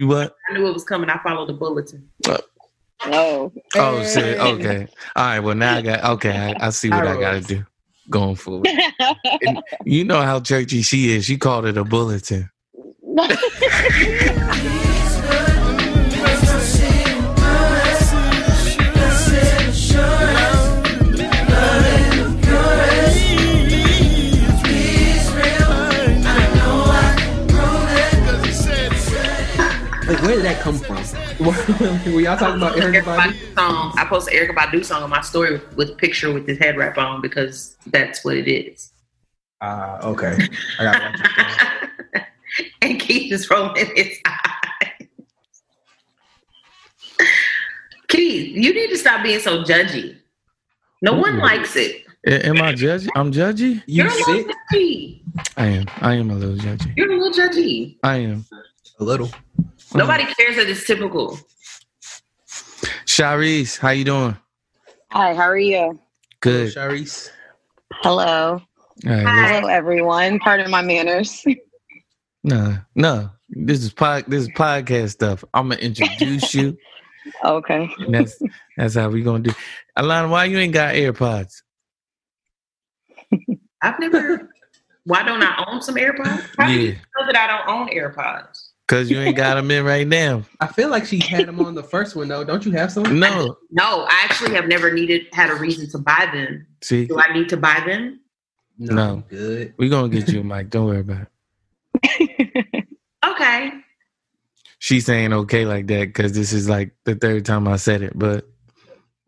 [0.00, 0.34] You what?
[0.48, 1.10] I knew it was coming.
[1.10, 2.08] I followed the bulletin.
[2.26, 2.38] Uh,
[3.04, 4.38] oh, Oh, shit.
[4.40, 4.88] Okay.
[5.14, 5.40] All right.
[5.40, 6.04] Well, now I got.
[6.12, 7.66] Okay, I, I see what I got to do
[8.08, 8.66] going forward.
[9.84, 11.26] You know how churchy she is.
[11.26, 12.48] She called it a bulletin.
[30.30, 30.96] where did that come from?
[32.14, 33.32] Were y'all talking about Erica Erykah Badu?
[33.32, 33.92] Badu song.
[33.96, 36.98] I posted Erykah Badu song on my story with, with picture with his head wrap
[36.98, 38.92] on because that's what it is.
[39.60, 40.38] Ah, okay.
[40.78, 41.30] I got watch it.
[42.14, 42.26] then.
[42.82, 45.08] and Keith is rolling his eyes.
[48.06, 50.16] Keith, you need to stop being so judgy.
[51.02, 51.42] No one Ooh.
[51.42, 52.04] likes it.
[52.24, 53.08] A- Am I judgy?
[53.16, 53.82] I'm judgy.
[53.86, 54.46] You You're a little sick?
[54.72, 55.22] judgy.
[55.56, 55.86] I am.
[56.00, 56.92] I am a little judgy.
[56.96, 57.96] You're a little judgy.
[58.04, 58.44] I am.
[59.00, 59.28] A little.
[59.92, 59.98] Mm.
[59.98, 61.38] Nobody cares that it's typical.
[63.06, 64.36] Sharice, how you doing?
[65.10, 65.98] Hi, how are you?
[66.40, 66.72] Good.
[66.72, 67.28] Sharice.
[67.94, 68.62] Hello.
[69.06, 69.54] All right, Hi.
[69.54, 70.38] Hello, everyone.
[70.38, 71.44] Pardon my manners.
[72.44, 73.30] no, no.
[73.48, 74.24] This is pod.
[74.28, 75.44] This is podcast stuff.
[75.52, 76.78] I'm gonna introduce you.
[77.44, 77.90] okay.
[77.98, 78.40] And that's
[78.76, 79.50] that's how we gonna do.
[79.98, 81.62] Alana, why you ain't got AirPods?
[83.82, 84.50] I've never.
[85.04, 86.46] Why don't I own some AirPods?
[86.56, 88.69] How do you Yeah, know that I don't own AirPods?
[88.90, 90.42] Cause you ain't got them in right now.
[90.60, 92.44] I feel like she had them on the first one though.
[92.44, 93.18] Don't you have some?
[93.18, 96.66] No, No, I actually have never needed had a reason to buy them.
[96.82, 98.20] see, Do I need to buy them?
[98.78, 99.02] No.
[99.14, 99.74] I'm Good.
[99.78, 100.70] we gonna get you a mic.
[100.70, 101.26] Don't worry about
[102.02, 102.66] it.
[103.24, 103.70] Okay.
[104.78, 108.18] She's saying okay like that because this is like the third time I said it.
[108.18, 108.46] But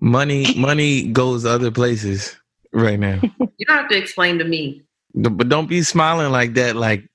[0.01, 2.35] money, money goes other places
[2.73, 3.21] right now.
[3.59, 4.83] You don't have to explain to me.
[5.15, 6.75] But don't be smiling like that.
[6.75, 7.09] Like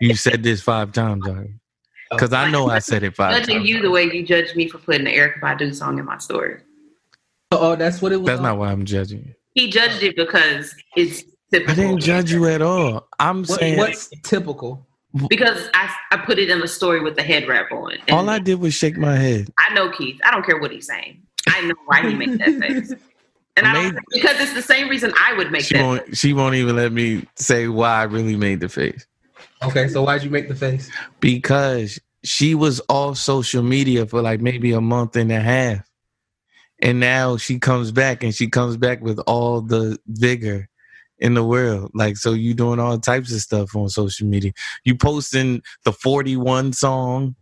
[0.00, 1.54] you said this five times already.
[2.10, 3.68] Because I know I said it five Judging times.
[3.68, 6.60] you the way you judge me for putting the Erykah Badu song in my story.
[7.50, 8.26] Oh, that's what it was.
[8.26, 9.34] That's not why I'm judging you.
[9.54, 11.72] He judged it because it's typical.
[11.72, 13.08] I didn't judge you at all.
[13.18, 14.86] I'm What, saying what's typical?
[15.28, 17.92] because I, I put it in the story with the head wrap on.
[18.06, 19.48] And all I did was shake my head.
[19.58, 20.20] I know Keith.
[20.24, 21.22] I don't care what he's saying.
[21.48, 22.94] I know why he made that face.
[23.58, 25.82] And I don't, because it's the same reason I would make She that.
[25.82, 26.14] won't.
[26.14, 29.06] She won't even let me say why I really made the face
[29.66, 30.90] Okay, so why'd you make the face?
[31.20, 35.88] because she was off social media for like maybe a month and a half,
[36.80, 40.68] and now she comes back and she comes back with all the vigor
[41.18, 41.90] in the world.
[41.94, 44.52] Like so, you doing all types of stuff on social media.
[44.84, 47.36] You posting the forty one song.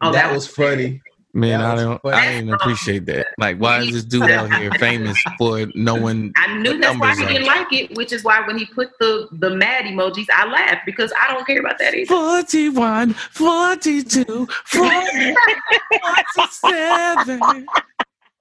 [0.00, 1.00] Oh, that, was funny.
[1.36, 2.00] Man, That I don't.
[2.14, 3.26] I didn't appreciate that.
[3.38, 6.32] Like, why is this dude out here famous for knowing?
[6.36, 7.28] I knew that's why numbers he are?
[7.28, 10.86] didn't like it, which is why when he put the the mad emojis, I laughed
[10.86, 12.06] because I don't care about that either.
[12.06, 17.40] 41, 42, 47.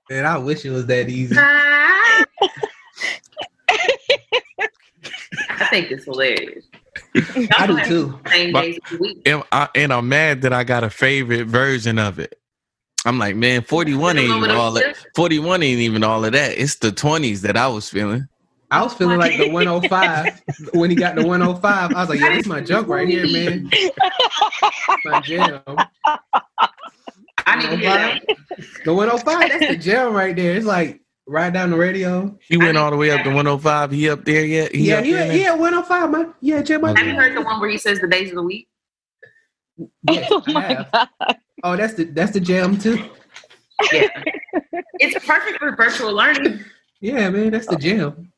[0.10, 1.36] Man, I wish it was that easy.
[1.38, 2.26] I
[5.70, 6.66] think it's hilarious.
[7.16, 8.20] I do too.
[8.24, 8.32] But-
[8.62, 9.22] days of the week.
[9.26, 12.38] And, I, and I'm mad that I got a favorite version of it.
[13.06, 14.96] I'm like, man, 41 ain't even all that.
[15.16, 16.58] 41 ain't even all of that.
[16.58, 18.28] It's the 20s that I was feeling.
[18.72, 20.42] I was feeling like the 105
[20.74, 21.92] when he got the 105.
[21.92, 23.70] I was like, yeah, this is my junk right here, man.
[25.06, 25.62] My jam.
[27.46, 28.24] I need to hear that.
[28.86, 30.56] The 105, that's the jam right there.
[30.56, 32.38] It's like right down the radio.
[32.48, 33.92] He went all the way up to 105.
[33.92, 34.74] He up there yet?
[34.74, 35.34] He yeah, up he, there now?
[35.34, 36.34] he at 105, man.
[36.42, 38.44] Yeah, jam my Have you heard the one where he says the days of the
[38.44, 38.68] week?
[40.04, 40.88] Yes, oh I my have.
[40.92, 41.38] god.
[41.64, 43.10] Oh, that's the that's the jam too.
[43.92, 44.08] Yeah.
[45.00, 46.60] it's perfect for virtual learning.
[47.00, 48.32] Yeah, man, that's the jam.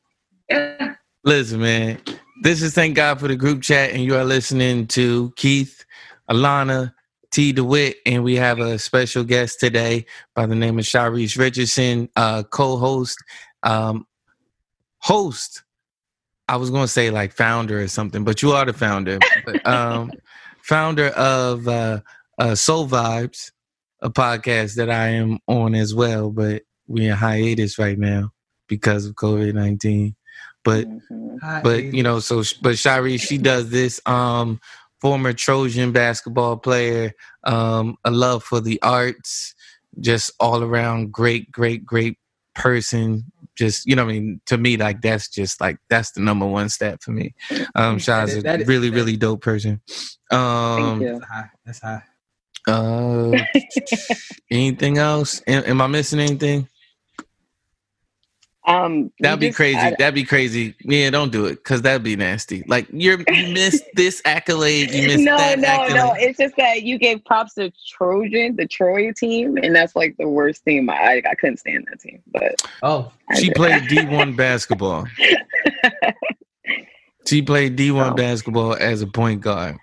[0.48, 0.94] Yeah.
[1.24, 2.00] Listen, man.
[2.42, 5.84] This is Thank God for the Group Chat, and you are listening to Keith,
[6.30, 6.92] Alana,
[7.30, 7.52] T.
[7.52, 12.44] DeWitt, and we have a special guest today by the name of Sharice Richardson, uh,
[12.44, 13.18] co-host,
[13.62, 14.06] um,
[14.98, 15.62] host.
[16.48, 19.18] I was going to say like founder or something, but you are the founder.
[19.44, 20.12] But, um,
[20.62, 22.00] founder of uh,
[22.38, 23.50] uh, Soul Vibes,
[24.02, 28.32] a podcast that I am on as well, but we're in hiatus right now
[28.68, 30.14] because of COVID nineteen.
[30.64, 31.62] But Mhm.
[31.62, 34.60] but you know so but Shari she does this um
[35.00, 37.12] former Trojan basketball player,
[37.44, 39.54] um, a love for the arts,
[40.00, 42.18] just all around great, great, great
[42.54, 43.30] person.
[43.54, 46.46] Just you know, what I mean, to me, like that's just like that's the number
[46.46, 47.34] one stat for me.
[47.74, 49.80] Um, Shaw's That is- a really, really dope person.
[50.30, 51.12] Um, Thank you.
[51.18, 51.50] That's high.
[51.64, 52.02] That's high.
[52.66, 53.32] Uh,
[54.50, 55.42] anything else?
[55.46, 56.68] Am, am I missing anything?
[58.68, 59.78] Um, That'd be just- crazy.
[59.78, 60.74] I- That'd be crazy.
[60.80, 62.64] Yeah, don't do it because that'd be nasty.
[62.66, 65.94] Like you're you missed this accolade, you missed no, that no, accolade.
[65.94, 66.14] no.
[66.18, 70.28] It's just that you gave props to Trojan, the Troy team, and that's like the
[70.28, 70.90] worst team.
[70.90, 75.06] I I couldn't stand that team, but Oh, She played D one basketball.
[77.26, 78.14] She played D one Oh.
[78.14, 79.76] basketball as a point guard.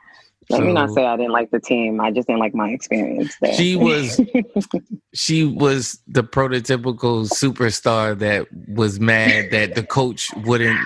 [0.54, 2.00] Let me not say I didn't like the team.
[2.00, 3.54] I just didn't like my experience there.
[3.54, 4.22] She was
[5.14, 10.80] she was the prototypical superstar that was mad that the coach wouldn't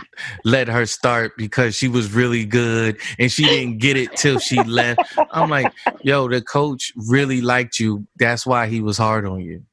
[0.43, 4.63] let her start because she was really good and she didn't get it till she
[4.63, 5.01] left.
[5.31, 5.71] I'm like,
[6.01, 8.07] yo, the coach really liked you.
[8.17, 9.63] That's why he was hard on you.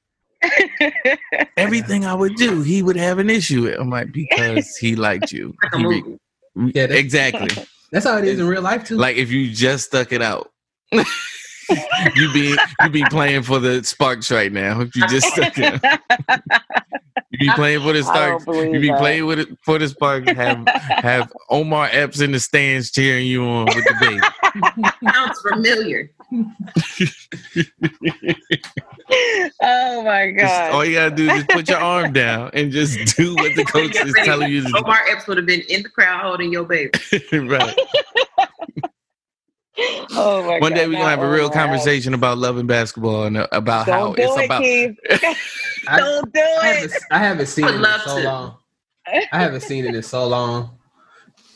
[1.57, 3.63] Everything I would do, he would have an issue.
[3.63, 3.79] with.
[3.79, 5.55] I'm like, because he liked you.
[5.77, 6.19] He re-
[6.55, 7.65] Yeah, exactly.
[7.95, 8.97] That's how it is in real life too.
[8.97, 10.51] Like if you just stuck it out.
[10.93, 14.81] you be you be playing for the Sparks right now.
[14.81, 16.41] If you just stuck it out.
[17.41, 18.45] You be playing for the I Sparks.
[18.45, 18.99] don't believe You be that.
[18.99, 20.31] playing with it for the Sparks.
[20.33, 24.21] Have have Omar Epps in the stands cheering you on with the baby.
[25.13, 26.11] Sounds familiar.
[29.63, 30.73] oh my Just- god!
[30.73, 33.65] all you gotta do is just put your arm down and just do what the
[33.65, 36.65] coach is telling you to Omar Epps would have been in the crowd holding your
[36.65, 36.91] baby.
[37.33, 37.77] right.
[40.13, 40.75] oh my One god!
[40.75, 41.67] day we're gonna have a real Not Omar.
[41.67, 44.63] conversation about loving basketball and uh, about how Don't do it's it, about.
[44.63, 44.97] Keith.
[45.89, 46.75] I, Don't do I it.
[46.81, 48.25] haven't, I haven't seen Would it in so to.
[48.25, 48.57] long.
[49.07, 50.79] I haven't seen it in so long.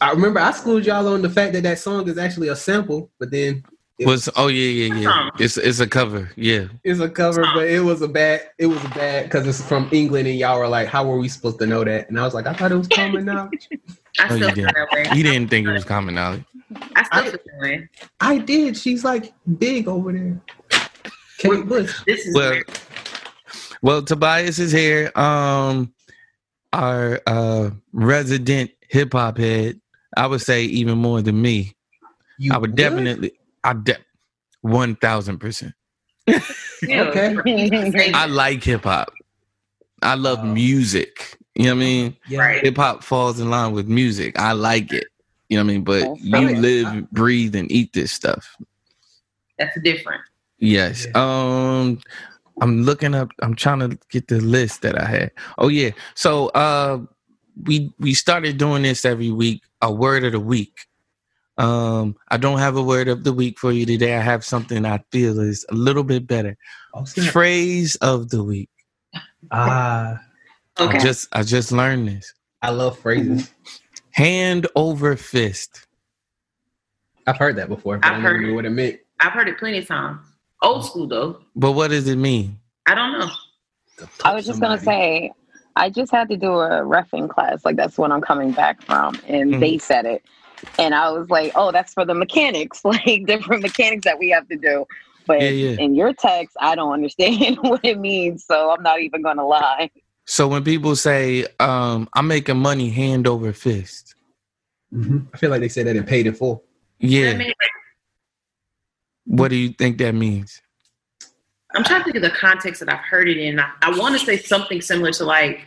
[0.00, 3.10] I remember I schooled y'all on the fact that that song is actually a sample,
[3.18, 3.64] but then
[3.98, 5.30] it Was oh yeah yeah yeah.
[5.40, 6.30] It's it's a cover.
[6.36, 6.66] Yeah.
[6.84, 8.42] it's a cover, but it was a bad.
[8.58, 11.28] It was a bad because it's from England, and y'all were like, "How were we
[11.28, 13.68] supposed to know that?" And I was like, "I thought it was common knowledge."
[14.20, 14.66] I Oh, you did.
[14.66, 15.08] that way.
[15.16, 16.44] He didn't think it was common knowledge.
[16.94, 17.88] I still feel that way.
[18.20, 18.76] I did.
[18.76, 20.40] She's like big over there.
[21.38, 21.94] Kate Bush.
[22.06, 22.80] This is Well, weird.
[23.82, 25.10] well, Tobias is here.
[25.16, 25.92] Um,
[26.72, 29.80] our uh resident hip hop head.
[30.16, 31.74] I would say even more than me.
[32.38, 33.32] You I would definitely.
[33.64, 33.96] I de-
[34.62, 35.74] one thousand percent.
[36.84, 37.34] Okay.
[38.14, 39.12] I like hip hop.
[40.02, 40.44] I love Oh.
[40.46, 41.36] music.
[41.56, 42.16] You know what I mean?
[42.28, 42.38] Yeah.
[42.38, 42.64] Right.
[42.64, 44.38] Hip hop falls in line with music.
[44.38, 45.08] I like it.
[45.48, 45.84] You know what I mean?
[45.84, 46.56] But That's you right.
[46.56, 48.56] live, breathe, and eat this stuff.
[49.58, 50.22] That's different.
[50.58, 51.06] Yes.
[51.14, 52.00] Um
[52.60, 55.30] I'm looking up I'm trying to get the list that I had.
[55.58, 55.90] Oh yeah.
[56.14, 57.00] So uh
[57.64, 60.86] we we started doing this every week, a word of the week.
[61.56, 64.16] Um I don't have a word of the week for you today.
[64.16, 66.56] I have something I feel is a little bit better.
[66.94, 67.04] Oh.
[67.04, 68.70] Phrase of the week.
[69.50, 70.20] Ah,
[70.78, 70.98] I Okay.
[70.98, 72.32] just I just learned this.
[72.62, 73.50] I love phrases.
[74.18, 75.86] Hand over fist.
[77.28, 78.54] I've heard that before, but I've I heard knew it.
[78.56, 78.98] what it meant.
[79.20, 80.26] I've heard it plenty of times.
[80.60, 81.40] Old school though.
[81.54, 82.58] But what does it mean?
[82.88, 83.30] I don't know.
[84.24, 85.30] I was just gonna say,
[85.76, 87.64] I just had to do a refing class.
[87.64, 89.60] Like that's what I'm coming back from, and Mhm.
[89.60, 90.24] they said it,
[90.80, 94.48] and I was like, oh, that's for the mechanics, like different mechanics that we have
[94.48, 94.84] to do.
[95.28, 95.76] But Yeah, yeah.
[95.78, 99.90] in your text, I don't understand what it means, so I'm not even gonna lie.
[100.30, 104.14] So when people say, um, I'm making money hand over fist.
[104.92, 105.26] Mhm.
[105.32, 106.64] I feel like they said that in paid in full.
[106.98, 107.30] Yeah.
[107.40, 107.54] I
[109.24, 110.60] What do you think that means?
[111.74, 113.58] I'm trying to think of the context that I've heard it in.
[113.58, 115.66] I, I want to say something similar to like,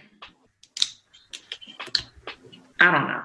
[2.79, 3.21] I don't know.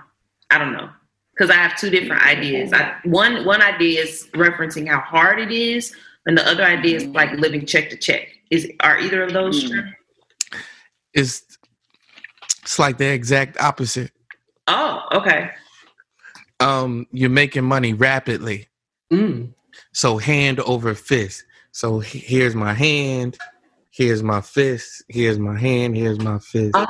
[0.50, 0.88] I don't know.
[1.34, 2.72] Because I have two different ideas.
[2.72, 7.04] I, one one idea is referencing how hard it is, and the other idea is
[7.08, 8.28] like living check to check.
[8.50, 9.68] Is are either of those Mm.
[9.68, 9.82] true?
[11.16, 11.42] It's
[12.62, 14.12] it's like the exact opposite.
[14.68, 15.50] Oh, okay.
[16.60, 18.68] Um, you're making money rapidly.
[19.12, 19.54] Mm.
[19.92, 21.44] So hand over fist.
[21.72, 23.36] So here's my hand,
[23.90, 26.74] here's my fist, here's my hand, here's my fist.
[26.74, 26.86] my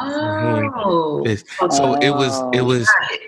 [0.60, 1.46] hand, Oh, fist.
[1.70, 3.20] So it was it was it.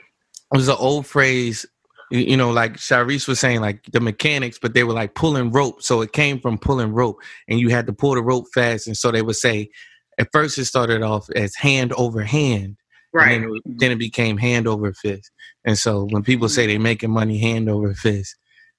[0.52, 1.66] was an old phrase,
[2.10, 5.50] you you know, like Sharice was saying, like the mechanics, but they were like pulling
[5.52, 5.82] rope.
[5.82, 8.86] So it came from pulling rope, and you had to pull the rope fast.
[8.86, 9.70] And so they would say,
[10.18, 12.76] at first it started off as hand over hand,
[13.12, 13.32] right.
[13.32, 15.30] and then it, then it became hand over fist.
[15.64, 16.70] And so when people say mm-hmm.
[16.70, 18.36] they're making money hand over fist,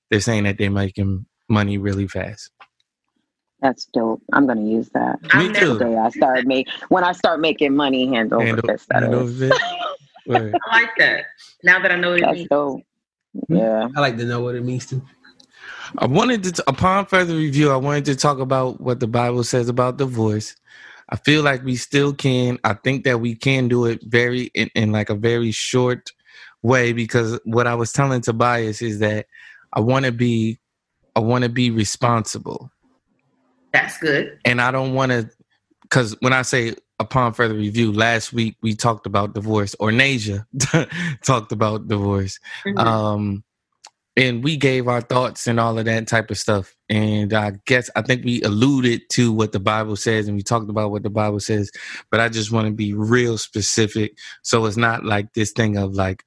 [0.10, 2.52] they're saying that they're making money really fast.
[3.62, 4.22] That's dope.
[4.32, 5.22] I'm gonna use that.
[5.22, 5.60] Me I've too.
[5.60, 8.68] never, The day I start make when I start making money hand over Hand, o-
[8.68, 8.88] fist.
[8.90, 9.40] That hand over is.
[9.40, 9.62] fist.
[10.30, 10.40] I
[10.72, 11.26] like that.
[11.64, 12.48] Now that I know what it means.
[12.50, 12.82] dope.
[13.48, 13.56] Hmm?
[13.56, 13.88] Yeah.
[13.96, 15.02] I like to know what it means to.
[15.98, 19.70] I wanted to, upon further review, I wanted to talk about what the Bible says
[19.70, 20.56] about divorce.
[21.12, 22.60] I feel like we still can.
[22.64, 26.12] I think that we can do it very in, in like a very short
[26.62, 29.26] way because what I was telling Tobias is that
[29.74, 30.60] I want to be,
[31.16, 32.72] I want to be responsible,
[33.74, 34.38] That's good.
[34.46, 35.30] and I don't want to,
[35.84, 40.46] because when I say upon further review, last week we talked about divorce, or Nasia
[41.24, 42.40] talked about divorce.
[42.66, 42.80] Mhm.
[42.80, 43.44] um
[44.20, 46.76] and we gave our thoughts and all of that type of stuff.
[46.90, 50.70] And i guess i think we alluded to what the bible says and we talked
[50.70, 51.72] about what the bible says
[52.10, 54.18] but i just want to be real specific.
[54.44, 56.24] So it's not like this thing of like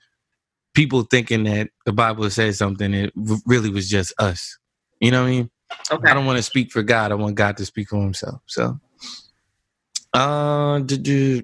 [0.75, 3.12] people thinking that the bible says something it
[3.46, 4.58] really was just us.
[5.00, 5.50] You know what i mean?
[5.90, 6.11] Okay.
[6.11, 8.78] i don't want to speak for god i want god to speak for himself so.
[10.14, 11.42] Uh did you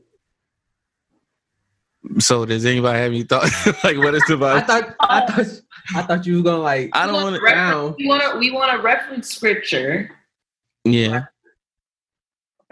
[2.18, 3.66] so does anybody have any thoughts?
[3.84, 5.60] Like what is the I bible thought I thought
[5.94, 7.50] I thought you was gonna like I don't want to.
[7.50, 7.94] down.
[7.98, 10.10] We want to we want to reference scripture,
[10.84, 11.24] Yeah.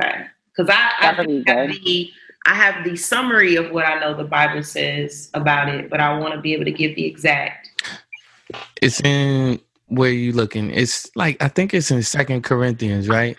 [0.01, 0.27] okay?
[0.57, 2.11] Because I I have the
[2.47, 6.19] I have the summary of what I know the Bible says about it, but I
[6.19, 7.71] want to be able to give the exact.
[8.81, 9.59] It's in
[9.89, 10.71] where you looking.
[10.71, 13.37] It's like I think it's in Second Corinthians, right?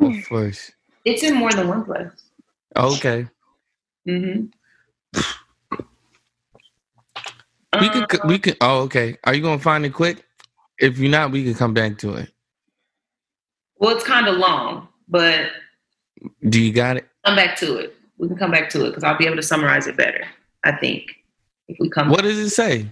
[0.00, 0.72] Or First.
[1.04, 2.08] It's in more than one place.
[2.76, 3.26] Okay.
[4.08, 4.46] Mm-hmm.
[7.80, 8.20] We could.
[8.24, 8.56] We could.
[8.60, 9.16] Oh, okay.
[9.24, 10.24] Are you gonna find it quick?
[10.78, 12.30] If you're not, we can come back to it.
[13.78, 15.50] well, it's kind of long, but
[16.48, 17.08] Do you got it?
[17.24, 17.94] come back to it.
[18.16, 20.24] We can come back to it because I'll be able to summarize it better.
[20.64, 21.04] I think
[21.68, 22.08] if we come.
[22.10, 22.86] What does it say?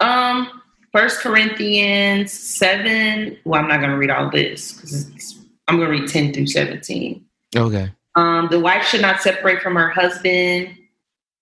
[0.00, 3.36] Um, First Corinthians seven.
[3.44, 6.46] Well, I'm not going to read all this because I'm going to read ten through
[6.46, 7.24] seventeen.
[7.56, 7.90] Okay.
[8.16, 10.76] Um, the wife should not separate from her husband,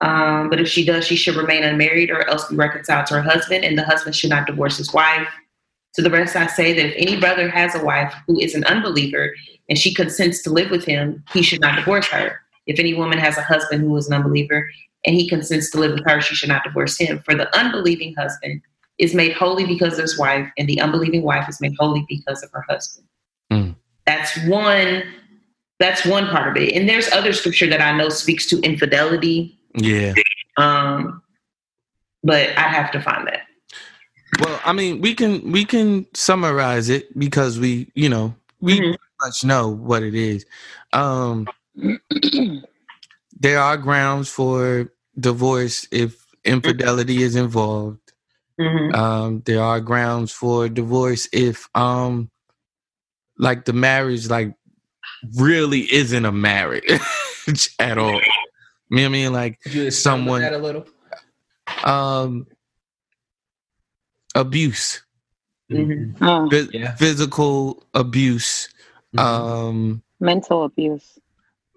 [0.03, 3.23] um, but if she does, she should remain unmarried or else be reconciled to her
[3.23, 5.29] husband, and the husband should not divorce his wife.
[5.95, 8.65] To the rest, I say that if any brother has a wife who is an
[8.65, 9.33] unbeliever
[9.69, 12.41] and she consents to live with him, he should not divorce her.
[12.67, 14.69] If any woman has a husband who is an unbeliever
[15.05, 17.21] and he consents to live with her, she should not divorce him.
[17.21, 18.63] For the unbelieving husband
[18.99, 22.43] is made holy because of his wife, and the unbelieving wife is made holy because
[22.43, 23.07] of her husband.
[23.51, 23.71] Hmm.
[24.07, 25.05] That's one.
[25.79, 26.75] That's one part of it.
[26.75, 29.59] And there's other scripture that I know speaks to infidelity.
[29.75, 30.15] Yeah.
[30.57, 31.23] Um,
[32.23, 33.43] but I'd have to find that.
[34.41, 38.83] Well, I mean, we can we can summarize it because we, you know, we Mhm.
[38.97, 40.47] pretty much know what it is.
[40.93, 41.47] Um,
[43.39, 47.99] there are grounds for divorce if infidelity is involved.
[48.61, 48.95] Mhm.
[48.95, 52.31] um there are grounds for divorce if um
[53.39, 54.55] like the marriage like
[55.37, 57.01] really isn't a marriage
[57.79, 58.21] at all
[58.93, 60.87] you know what i mean like you Someone- that a little.
[61.85, 62.47] um
[64.35, 65.03] abuse
[65.71, 66.23] Mm-hmm.
[66.23, 66.95] Oh, phys- Yeah.
[66.97, 68.69] physical abuse
[69.17, 69.21] Mhm.
[69.21, 71.19] um mental abuse.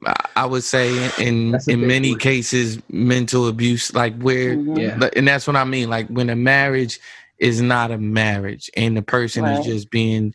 [0.05, 2.19] I- i would say in in many word.
[2.22, 4.77] cases mental abuse like where Mhm.
[4.77, 5.10] yeah.
[5.15, 5.89] And that's what I mean.
[5.89, 7.00] Like when a marriage
[7.39, 9.60] is not a marriage, and the person Right.
[9.60, 10.34] is just being,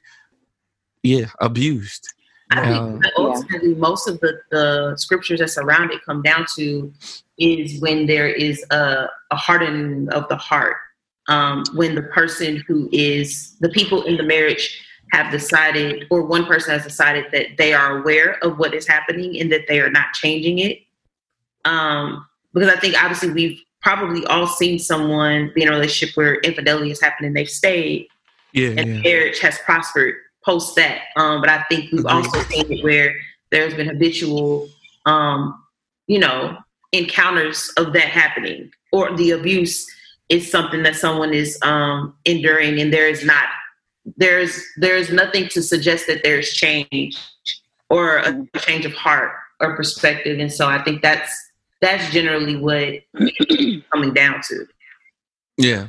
[1.02, 2.08] yeah, abused.
[2.50, 6.92] I think that ultimately most of the, the scriptures that surround it come down to
[7.38, 10.76] is when there is a, a hardening of the heart.
[11.28, 16.44] Um, when the person who is the people in the marriage have decided, or one
[16.44, 19.90] person has decided that they are aware of what is happening and that they are
[19.90, 20.78] not changing it.
[21.64, 26.36] Um, because I think obviously we've probably all seen someone be in a relationship where
[26.40, 28.08] infidelity has happened and they've stayed
[28.52, 31.02] Yeah, and yeah, marriage has prospered post that.
[31.16, 33.14] Um, but I think we've also seen it where
[33.50, 34.68] there's been habitual,
[35.06, 35.62] um,
[36.06, 36.56] you know,
[36.92, 39.86] encounters of that happening, or the abuse
[40.28, 43.44] is something that someone is um, enduring, and there is not
[44.16, 47.18] there's there's nothing to suggest that there's change
[47.90, 51.32] or a change of heart or perspective, and so I think that's
[51.80, 53.02] that's generally what
[53.92, 54.66] coming down to.
[55.56, 55.88] yeah.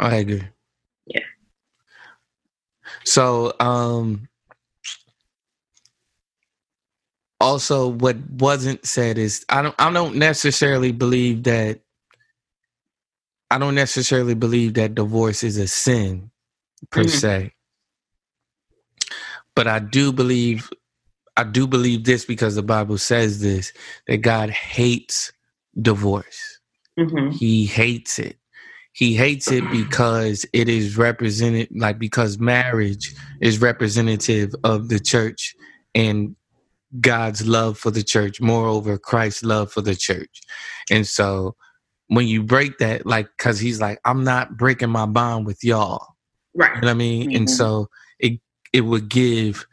[0.00, 0.42] I agree.
[3.10, 4.22] So, um,
[7.40, 11.80] also what wasn't said is I don't I don't necessarily believe that
[13.50, 16.30] I don't necessarily believe that divorce is a sin
[16.90, 17.08] per Mhm.
[17.08, 17.52] se.
[19.56, 20.70] But I do believe
[21.36, 23.72] I do believe this because the Bible says this
[24.08, 25.32] that God hates
[25.80, 26.60] divorce.
[26.98, 28.38] hmm He hates it.
[28.92, 35.54] He hates it because it is represented like because marriage is representative of the church
[35.94, 36.36] and
[37.00, 40.40] God's love for the church, moreover Christ's love for the church.
[40.90, 41.54] And so
[42.08, 46.06] when you break that, like, cause he's like, I'm not breaking my bond with y'all.
[46.54, 46.74] Right.
[46.76, 47.28] You know what I mean?
[47.32, 47.48] And Mhm.
[47.48, 48.40] so it
[48.72, 49.66] it would give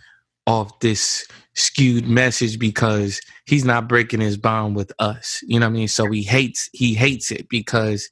[0.48, 5.42] off this skewed message because he's not breaking his bond with us.
[5.48, 5.88] You know what I mean?
[5.88, 8.10] So he hates he hates it because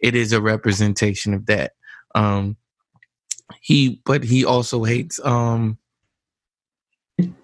[0.00, 1.72] it is a representation of that.
[2.14, 2.56] Um
[3.60, 5.78] he but he also hates um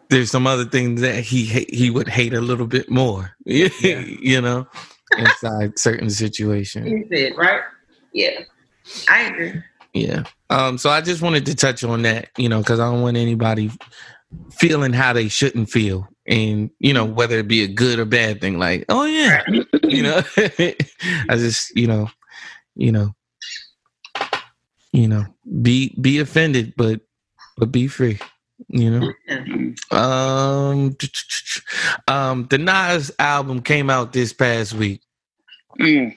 [0.09, 3.35] there's some other things that he ha- he would hate a little bit more.
[3.45, 4.67] you know,
[5.17, 6.89] inside certain situations.
[6.89, 7.63] You said, right?
[8.13, 8.41] Yeah.
[9.09, 9.63] I agree.
[9.93, 10.25] Yeah.
[10.51, 13.17] Um, so I just wanted to touch on that, you know, because I don't want
[13.17, 13.71] anybody
[14.53, 16.09] feeling how they shouldn't feel.
[16.27, 19.43] And, you know, whether it be a good or bad thing, like, oh yeah,
[19.83, 20.23] you know.
[20.37, 22.09] I just, you know,
[22.77, 23.15] you know,
[24.93, 25.27] you know,
[25.63, 27.01] be be offended, but
[27.57, 28.19] but be free.
[28.69, 29.97] You know.
[29.97, 30.97] Um
[32.09, 35.03] um the Nas album came out this past week.
[35.81, 36.15] Mm.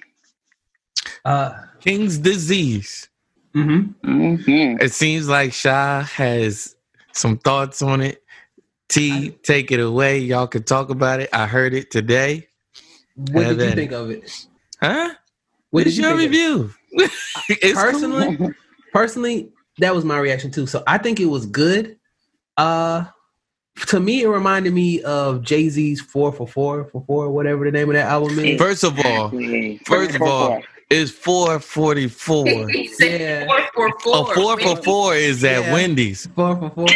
[1.26, 3.10] Uh, King's Disease.
[3.56, 3.94] mhm.
[4.04, 4.82] Mhm.
[4.82, 6.76] It seems like Sha has
[7.14, 8.24] some thoughts on it.
[8.90, 10.20] T, take it away.
[10.20, 11.30] Y'all can talk about it.
[11.34, 12.48] I heard it today.
[13.16, 13.76] What Yeah, did you then.
[13.76, 14.32] think of it?
[14.82, 15.14] Huh?
[15.72, 16.72] What What is your think review?
[17.50, 17.74] It's cool.
[17.92, 18.54] Personally,
[18.94, 20.66] personally, that was my reaction too.
[20.68, 21.98] So I think it was good.
[22.56, 23.06] Uh
[23.88, 27.72] to me, it reminded me of Jay Z's Four for Four for Four, whatever the
[27.72, 28.60] name of that album is.
[28.60, 29.30] First of all,
[29.86, 32.72] first of all, it's 444.
[33.00, 33.46] Yeah.
[33.46, 34.32] four for four.
[34.32, 35.74] A four for four is at Yeah.
[35.74, 36.26] Wendy's.
[36.28, 36.88] Four for Four.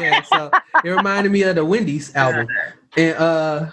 [0.00, 0.50] yeah, so
[0.84, 2.46] it reminded me of the Wendy's album,
[2.96, 3.70] and uh,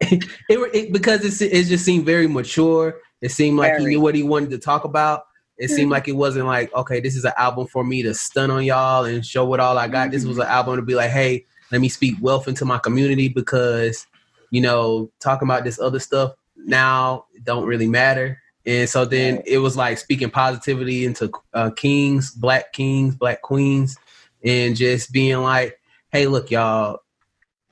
[0.00, 2.96] it, it because it's, it just seemed very mature.
[3.20, 5.24] It seemed like he knew what he wanted to talk about.
[5.58, 8.50] It seemed like it wasn't like, okay, this is an album for me to stun
[8.50, 10.10] on y'all and show what all I got.
[10.10, 13.28] This was an album to be like, hey, let me speak wealth into my community
[13.28, 14.06] because,
[14.50, 18.40] you know, talking about this other stuff now don't really matter.
[18.66, 23.96] And so then it was like speaking positivity into uh, kings, black kings, black queens,
[24.44, 25.80] and just being like,
[26.10, 26.98] hey, look, y'all,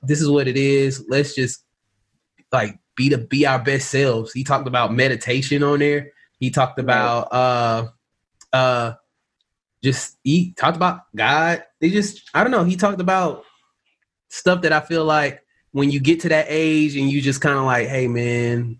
[0.01, 1.03] this is what it is.
[1.07, 1.63] Let's just
[2.51, 4.31] like be the be our best selves.
[4.33, 6.11] He talked about meditation on there.
[6.39, 7.87] He talked about uh
[8.53, 8.93] uh
[9.83, 11.63] just he talked about God.
[11.79, 12.63] They just I don't know.
[12.63, 13.43] He talked about
[14.29, 17.57] stuff that I feel like when you get to that age and you just kind
[17.57, 18.79] of like, hey man,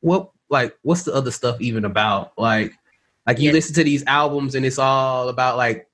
[0.00, 2.32] what like what's the other stuff even about?
[2.38, 2.72] Like
[3.26, 3.52] like you Yeah.
[3.52, 5.87] listen to these albums and it's all about like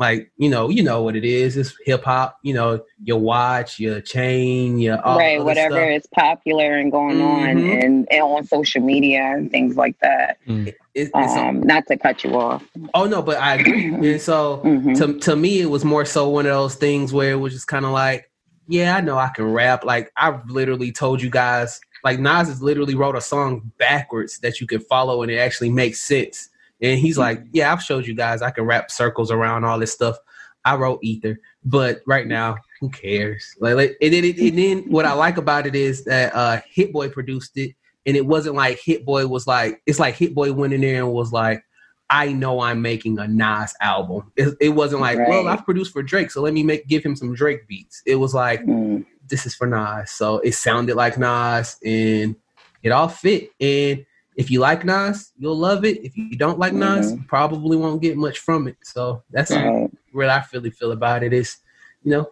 [0.00, 1.56] like you know you know what it is.
[1.56, 2.38] It's hip hop.
[2.42, 5.90] You know your watch, your chain, your all right, other whatever stuff.
[5.90, 7.84] is popular and going on Mhm.
[7.84, 10.38] and, and on social media and things like that.
[10.46, 12.64] It- it's- Um, not to cut you off.
[12.94, 13.84] oh no, but I agree.
[14.12, 14.96] and so Mhm.
[14.98, 17.68] to to me, it was more so one of those things where it was just
[17.68, 18.28] kind of like,
[18.68, 19.84] yeah, I know I can rap.
[19.84, 24.60] Like I've literally told you guys, like Nas has literally wrote a song backwards that
[24.60, 26.48] you can follow and it actually makes sense.
[26.82, 29.92] And he's like, yeah, I've showed you guys I can wrap circles around all this
[29.92, 30.16] stuff.
[30.64, 33.54] I wrote Ether, but right now, who cares?
[33.60, 36.92] Like, and then, it, and then what I like about it is that uh, Hit
[36.92, 37.74] Boy produced it,
[38.06, 41.02] and it wasn't like Hit Boy was like, it's like Hit Boy went in there
[41.02, 41.62] and was like,
[42.10, 44.32] I know I'm making a Nas album.
[44.36, 47.14] It, it wasn't like, well, I've produced for Drake, so let me make give him
[47.16, 48.02] some Drake beats.
[48.04, 49.06] It was like, Mm.
[49.28, 50.10] this is for Nas.
[50.10, 52.34] So it sounded like Nas and
[52.82, 53.50] it all fit.
[53.60, 54.04] And
[54.40, 56.02] if you like Nas, you'll love it.
[56.02, 58.76] If you don't like Nas, you probably won't get much from it.
[58.82, 59.90] So that's Right.
[60.12, 61.58] where I really feel about it is,
[62.02, 62.30] you know,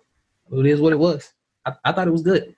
[0.51, 1.31] it is what it was.
[1.66, 2.57] I, I thought it was good.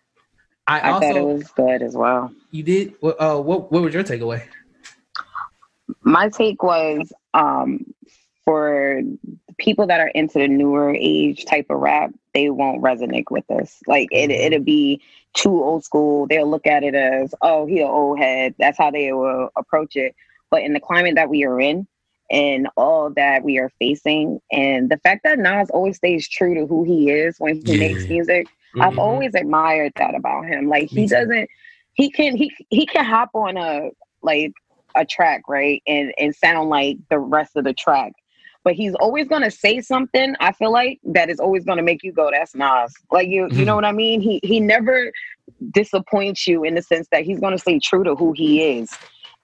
[0.69, 2.33] I, I also thought it was good as well.
[2.53, 4.41] you did what uh what what was your takeaway?
[6.05, 7.85] my take was um,
[8.45, 9.03] for
[9.61, 13.81] people that are into the newer age type of rap, they won't resonate with this.
[13.87, 15.01] Like it, it'll be
[15.35, 16.27] too old school.
[16.27, 18.55] They'll look at it as, oh, he an old head.
[18.59, 20.15] That's how they will approach it.
[20.51, 21.87] But in the climate that we are in,
[22.31, 26.67] and all that we are facing, and the fact that Nas always stays true to
[26.67, 27.79] who he is when he Yeah.
[27.79, 28.49] makes music,
[28.81, 28.99] I've Mhm.
[28.99, 30.69] always admired that about him.
[30.69, 31.49] Like he doesn't,
[31.95, 33.91] he can he he can hop on a
[34.23, 34.53] like
[34.97, 38.13] a track right and and sound like the rest of the track,
[38.65, 40.35] but he's always gonna say something.
[40.41, 43.65] I feel like that is always gonna make you go, "That's Nas." Like you you
[43.65, 44.21] know what I mean?
[44.21, 45.13] He he never
[45.73, 48.91] disappoints you in the sense that he's gonna stay true to who he is.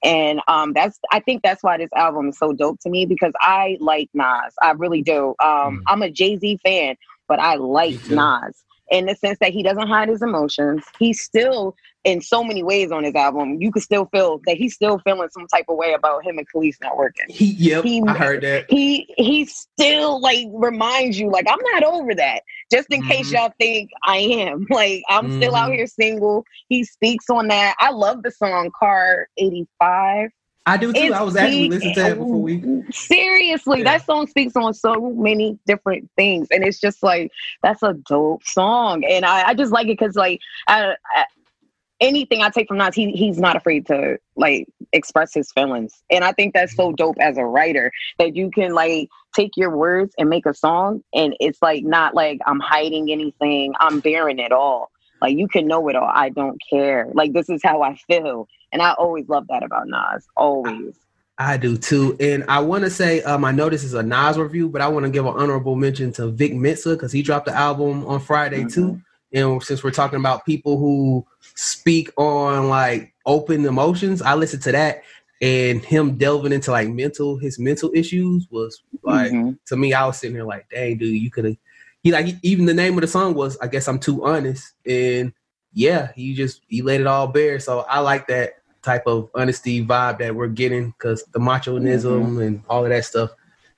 [0.05, 3.33] And um, that's I think that's why this album is so dope to me because
[3.41, 4.53] I like Nas.
[4.63, 5.35] I really do.
[5.43, 5.81] Um, Mm.
[5.89, 6.97] I'm a Jay Z fan,
[7.29, 7.99] but I like.
[8.09, 8.65] Nas.
[8.91, 10.85] In the sense that he doesn't hide his emotions.
[10.99, 13.61] He's still in so many ways on his album.
[13.61, 16.47] You could still feel that he's still feeling some type of way about him and
[16.49, 17.27] Kelis not working.
[17.29, 18.71] He, yep, He- I heard that.
[18.71, 22.43] He he still like reminds you like I'm not over that.
[22.71, 23.33] Just in case Mhm.
[23.35, 24.67] y'all think I am.
[24.71, 25.77] Like I'm still out Mhm.
[25.77, 26.45] here single.
[26.69, 27.75] He speaks on that.
[27.81, 30.31] I love the song Car 85.
[30.67, 30.99] I do too.
[31.01, 32.83] It's I was actually listening to that before we.
[32.93, 33.85] Seriously, Yeah.
[33.85, 37.31] that song speaks on so many different things, and it's just like
[37.63, 41.25] that's a dope song, and I, I just like it because like I, I,
[42.01, 46.25] anything I take from Nas, he he's not afraid to like express his feelings, and
[46.25, 46.97] I think that's so mm-hmm.
[46.97, 51.03] dope as a writer that you can like take your words and make a song,
[51.15, 54.91] and it's like not like I'm hiding anything, I'm bearing it all.
[55.23, 56.11] Like you can know it all.
[56.13, 57.09] I don't care.
[57.15, 60.27] Like this is how I feel, and I always love that about Nas.
[60.37, 60.97] Always.
[61.39, 64.39] I do too, and I want to say um, I know this is a Nas
[64.39, 67.45] review, but I want to give an honorable mention to Vic Mensa because he dropped
[67.47, 69.01] the album on Friday too.
[69.33, 74.73] And since we're talking about people who speak on like open emotions, I listened to
[74.73, 75.03] that,
[75.43, 79.59] and him delving into like mental his mental issues was like Mhm.
[79.67, 79.93] to me.
[79.93, 81.57] I was sitting there like, dang, dude, you could have.
[82.03, 85.35] He like even the name of the song was I guess I'm too honest, and
[85.77, 87.61] yeah, he just he laid it all bare.
[87.61, 92.63] So I like that type of honesty vibe that we're getting because the machoism and
[92.69, 93.31] all of that stuff,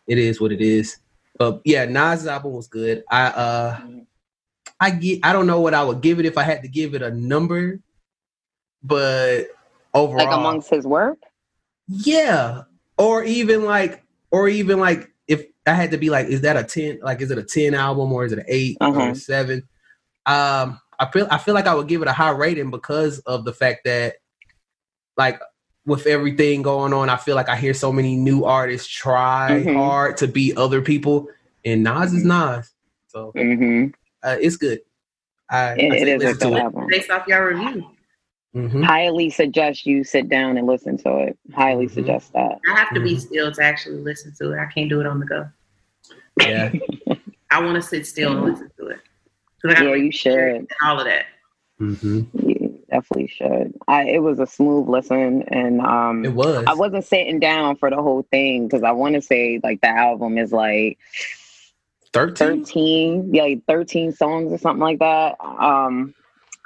[0.07, 0.97] it is what it is.
[1.39, 3.03] But yeah, Nas' album was good.
[3.11, 3.81] I uh
[4.79, 6.95] I get I don't know what I would give it if I had to give
[6.95, 7.81] it a number,
[8.83, 9.47] but
[9.93, 11.19] overall Like amongst his work.
[11.89, 12.63] yeah.
[12.97, 16.63] Or even like or even like if I had to be like, is that a
[16.63, 17.01] 10?
[17.03, 19.01] Like is it a 10 album or is it an 8 or Uh-huh.
[19.11, 19.69] a seven?
[20.27, 23.45] Um I feel I feel like I would give it a high rating because of
[23.45, 24.17] the fact that
[25.17, 25.41] like
[25.87, 29.75] with everything going on, I feel like I hear so many new artists try Mhm.
[29.75, 31.29] hard to be other people,
[31.65, 32.73] and Nas is Nas,
[33.09, 33.87] so hmm
[34.23, 34.81] uh, it's good.
[35.49, 36.61] I, It, I it say is a listen good to it.
[36.61, 36.87] album.
[36.89, 37.87] Based off your review,
[38.55, 38.85] Mhm.
[38.85, 41.39] Highly suggest you sit down and listen to it.
[41.55, 41.91] Highly Mhm.
[41.93, 42.59] suggest that.
[42.69, 43.21] I have to be Mhm.
[43.21, 44.59] still to actually listen to it.
[44.59, 45.49] I can't do it on the go.
[46.39, 46.73] Yeah,
[47.51, 49.01] I want to sit still and listen to it.
[49.63, 50.67] 'Cause I gotta Yeah, you read should.
[50.85, 51.27] All of that.
[51.79, 53.75] hmm You definitely should.
[53.87, 56.65] I it was a smooth listen, and um, it was.
[56.67, 59.89] I wasn't sitting down for the whole thing because I want to say like the
[59.89, 60.99] album is like
[62.13, 62.65] Thirteen.
[62.65, 66.15] 13 yeah like 13 songs or something like that um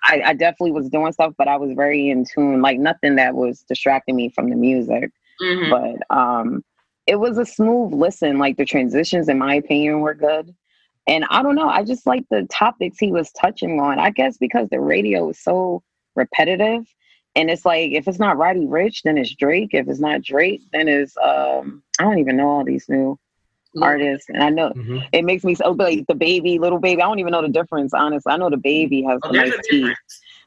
[0.04, 3.34] I, I definitely was doing stuff but i was very in tune like nothing that
[3.34, 5.10] was distracting me from the music
[5.42, 5.68] Mhm.
[5.68, 6.64] but um
[7.08, 10.54] it was a smooth listen like the transitions in my opinion were good
[11.06, 14.36] and i don't know i just like the topics he was touching on i guess
[14.38, 15.82] because the radio is so
[16.16, 16.84] repetitive
[17.34, 20.60] and it's like if it's not Roddy Ricch then it's drake if it's not drake
[20.72, 23.18] then it's um i don't even know all these new
[23.80, 25.02] artists and i know Mhm.
[25.12, 27.00] it makes me so like the baby, Lil Baby.
[27.00, 28.30] I don't even know the difference, honestly.
[28.30, 29.96] I know DaBaby has Oh, a nice teeth.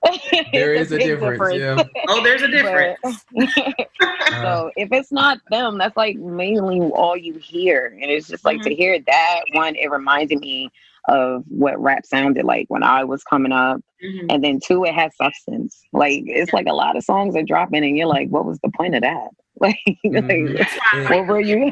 [0.06, 0.48] Difference.
[0.54, 1.56] There It's is a big difference.
[1.56, 1.84] Yeah.
[2.08, 3.00] Oh, there's a difference.
[3.34, 3.88] But-
[4.32, 7.98] so if it's not them, that's like mainly all you hear.
[8.02, 10.70] And it's just like to hear that one, it reminded me
[11.08, 13.82] of what rap sounded like when I was coming up.
[14.04, 14.26] Mhm.
[14.30, 15.80] And then two, it has substance.
[15.94, 18.72] Like it's like a lot of songs are dropping and you're like, what was the
[18.76, 19.30] point of that?
[19.58, 20.50] Like, Mhm.
[20.50, 21.10] like That's why I Yeah.
[21.22, 21.72] what were you?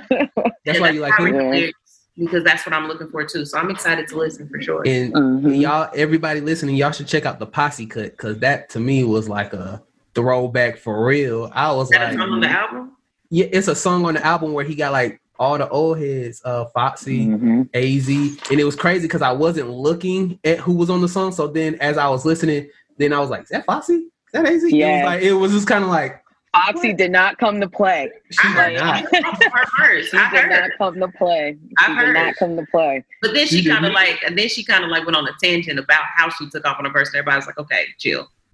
[0.65, 1.51] That's why you like why I read him.
[1.51, 1.71] the Yeah.
[2.17, 3.45] Lyrics, because that's what I'm looking for too.
[3.45, 4.83] So I'm excited to listen for sure.
[4.85, 5.61] And Mhm.
[5.61, 9.29] y'all, everybody listening, y'all should check out the posse cut because that to me was
[9.29, 9.81] like a
[10.15, 11.49] throwback for real.
[11.53, 12.91] I was Is that a like, song on the album?
[13.29, 16.41] yeah, it's a song on the album where he got like all the old heads,
[16.45, 17.67] uh, Foxy, Mhm.
[17.73, 18.07] Az,
[18.51, 21.31] and it was crazy because I wasn't looking at who was on the song.
[21.31, 22.67] So then, as I was listening,
[22.99, 23.95] then I was like, "Is that Foxy?
[23.95, 24.97] Is that Az?" It Yeah.
[24.97, 26.22] was like it was just kind of like
[26.53, 28.11] Foxy did not come to play.
[28.29, 28.69] she I heard
[29.11, 29.43] did not.
[29.43, 30.11] her first.
[30.11, 31.57] She I did not come to play.
[31.79, 32.05] I She heard.
[32.05, 33.03] did not come to play.
[33.21, 35.27] But then She she kind of like, and then she kind of like went on
[35.27, 37.09] a tangent about how she took off on her verse.
[37.09, 38.27] And everybody was like, okay, chill.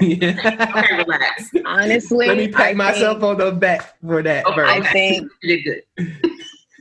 [0.00, 0.72] yeah.
[0.78, 1.50] Okay, relax.
[1.66, 4.54] Honestly, Let me pat I myself think- on the back for that Okay.
[4.56, 4.70] verse.
[4.70, 5.64] I think You did
[5.98, 6.12] good.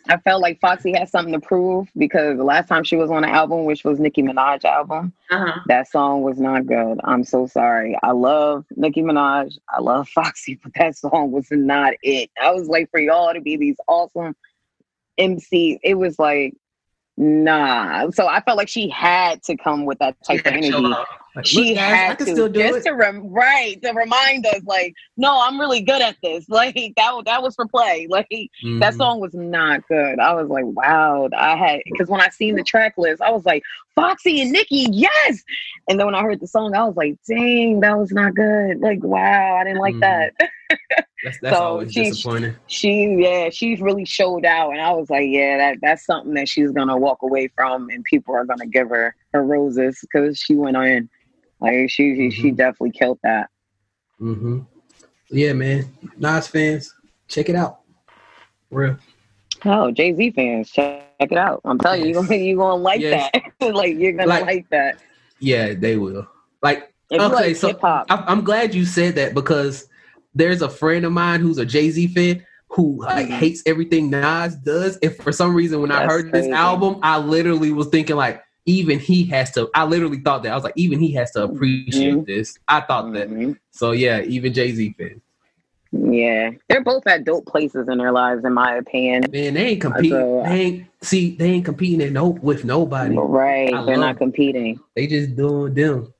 [0.10, 3.24] I felt like Foxy had something to prove because the last time she was on
[3.24, 5.60] an album, which was Nicki Minaj album, Uh-huh.
[5.68, 7.00] that song was not good.
[7.04, 7.98] I'm so sorry.
[8.04, 9.58] I love Nicki Minaj.
[9.70, 12.30] I love Foxy, but that song was not it.
[12.42, 14.36] I was like, for y'all to be these awesome
[15.20, 16.56] MCs, it was like,
[17.22, 18.10] nah.
[18.12, 20.94] So I felt like she had to come with that type of Yeah, show energy.
[20.94, 21.08] off.
[21.34, 22.84] Like, she look, guys, had to still do just it.
[22.84, 27.22] to rem- right to remind us like no i'm really good at this like that
[27.26, 28.28] that was for play like
[28.82, 28.98] that Mhm.
[28.98, 32.64] song was not good i was like wow i had because when i seen the
[32.64, 33.64] track list i was like
[33.96, 35.42] foxy and nicki yes
[35.88, 38.82] and then when i heard the song i was like dang that was not good
[38.82, 40.00] like wow i didn't like Mhm.
[40.02, 40.34] that
[41.24, 42.56] That's, that's So always she's- disappointing.
[42.68, 46.48] she yeah she's really showed out and i was like yeah that that's something that
[46.50, 50.56] she's gonna walk away from and people are gonna give her her roses because she
[50.56, 51.10] went in
[51.60, 53.50] like she she, she definitely killed that
[54.20, 54.60] Mm-hmm.
[55.32, 55.86] Yeah, man.
[56.18, 56.94] Nas fans,
[57.28, 57.80] check it out.
[58.70, 58.98] Real.
[59.66, 63.30] oh jay-z fans check it out i'm telling you you're gonna, you gonna like Yes.
[63.60, 64.98] that like you're gonna Like- like, that
[65.40, 66.28] Yeah, they will.
[66.64, 69.88] Like, okay, like so I, I'm glad you said that because
[70.34, 73.32] there's a friend of mine who's a Jay Z fan who like Mhm.
[73.32, 74.98] hates everything Nas does.
[74.98, 78.41] And for some reason, when I That's heard this album, I literally was thinking like,
[78.65, 79.70] even he has to.
[79.76, 82.26] I literally thought that I was like, even he has to appreciate Mhm.
[82.26, 82.58] this.
[82.67, 83.30] I thought that.
[83.30, 83.58] Mhm.
[83.72, 85.22] So yeah, even Jay Z fans.
[85.94, 89.82] yeah they're both at dope places in their lives in my opinion Man, they ain't
[89.82, 90.12] competing.
[90.12, 91.36] So- they ain't see.
[91.36, 93.13] They ain't competing at no with nobody.
[93.17, 96.13] right I they're not competing They just doing them.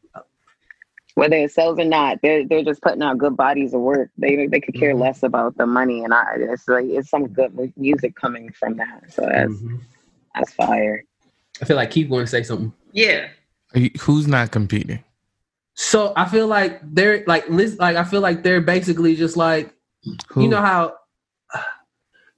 [1.22, 4.10] Whether it sells or not, they're they're just putting out good bodies of work.
[4.18, 5.02] They they could care Mhm.
[5.02, 9.04] less about the money, and I it's like it's some good music coming from that.
[9.14, 9.80] So that's Mhm.
[10.34, 11.04] that's fire.
[11.62, 12.74] I feel like Keith want to say something.
[12.92, 13.28] Yeah.
[13.76, 15.04] You- Who's not competing?
[15.76, 19.76] So I feel like they're like lis- like I feel like they're basically just like
[20.30, 20.42] Who?
[20.42, 20.96] you know how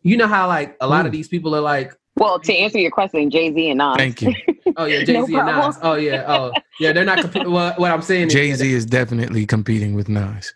[0.02, 2.92] you know how like a lot of these people are like Well, to answer your
[2.92, 3.96] question, Jay Z and Nas.
[3.96, 4.34] Thank you.
[4.78, 7.52] oh yeah Jay Z No and Nas oh yeah oh yeah they're not competing.
[7.52, 10.54] what, what I'm saying is Jay Z is definitely competing with Nas.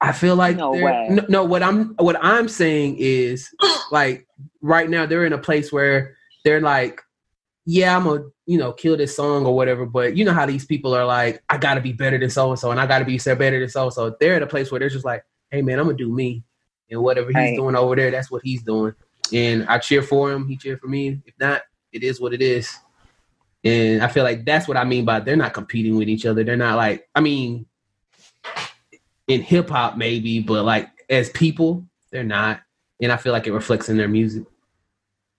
[0.00, 1.08] I feel like No way.
[1.10, 3.48] No, no, what I'm what I'm saying is
[3.90, 4.26] like
[4.62, 7.00] right now they're in a place where they're like,
[7.66, 10.64] yeah, I'm gonna you know kill this song or whatever, but you know how these
[10.64, 13.18] people are like, I gotta be better than so and so, and I gotta be
[13.18, 14.16] so better than so and so.
[14.18, 16.42] They're at a place where they're just like, hey man, I'm gonna do me,
[16.90, 17.56] and whatever he's Right.
[17.56, 18.94] doing over there, that's what he's doing,
[19.34, 21.20] and I cheer for him, he cheer for me.
[21.26, 22.74] If not, it is what it is.
[23.64, 26.44] And I feel like that's what I mean by they're not competing with each other.
[26.44, 27.66] They're not like, I mean,
[29.28, 32.60] in hip hop maybe, but like as people, they're not.
[33.02, 34.44] And I feel like it reflects in their music.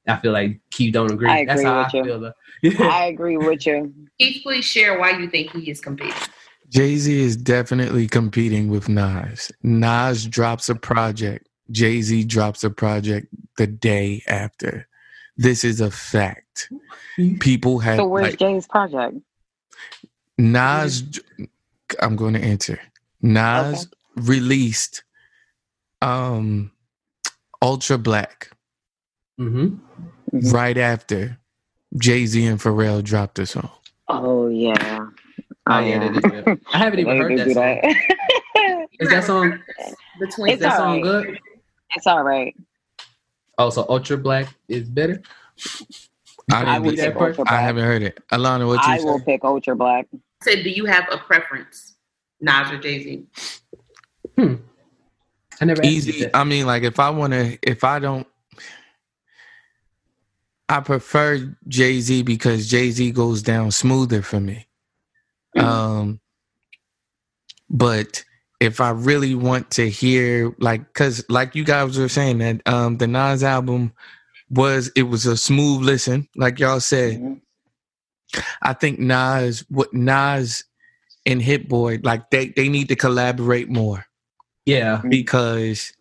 [0.07, 1.29] I feel like Keith don't agree.
[1.29, 2.03] I That's agree how with I you.
[2.03, 2.33] feel though.
[2.61, 2.87] Yeah.
[2.91, 3.93] I agree with you.
[4.19, 6.13] Keith, please share why you think he is competing.
[6.69, 9.51] Jay Z is definitely competing with Nas.
[9.61, 11.49] Nas drops a project.
[11.69, 14.87] Jay Z drops a project the day after.
[15.37, 16.71] This is a fact.
[17.39, 19.17] People have So where's like, Jay's project?
[20.37, 21.03] Nas.
[22.01, 22.79] I'm going to answer.
[23.21, 23.87] Nas Okay.
[24.17, 25.03] released
[26.01, 26.71] um
[27.61, 28.51] Ultra Black
[29.37, 29.67] hmm
[30.33, 30.53] Mhm.
[30.53, 31.39] right after
[31.97, 33.71] Jay Z and Pharrell dropped the song.
[34.09, 35.05] Oh yeah.
[35.67, 36.49] Oh yeah, they did that.
[36.73, 37.81] I haven't even heard did that song.
[38.99, 39.63] Is that song?
[40.19, 41.01] Between It's that song alright.
[41.01, 41.39] good?
[41.95, 42.55] it's all right.
[43.61, 45.21] Oh, so Ultra Black is better.
[46.51, 47.39] I, I didn't would that part?
[47.45, 48.19] I haven't heard it.
[48.31, 49.25] Alana, what you I will say?
[49.25, 50.07] pick Ultra Black.
[50.41, 51.95] said, do you have a preference,
[52.39, 53.25] Nas or Jay Z?
[54.39, 56.33] I never asked you Easy.
[56.33, 58.25] I mean, like if I want to, if I don't,
[60.67, 64.65] I prefer Jay Z because Jay Z goes down smoother for me.
[65.55, 65.63] Mhm.
[65.63, 66.19] Um,
[67.69, 68.23] but
[68.61, 72.97] if I really want to hear, like, cause like you guys were saying that um
[72.97, 73.91] the Nas album
[74.49, 77.19] was it was a smooth listen, like y'all said.
[77.19, 77.41] Mhm.
[78.61, 80.63] I think Nas, what Nas
[81.25, 84.05] and Hit Boy, like they they need to collaborate more
[84.65, 85.01] yeah.
[85.09, 85.91] because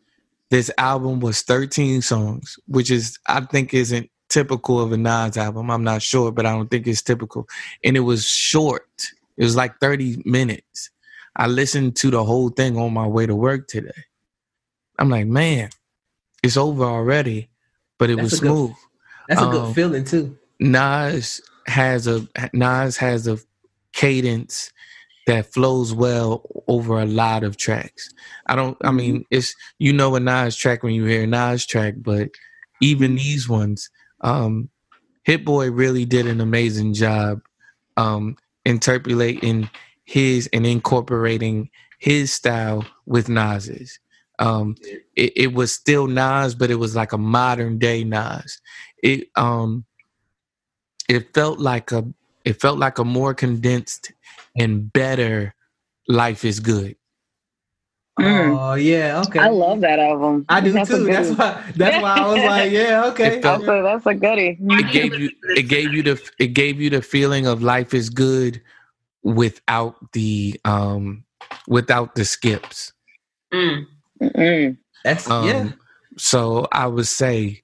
[0.51, 5.71] this album was 13 songs, which is I think isn't typical of a Nas album.
[5.71, 7.49] I'm not sure, but I don't think it's typical.
[7.83, 8.87] And it was short.
[9.39, 10.91] It was like 30 minutes.
[11.37, 13.91] I listened to the whole thing on my way to work today.
[14.99, 15.71] I'm like, man,
[16.43, 17.49] it's over already,
[17.99, 18.73] but it That's was a good- smooth.
[19.29, 20.37] That's a Um, good feeling too.
[20.59, 23.39] Nas has a Nas has a
[23.93, 24.73] cadence
[25.27, 28.11] that flows well over a lot of tracks.
[28.47, 31.65] I don't I mean it's you know a Nas track when you hear a Nas
[31.65, 32.31] track, but
[32.81, 33.89] even these ones,
[34.23, 34.69] um
[35.23, 37.41] Hit Boy really did an amazing job
[37.97, 39.71] um interpolating
[40.11, 41.71] his and incorporating
[42.01, 43.99] his style with Nas's.
[44.39, 44.77] Um
[45.17, 48.61] it, it was still Nas, but it was like a modern day Nas.
[49.03, 49.85] It um
[51.09, 52.05] it felt like a
[52.45, 54.13] it felt like a more condensed
[54.59, 55.55] and better
[56.09, 56.97] life is good
[58.19, 58.59] Mm.
[58.59, 59.41] Oh yeah, okay.
[59.41, 60.45] I love that album.
[60.49, 61.05] I do That's too.
[61.07, 61.63] That's why.
[61.77, 63.41] That's why I was like, yeah, okay.
[63.41, 64.59] Felt- That's a, that's a goodie.
[64.61, 68.11] it gave you it gave you the it gave you the feeling of life is
[68.11, 68.61] good
[69.23, 71.25] without the um
[71.69, 72.93] without the skips
[73.53, 73.87] Mm.
[75.05, 75.69] That's um yeah.
[76.17, 77.63] so i would say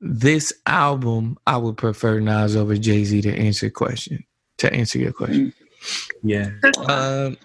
[0.00, 4.24] this album i would prefer nas over jay-z to answer your question
[4.58, 5.52] to answer your question
[6.22, 6.50] Yeah.
[6.88, 7.36] um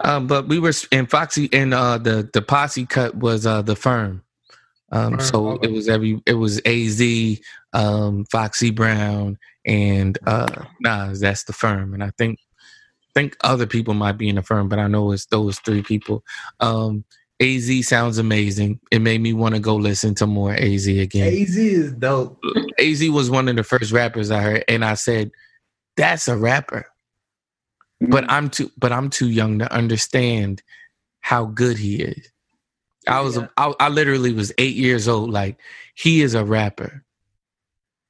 [0.00, 3.74] Um, but we were in Foxy, and uh, the the posse cut was uh, the
[3.74, 4.22] firm.
[4.92, 7.00] Um, Firm, so it was every it was Az,
[7.72, 11.20] um, Foxy Brown, and uh, Nas.
[11.20, 12.38] That's the firm, and I think
[13.14, 16.24] think other people might be in the firm, but I know it's those three people.
[16.60, 17.04] Um,
[17.40, 18.80] Az sounds amazing.
[18.90, 21.32] It made me want to go listen to more Az again.
[21.32, 22.38] Az is dope.
[22.78, 25.30] Az was one of the first rappers I heard, and I said,
[25.96, 26.86] "That's a rapper."
[28.00, 30.62] But I'm too, but I'm too young to understand
[31.20, 32.30] how good he is.
[33.08, 33.48] I was, Yeah.
[33.56, 35.30] I, I literally was eight years old.
[35.30, 35.58] Like
[35.94, 37.04] he is a rapper.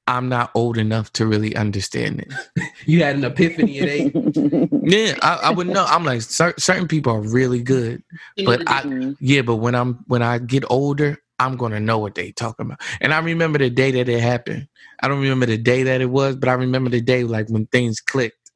[0.07, 2.33] I'm not old enough to really understand it.
[2.85, 4.13] You had an epiphany at eight.
[4.83, 5.85] Yeah, I, I would know.
[5.85, 8.03] I'm like cer- certain people are really good,
[8.45, 9.17] but need to I, Mhm.
[9.19, 12.81] yeah, but when I'm when I get older, I'm gonna know what they talking about.
[13.01, 14.67] And I remember the day that it happened.
[15.01, 17.65] I don't remember the day that it was, but I remember the day like when
[17.67, 18.51] things clicked,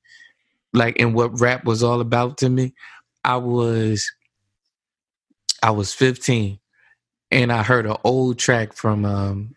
[0.74, 2.74] like and what rap was all about to me.
[3.24, 4.10] I was
[5.64, 6.60] I was 15,
[7.32, 9.56] and I heard an old track from um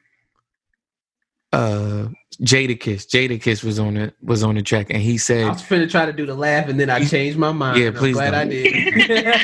[1.53, 2.09] uh
[2.41, 3.07] Jadakiss.
[3.07, 6.07] Jadakiss was on it was on the track, and he said, I was finna try
[6.07, 7.79] to do the laugh, and then I changed my mind.
[7.79, 8.49] Yeah, I'm please glad don't.
[8.49, 9.27] did.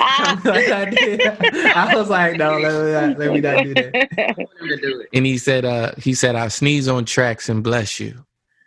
[0.00, 1.20] I'm glad I did.
[1.66, 4.36] I was like, no, let me not, let me not do that.
[4.38, 5.08] want him to do it.
[5.12, 8.24] and he said, uh, he said, I sneeze on tracks and bless you.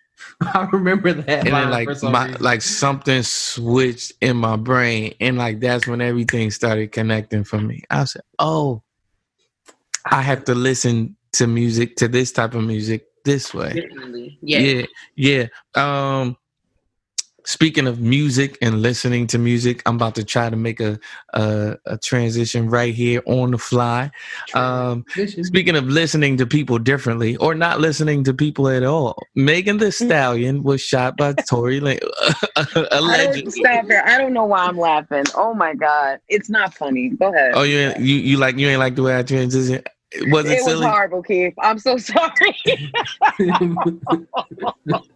[0.42, 1.48] I remember that.
[1.48, 2.42] and then like my reason.
[2.44, 7.84] like something switched in my brain and like that's when everything started connecting for me
[7.90, 8.82] i said oh
[10.12, 14.38] i have to listen to music to this type of music this way Definitely.
[14.42, 14.60] Yeah.
[14.60, 15.46] yeah yeah
[15.76, 16.38] um
[17.48, 21.00] speaking of music and listening to music i'm about to try to make a
[21.34, 24.10] a, a transition right here on the fly
[24.56, 25.06] um
[25.44, 29.92] Speaking of listening to people differently or not listening to people at all, Megan Thee
[29.92, 32.00] Stallion was shot by Tory Lanez.
[32.56, 33.52] I don't, Allegedly.
[33.52, 33.86] stop.
[34.06, 35.26] I don't know why I'm laughing.
[35.36, 37.10] Oh my god, it's not funny.
[37.10, 37.52] Go ahead.
[37.56, 39.84] Oh, you you you like you ain't like the way I transition?
[40.28, 41.54] Was it, it was horrible, Keith.
[41.62, 42.56] I'm so sorry.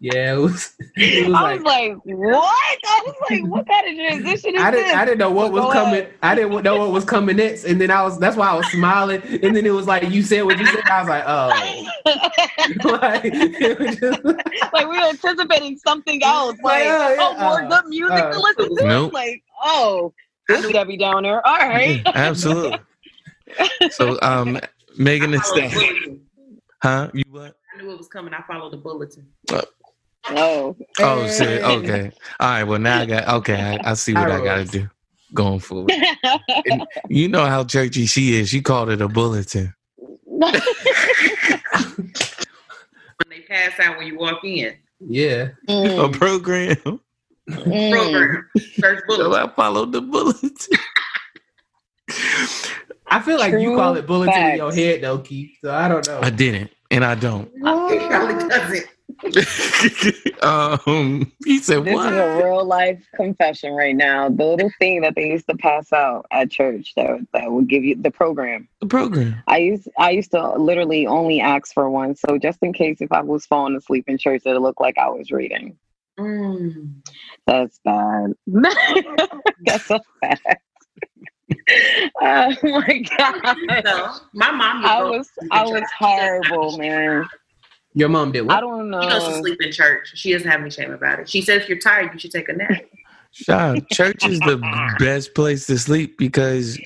[0.00, 0.74] yeah, it was.
[0.96, 2.78] It was I was like, like, what?
[2.84, 4.84] I was like, what kind of transition is I this?
[4.84, 4.98] didn't.
[4.98, 6.00] I didn't know what was Go coming.
[6.00, 6.14] ahead.
[6.22, 8.18] I didn't know what was coming next, and then I was.
[8.18, 9.22] That's why I was smiling.
[9.22, 10.82] And then it was like you said what you said.
[10.90, 12.04] I was like, oh,
[13.00, 13.32] like,
[14.00, 14.24] just,
[14.72, 16.56] like we were anticipating something else.
[16.62, 18.84] Like, Yeah, yeah, oh, more uh, good music uh, to listen to.
[18.84, 19.12] Nope.
[19.12, 20.12] Like, oh,
[20.48, 21.40] this Debbie Downer.
[21.44, 22.02] All right.
[22.04, 22.78] Yeah, absolutely.
[23.90, 24.58] So, um,
[24.98, 26.20] Megan the I followed the Stallion, bulletin.
[26.82, 27.10] huh?
[27.14, 27.56] You what?
[27.74, 28.34] I knew it was coming.
[28.34, 29.28] I followed the bulletin.
[30.30, 31.62] Oh, Oh, shit.
[31.62, 32.12] Okay.
[32.40, 32.64] All right.
[32.64, 33.28] Well, now I got.
[33.28, 34.90] Okay, I, I see what I, got to do
[35.34, 35.94] going forward.
[36.66, 38.48] And you know how churchy she is.
[38.48, 39.74] She called it a bulletin.
[43.20, 44.76] When they pass out when you walk in.
[45.00, 45.48] yeah.
[45.68, 46.76] A Mm, program.
[47.50, 47.90] mm.
[47.92, 48.50] Program.
[48.80, 49.34] First So.
[49.34, 50.50] I followed the bulletin.
[53.06, 55.56] I feel like you call it bulletin in your head, though, Keith.
[55.62, 56.20] So I don't know.
[56.22, 57.50] I didn't, and I don't.
[57.94, 58.86] He probably doesn't.
[60.42, 64.28] um, he said, This "What?" is a real life confession right now.
[64.28, 67.84] The little thing that they used to pass out at church that that would give
[67.84, 68.68] you the program.
[68.80, 69.42] the program.
[69.46, 73.12] I used I used to literally only ask for one, so just in case if
[73.12, 75.76] I was falling asleep in church, it looked like I was reading.
[76.18, 76.94] Mm.
[77.46, 78.34] That's bad.
[79.60, 80.62] That's a fact.
[82.20, 83.56] Oh my god!
[83.84, 84.84] No, my mom.
[84.84, 87.26] I was I was horrible, man.
[87.94, 88.56] Your mom did what?
[88.56, 89.40] I don't She goes to know.
[89.40, 90.10] sleep in church.
[90.14, 91.28] She doesn't have any shame about it.
[91.28, 92.82] She says if you're tired, you should take a nap.
[93.30, 94.56] Sean, church is the
[94.98, 96.78] best place to sleep because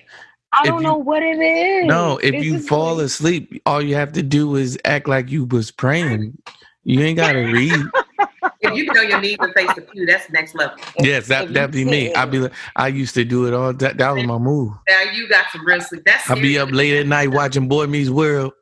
[0.52, 1.86] I don't you- know what it is.
[1.86, 5.30] no, if This you fall like- asleep, all you have to do is act like
[5.30, 6.36] you was praying.
[6.84, 7.78] You ain't gotta read.
[8.60, 10.76] If you get on your knees and face the pew, that's next level.
[10.98, 12.06] Yes, If that you that be me.
[12.08, 13.72] sit- I be like, I used to do it all.
[13.72, 14.72] That that was my move.
[14.88, 16.02] Now you got some real sleep.
[16.04, 18.52] That's I be up late at night watching Boy Meets World,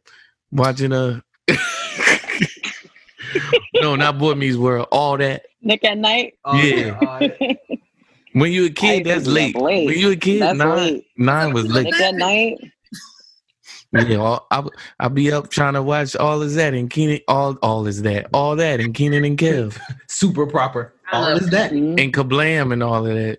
[0.52, 1.20] watching uh
[3.74, 4.88] no, not Boy Meets World.
[4.92, 5.44] All that.
[5.62, 6.34] Nick at Nite.
[6.54, 6.98] Yeah.
[7.02, 7.28] oh.
[8.32, 9.56] When you a kid, that's late.
[9.56, 9.86] late.
[9.86, 11.06] When you a kid, That's nine late.
[11.16, 11.84] nine was late.
[11.84, 12.58] Nick at Nite.
[13.92, 14.64] Yeah, all, I
[15.00, 18.26] I be up trying to watch all is that and Kenan all all is that
[18.34, 19.70] all that and Kenan and Kel
[20.08, 20.92] Super proper.
[21.12, 21.70] All is that?
[21.72, 22.00] Mhm.
[22.02, 23.38] and Kablam and all of that.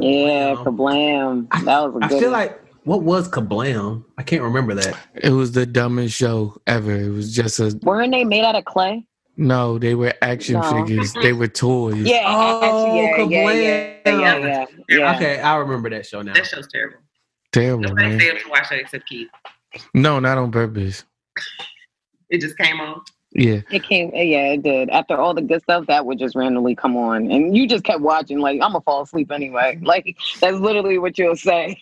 [0.00, 1.48] Yeah, Kablam.
[1.48, 1.64] kablam.
[1.64, 2.40] That was a I good I feel one.
[2.40, 4.04] like what was Kablam?
[4.18, 4.96] I can't remember that.
[5.14, 6.92] It was the dumbest show ever.
[6.94, 9.06] It was just a Weren't they made out of clay?
[9.38, 9.78] no.
[9.78, 10.84] They were action No.
[10.84, 11.12] figures.
[11.14, 11.96] They were toys.
[11.96, 12.60] Yeah, Oh,
[12.94, 13.62] yeah, yeah, yeah, Kablam.
[14.06, 15.16] yeah, yeah, yeah.
[15.16, 16.32] Okay, I remember that show now.
[16.34, 16.98] That show's terrible.
[17.52, 18.20] terrible Nobody man.
[18.20, 19.28] stayed up to watch that except Keith.
[19.94, 21.04] No, not on purpose.
[22.30, 23.02] It just came on.
[23.32, 23.60] Yeah.
[23.70, 24.88] It came, yeah, it did.
[24.90, 28.00] After all the good stuff, that would just randomly come on, and you just kept
[28.00, 28.38] watching.
[28.38, 29.78] Like I'm gonna fall asleep anyway.
[29.82, 31.78] Like that's literally what you'll say.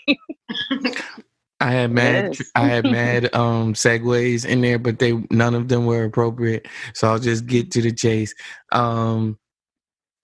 [1.61, 2.51] I had mad, Yes.
[2.57, 6.67] I had mad um segues in there, but they none of them were appropriate.
[6.95, 8.35] So I'll just get to the chase.
[8.73, 9.39] Um,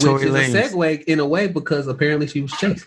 [0.00, 0.54] Which Tory is Lanez.
[0.54, 2.86] a segue in a way because apparently she was chased.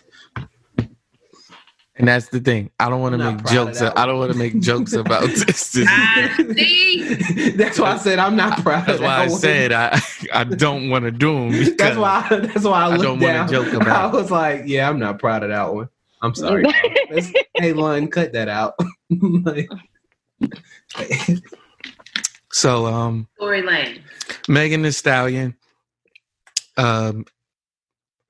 [1.96, 2.70] And that's the thing.
[2.80, 3.80] I don't want to make proud of jokes.
[3.96, 5.44] I don't want to make jokes about this.
[5.44, 7.50] This is- Ah, see?
[7.56, 8.86] that's why I said I'm not proud.
[8.86, 9.38] that's of why I one.
[9.38, 10.00] said I
[10.32, 11.74] I don't want to do them.
[11.78, 12.26] That's why.
[12.30, 15.44] That's why I, I don't wanna joke about I was like, "Yeah, I'm not proud
[15.44, 15.88] of that one.
[16.20, 16.74] I'm sorry." dog.
[17.12, 18.74] Let's- hey, Lon, cut that out.
[19.10, 19.68] Like-
[22.52, 23.98] So um, Tory Lanez.
[24.48, 25.56] Megan Thee Stallion.
[26.76, 27.24] Um,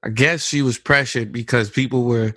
[0.03, 2.35] I guess she was pressured because people were,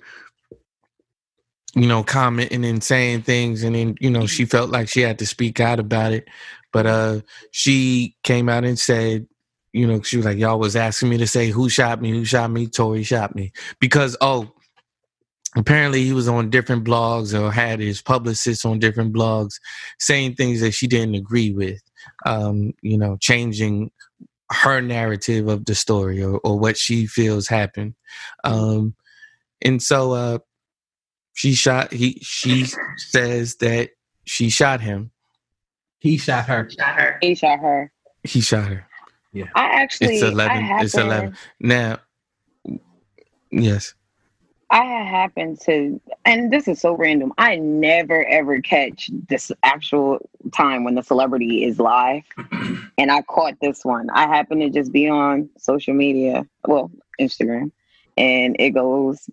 [1.78, 5.18] you know, commenting and saying things, and then you know she felt like she had
[5.20, 6.28] to speak out about it.
[6.72, 7.20] But uh,
[7.50, 9.26] she came out and said,
[9.72, 12.24] you know, she was like, "Y'all was asking me to say who shot me, who
[12.24, 14.52] shot me, Tory shot me," because oh,
[15.56, 19.54] apparently he was on different blogs or had his publicists on different blogs
[19.98, 21.80] saying things that she didn't agree with
[22.26, 23.90] um, you know, changing
[24.50, 27.94] her narrative of the story or, or what she feels happened.
[28.44, 28.94] Um,
[29.62, 30.38] and so uh,
[31.38, 31.92] she shot.
[31.92, 32.64] He she
[32.96, 33.90] says that
[34.24, 35.12] she shot him.
[36.00, 36.68] he shot her.
[36.68, 37.18] Shot her.
[37.20, 37.92] he shot her.
[38.24, 38.84] He shot her.
[39.32, 39.44] Yeah.
[39.54, 40.64] I actually, It's I eleven.
[40.80, 41.36] It's eleven.
[41.60, 41.98] Now,
[43.52, 43.94] yes.
[44.70, 47.32] I had happened to, and this is so random.
[47.38, 50.18] I never ever catch this actual
[50.52, 52.24] time when the celebrity is live,
[52.98, 54.10] and I caught this one.
[54.10, 57.70] I happened to just be on social media, well, Instagram,
[58.16, 59.30] and it goes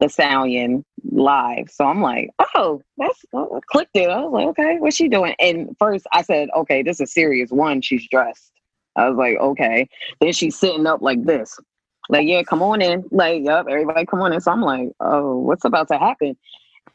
[0.00, 1.70] the Stallion live.
[1.70, 4.08] So I'm like, oh, that's I clicked it.
[4.08, 5.34] I was like, okay, what's she doing?
[5.38, 7.50] And first I said, okay, this is serious.
[7.50, 8.50] One, she's dressed.
[8.96, 9.88] I was like, okay.
[10.20, 11.58] Then she's sitting up like this.
[12.08, 13.04] Like, yeah, come on in.
[13.10, 14.40] Like, yep, everybody come on in.
[14.40, 16.36] So I'm like, oh, what's about to happen?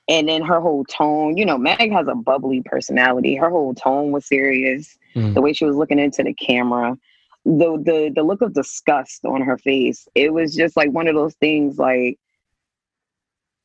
[0.08, 3.36] And then her whole tone, you know, Meg has a bubbly personality.
[3.36, 4.98] Her whole tone was serious.
[5.16, 5.34] Mm.
[5.34, 6.98] The way she was looking into the camera,
[7.46, 10.08] the the the look of disgust on her face.
[10.14, 12.20] It was just like one of those things like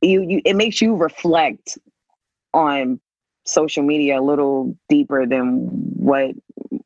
[0.01, 1.77] you you it makes you reflect
[2.53, 2.99] on
[3.45, 5.61] social media a little deeper than
[5.95, 6.31] what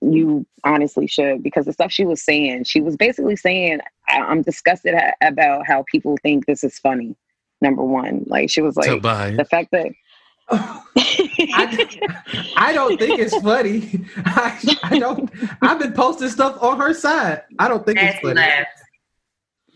[0.01, 4.41] you honestly should because the stuff she was saying she was basically saying I- i'm
[4.41, 7.15] disgusted a- about how people think this is funny
[7.61, 9.31] number one like she was to like buy.
[9.31, 9.91] the fact that
[10.49, 11.99] I,
[12.55, 14.05] I don't think it's funny.
[14.17, 15.31] I, I don't.
[15.63, 17.41] I've been posting stuff on her side.
[17.57, 18.35] I don't think it's funny.
[18.35, 18.67] laugh.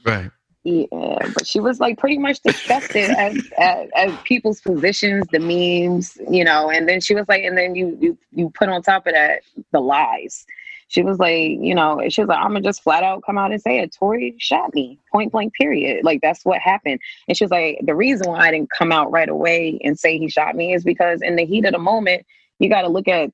[0.06, 0.32] right.
[0.66, 6.18] Yeah, but she was like pretty much disgusted at, at, at people's positions, the memes,
[6.30, 9.07] you know, and then she was like, and then you you you put on top
[9.07, 9.41] of that
[9.72, 10.45] the lies.
[10.89, 13.51] She was like, you know, she was like, I'm gonna just flat out come out
[13.51, 13.95] and say it.
[13.97, 16.03] Tory shot me, point blank, period.
[16.03, 16.99] Like that's what happened.
[17.28, 20.18] And she was like, the reason why I didn't come out right away and say
[20.18, 22.26] he shot me is because in the heat of the moment,
[22.60, 23.32] you got to look at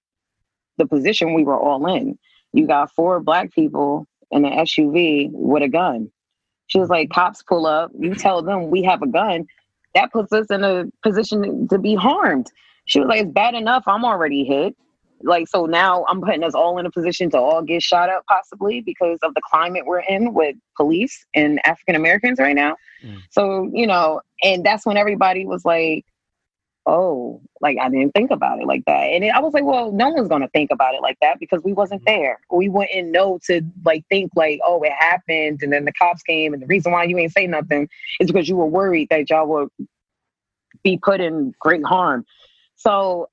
[0.77, 2.19] the position we were all in.
[2.53, 6.11] You got four black people in an SUV with a gun.
[6.67, 9.47] She was like, cops pull up, you tell them we have a gun.
[9.93, 12.51] That puts us in a position to be harmed.
[12.85, 13.83] She was like, it's bad enough.
[13.87, 14.75] I'm already hit.
[15.23, 18.25] Like, so now I'm putting us all in a position to all get shot up
[18.27, 22.75] possibly because of the climate we're in with police and African Americans right now.
[23.03, 23.21] Mm.
[23.31, 26.05] So, you know, and that's when everybody was like,
[26.85, 29.03] oh, like I didn't think about it like that.
[29.05, 31.39] And it, I was like, well, no one's going to think about it like that
[31.39, 32.21] because we wasn't mm-hmm.
[32.21, 32.39] there.
[32.51, 35.61] We wouldn't know to like think like, oh, it happened.
[35.63, 36.53] And then the cops came.
[36.53, 39.47] And the reason why you ain't say nothing is because you were worried that y'all
[39.47, 39.69] would
[40.83, 42.25] be put in great harm.
[42.75, 43.29] So,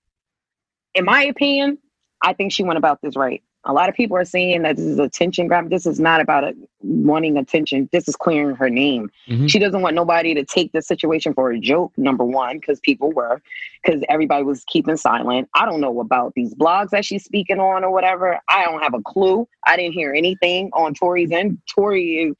[0.94, 1.78] in my opinion,
[2.22, 3.42] I think she went about this right.
[3.64, 5.70] A lot of people are saying that this is attention grab.
[5.70, 7.88] This is not about it, wanting attention.
[7.92, 9.10] This is clearing her name.
[9.28, 9.48] Mhm.
[9.48, 13.12] She doesn't want nobody to take the situation for a joke, number one, because people
[13.12, 13.40] were,
[13.82, 15.48] because everybody was keeping silent.
[15.54, 18.40] I don't know about these blogs that she's speaking on or whatever.
[18.48, 19.46] I don't have a clue.
[19.64, 21.58] I didn't hear anything on Tory's end.
[21.72, 22.34] Tory is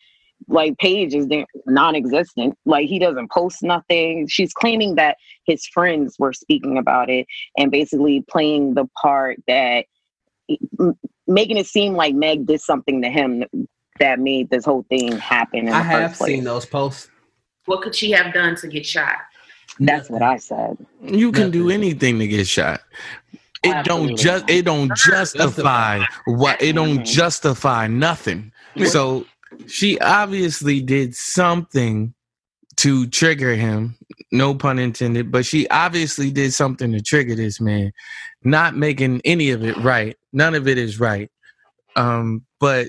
[0.49, 1.29] like page is
[1.67, 2.59] non-existent.
[2.67, 4.27] Like he doesn't post nothing.
[4.27, 9.87] She's claiming that his friends were speaking about it and basically playing the part that
[11.27, 13.45] making it seem like Meg did something to him
[13.99, 15.69] that made this whole thing happen.
[15.69, 16.35] In I the have first place.
[16.35, 17.09] seen those posts.
[17.67, 19.17] What could she have done to get shot?
[19.79, 20.77] That's what I said.
[21.03, 22.81] You can do anything to get shot.
[23.63, 28.53] It Absolutely don't just it don't justify what it don't justify nothing.
[28.87, 29.25] So
[29.67, 32.13] she obviously did something
[32.83, 33.95] to trigger him,
[34.33, 37.93] no pun intended, but she obviously did something to trigger this man.
[38.43, 40.17] Not making any of it right.
[40.33, 41.31] None of it is right.
[41.95, 42.89] Um, but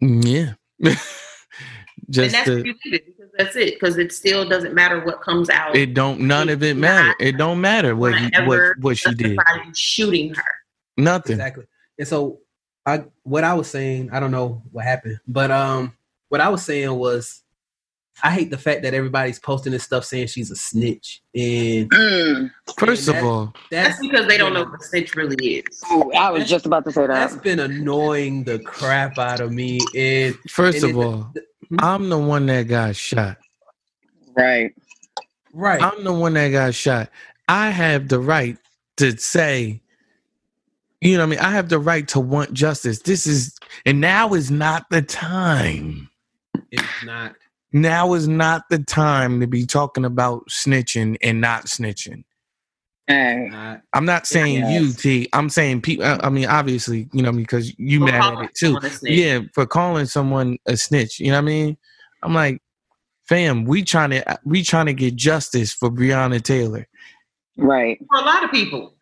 [0.00, 0.54] yeah.
[2.08, 3.74] Just and that's to, where you leave it because that's it.
[3.74, 5.76] Because it still doesn't matter what comes out.
[5.76, 7.14] it don't none of it matter.
[7.20, 9.38] It don't matter what he, what what she did.
[9.74, 10.54] shooting her.
[10.96, 11.34] Nothing.
[11.34, 11.64] Exactly.
[11.98, 12.40] And so
[12.86, 15.94] I what I was saying, I don't know what happened, but um
[16.30, 17.41] what I was saying was
[18.24, 21.22] I hate the fact that everybody's posting this stuff saying she's a snitch.
[21.34, 22.50] And Mm.
[22.78, 25.56] First and of that- all, That's that's because they don't know what a snitch really
[25.56, 25.82] is.
[25.90, 29.50] Ooh, I was just about to say that's That's been annoying the crap out of
[29.52, 29.80] me.
[29.96, 31.44] And first and of it- all, the-
[31.80, 33.38] I'm the one that got shot.
[34.36, 34.72] Right.
[35.52, 35.82] right.
[35.82, 37.10] I'm the one that got shot.
[37.48, 38.56] I have the right
[38.98, 39.80] to say,
[41.00, 41.38] you know what I mean?
[41.40, 43.00] I have the right to want justice.
[43.00, 46.08] This is, and now is not the time.
[46.70, 47.34] it's not.
[47.72, 52.24] Now is not the time to be talking about snitching and not snitching.
[53.06, 53.50] Hey.
[53.92, 54.96] I'm not saying you, Yes.
[54.96, 55.28] T.
[55.32, 56.04] I'm saying people.
[56.04, 58.66] I I mean, obviously, you know, because you For mad at it too.
[58.66, 59.12] someone a snitch.
[59.12, 61.18] Yeah, for calling someone a snitch.
[61.18, 61.76] You know what I mean?
[62.22, 62.62] I'm like,
[63.28, 66.86] fam, we trying to we trying to get justice for Breonna Taylor.
[67.56, 67.98] Right.
[68.10, 68.94] For a lot of people.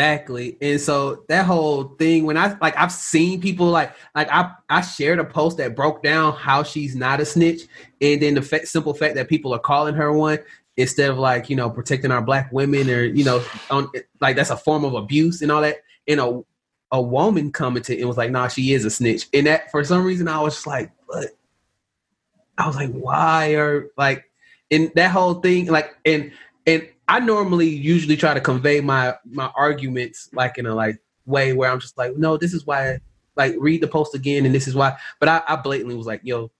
[0.00, 0.56] Exactly.
[0.62, 4.80] And so that whole thing, when I like I've seen people like like I I
[4.80, 7.62] shared a post that broke down how she's not a snitch,
[8.00, 10.38] and then the simple fact that people are calling her one
[10.78, 13.90] instead of like you know protecting our black women or you know on
[14.22, 15.76] like that's a form of abuse and all that.
[16.08, 16.40] And a
[16.92, 20.02] a woman commented and was like, "Nah, she is a snitch." And that for some
[20.02, 21.28] reason I was just like, "But,"
[22.56, 24.24] I was like, "Why?" Or like,
[24.70, 26.32] and that whole thing, like, and
[26.66, 31.52] and I normally usually try to convey my my arguments like in a like way
[31.52, 33.00] where I'm just like, no, this is why.
[33.34, 34.96] Like, read the post again, and this is why.
[35.18, 36.50] But I, I blatantly was like, yo,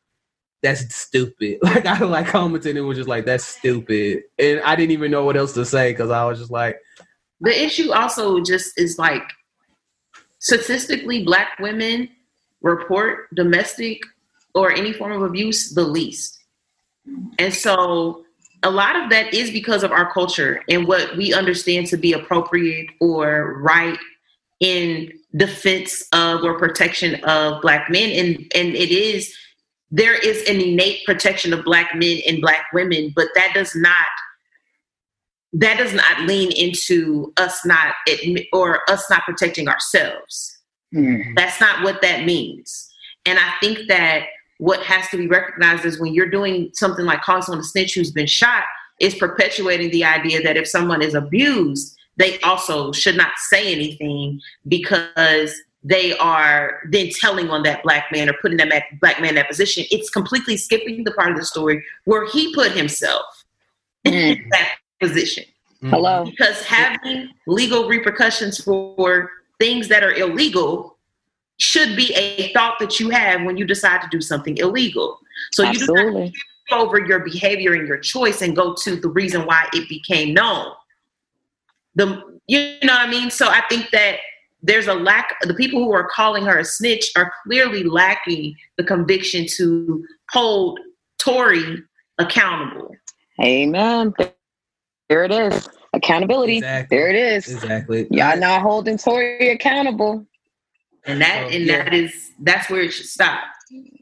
[0.62, 1.58] that's stupid.
[1.62, 5.24] Like, I like commented and was just like, that's stupid, and I didn't even know
[5.24, 6.80] what else to say because I was just like,
[7.40, 9.22] The issue also just is like
[10.40, 12.08] statistically, black women
[12.60, 14.02] report domestic
[14.54, 16.42] or any form of abuse the least.
[17.38, 18.24] And so
[18.62, 22.12] a lot of that is because of our culture and what we understand to be
[22.12, 23.98] appropriate or right
[24.60, 29.34] in defense of or protection of black men and and it is
[29.90, 34.06] there is an innate protection of black men and black women but that does not
[35.52, 40.60] that does not lean into us not admit or us not protecting ourselves
[40.94, 41.36] Mm.
[41.36, 42.92] that's not what that means.
[43.24, 44.24] And I think that
[44.60, 47.94] what has to be recognized is when you're doing something like calling someone a snitch
[47.94, 48.64] who's been shot,
[49.00, 54.38] is perpetuating the idea that if someone is abused, they also should not say anything
[54.68, 59.34] because they are then telling on that black man or putting that black man in
[59.36, 59.84] that position.
[59.90, 63.24] It's completely skipping the part of the story where he put himself
[64.04, 64.50] in Mm.
[64.50, 65.44] that position
[65.84, 66.26] Hello.
[66.26, 70.98] because having legal repercussions for things that are illegal
[71.60, 75.18] should be a thought that you have when you decide to do something illegal.
[75.52, 76.34] So you do not Absolutely.
[76.72, 80.72] over your behavior and your choice and go to the reason why it became known.
[81.94, 83.30] The you know what I mean?
[83.30, 84.16] So I think that
[84.62, 88.84] there's a lack the people who are calling her a snitch are clearly lacking the
[88.84, 90.80] conviction to hold
[91.18, 91.82] Tory
[92.18, 92.94] accountable.
[93.42, 94.14] Amen.
[95.08, 95.68] There it is.
[95.92, 96.58] Accountability.
[96.58, 96.96] Exactly.
[96.96, 97.52] There it is.
[97.52, 98.06] exactly.
[98.10, 100.26] Y'all not holding Tory accountable.
[101.06, 101.84] And that So, and yeah.
[101.84, 103.44] that is that's where it should stop.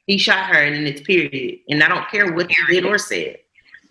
[0.07, 1.61] He shot her and then it's period.
[1.68, 3.38] And I don't care what he did or said.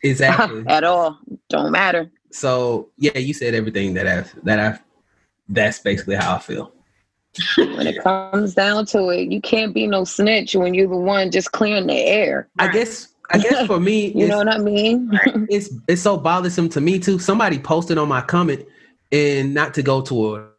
[0.04, 0.64] Exactly.
[0.68, 1.20] At all.
[1.50, 2.12] Don't matter.
[2.32, 4.80] so yeah, you said everything that I've that I've.
[5.50, 6.74] That's basically how I feel.
[7.58, 11.32] When it comes down to it, you can't be no snitch when you're the one
[11.32, 12.50] just clearing the air.
[12.60, 13.10] I guess.
[13.30, 15.10] I guess for me, You know what I mean?
[15.50, 17.20] it's it's so bothersome to me too.
[17.20, 18.66] Somebody posted on my comment,
[19.12, 20.50] and not to go to a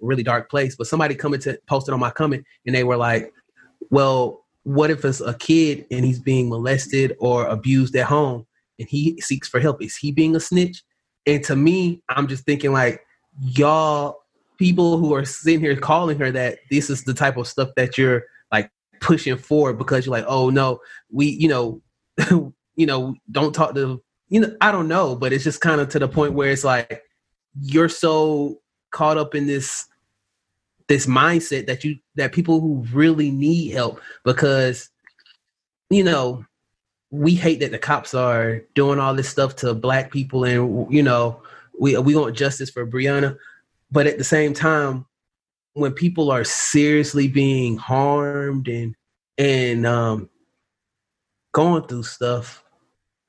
[0.00, 3.32] really dark place, but somebody coming to posted on my comment, and they were like,
[3.90, 8.46] "Well, what if it's a kid and he's being molested or abused at home,
[8.78, 9.82] and he seeks for help?
[9.82, 10.82] Is he being a snitch?"
[11.26, 13.02] And to me, I'm just thinking like,
[13.40, 14.18] y'all
[14.58, 17.96] people who are sitting here calling her that this is the type of stuff that
[17.96, 18.70] you're like
[19.00, 20.80] pushing forward because you're like, oh no,
[21.10, 21.80] we, you know,
[22.76, 25.88] you know, don't talk to, you know, I don't know, but it's just kind of
[25.90, 27.02] to the point where it's like
[27.60, 28.60] you're so
[28.90, 29.86] caught up in this
[30.88, 34.90] this mindset that you that people who really need help because
[35.90, 36.44] you know
[37.10, 41.02] we hate that the cops are doing all this stuff to black people and you
[41.02, 41.42] know
[41.78, 43.36] we we want justice for Breonna
[43.90, 45.06] but at the same time
[45.74, 48.94] when people are seriously being harmed and
[49.36, 50.28] and um
[51.52, 52.64] going through stuff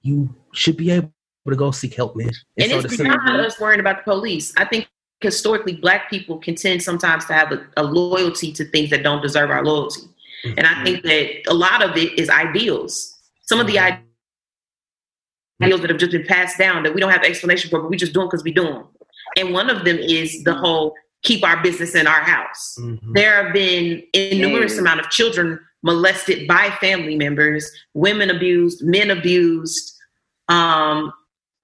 [0.01, 1.11] you should be able
[1.47, 4.53] to go seek help man And so it's beyond us worrying about the police.
[4.57, 4.87] I think
[5.21, 9.21] historically black people can tend sometimes to have a, a loyalty to things that don't
[9.21, 10.01] deserve our loyalty.
[10.45, 13.17] And I think that a lot of it is ideals.
[13.41, 14.01] Some of the ideals
[15.81, 18.13] that have just been passed down that we don't have explanation for, but we just
[18.13, 18.85] do them because we do them.
[19.35, 20.93] And one of them is the whole
[21.23, 22.77] keep our business in our house.
[22.79, 22.99] Mhm.
[23.13, 24.79] There have been innumerous Mm.
[24.79, 29.93] amount of children molested by family members, women abused, men abused,
[30.47, 31.11] um,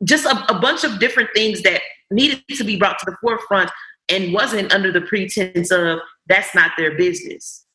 [0.04, 1.82] just a, a bunch of different things that
[2.12, 3.72] needed to be brought to the forefront
[4.10, 7.66] and wasn't under the pretense of that's not their business.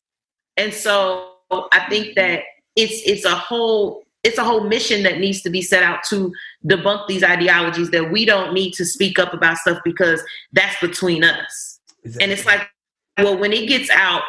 [0.57, 2.43] And so I think that
[2.75, 6.31] it's it's a whole it's a whole mission that needs to be set out to
[6.65, 10.21] debunk these ideologies that we don't need to speak up about stuff because
[10.53, 11.79] that's between us.
[12.19, 12.69] And it's like,
[13.17, 14.21] well, when it gets out,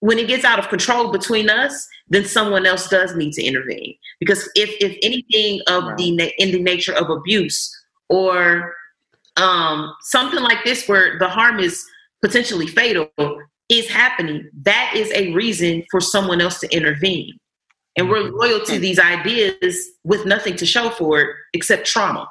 [0.00, 3.94] when it gets out of control between us, then someone else does need to intervene.
[4.18, 7.72] Because if if anything of the in the nature of abuse
[8.08, 8.74] or
[9.36, 11.84] um, something like this, where the harm is
[12.22, 13.08] potentially fatal,
[13.68, 17.32] is happening, that is a reason for someone else to intervene.
[17.96, 22.28] And we're loyal to these ideas with nothing to show for it except trauma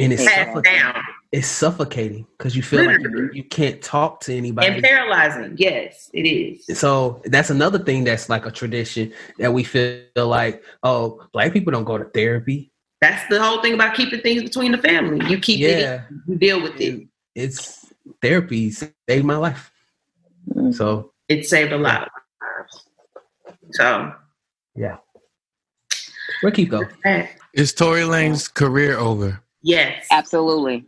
[0.00, 0.80] and it's passed suffocating.
[0.80, 4.66] down It's suffocating because you feel like you, you can't talk to anybody.
[4.66, 5.54] and paralyzing.
[5.58, 6.78] Yes, it is.
[6.78, 11.72] So that's another thing that's like a tradition that we feel like, oh, black people
[11.72, 12.70] don't go to therapy.
[13.00, 15.24] That's the whole thing about keeping things between the family.
[15.30, 15.68] You keep Yeah.
[15.68, 16.94] it, you deal with it.
[16.94, 17.86] And it's
[18.20, 19.70] therapy saved my life.
[20.52, 20.74] Mm.
[20.74, 22.10] So It saved a lot.
[23.72, 24.12] So
[24.74, 24.96] yeah.
[26.40, 26.82] where keep go?
[27.54, 29.40] Is Tory Lane's career over?
[29.62, 30.84] yes, Absolutely.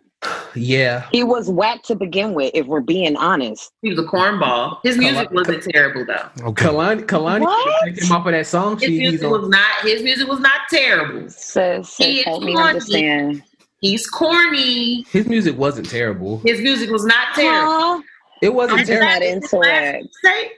[0.55, 1.09] Yeah.
[1.12, 3.73] He was whack to begin with, if we're being honest.
[3.83, 4.79] he was a cornball.
[4.83, 6.29] His music Come wasn't terrible though.
[6.49, 6.66] Okay.
[6.66, 7.97] Kehlani Kehlani What?
[7.97, 8.75] came off of that song.
[8.79, 9.81] His She, music was on, not.
[9.83, 11.29] His music was not terrible.
[11.31, 12.68] Sis, He is help me corny.
[12.68, 13.43] understand.
[13.81, 15.03] He's corny.
[15.11, 16.39] his music wasn't terrible.
[16.45, 17.73] His music was not terrible.
[17.73, 18.03] Huh?
[18.43, 19.07] It wasn't I'm terrible.
[19.07, 20.09] not into it.
[20.23, 20.51] Say,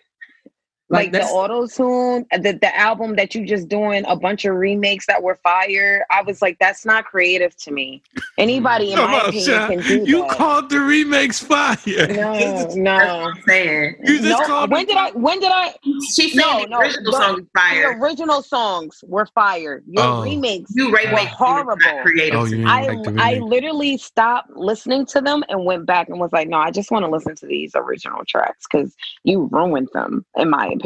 [0.92, 4.14] Like, Like the that's auto tune, uh, the, the album that you just doing a
[4.14, 6.04] bunch of remakes that were fire.
[6.10, 8.02] I was like, that's not creative to me.
[8.36, 9.66] Anybody, in Come my on, opinion, Sha.
[9.68, 10.30] can do You that.
[10.36, 11.76] called the remakes fire.
[11.86, 12.04] no,
[12.38, 12.94] That's no.
[12.94, 13.94] what I'm saying.
[14.04, 15.10] You just No, called when the- did I?
[15.12, 15.74] When did I?
[16.14, 17.98] She said No, the no, original the- song is The fire.
[17.98, 19.82] original songs were fire.
[19.88, 20.22] Your Oh.
[20.22, 22.02] remakes You Ray were Mace horrible.
[22.02, 22.38] creative.
[22.38, 26.32] Oh, you I like I literally stopped listening to them and went back and was
[26.32, 30.26] like, no, I just want to listen to these original tracks because you ruined them,
[30.36, 30.81] in my opinion.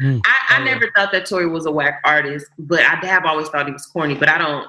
[0.00, 0.20] I,
[0.50, 3.66] I Oh, never thought that Tory was a whack artist, but I have always thought
[3.66, 4.14] he was corny.
[4.14, 4.66] But I don't.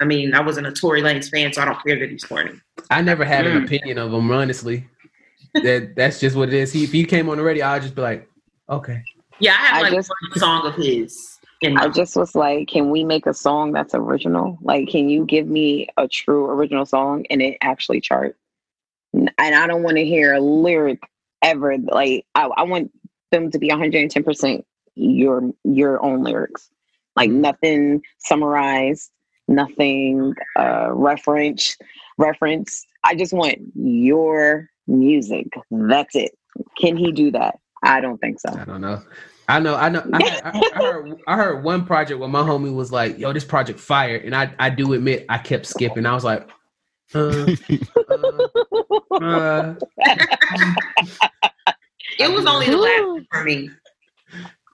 [0.00, 2.52] I mean, I wasn't a Tory Lanez fan, so I don't care that he's corny.
[2.90, 3.64] I never had an Mm.
[3.66, 4.86] opinion of him, honestly.
[5.54, 6.72] that that's just what it is.
[6.72, 8.28] He, if he came on the radio, I'd just be like,
[8.68, 9.02] okay.
[9.40, 11.36] Yeah, I have I like just- one song of his.
[11.62, 14.56] In I just was like, can we make a song that's original?
[14.62, 18.34] Like, can you give me a true original song and it actually chart?
[19.12, 21.00] And I don't want to hear a lyric
[21.42, 21.76] ever.
[21.76, 22.90] Like, I, I want
[23.30, 24.64] them to be 110%
[24.94, 26.70] your your own lyrics.
[27.16, 29.10] Like nothing summarized,
[29.48, 31.76] nothing uh reference
[32.18, 32.86] reference.
[33.04, 35.48] I just want your music.
[35.70, 36.32] That's it.
[36.78, 37.58] Can he do that?
[37.82, 38.50] I don't think so.
[38.50, 39.02] I don't know.
[39.48, 39.74] I know.
[39.74, 40.08] I know.
[40.12, 41.20] I, I, I heard.
[41.26, 44.54] I heard one project where my homie was like, "Yo, this project fire," and I,
[44.60, 46.06] I do admit, I kept skipping.
[46.06, 46.48] I was like,
[47.12, 47.46] uh,
[48.08, 48.54] uh,
[49.10, 49.74] uh,
[52.20, 53.70] it was only the last one for me,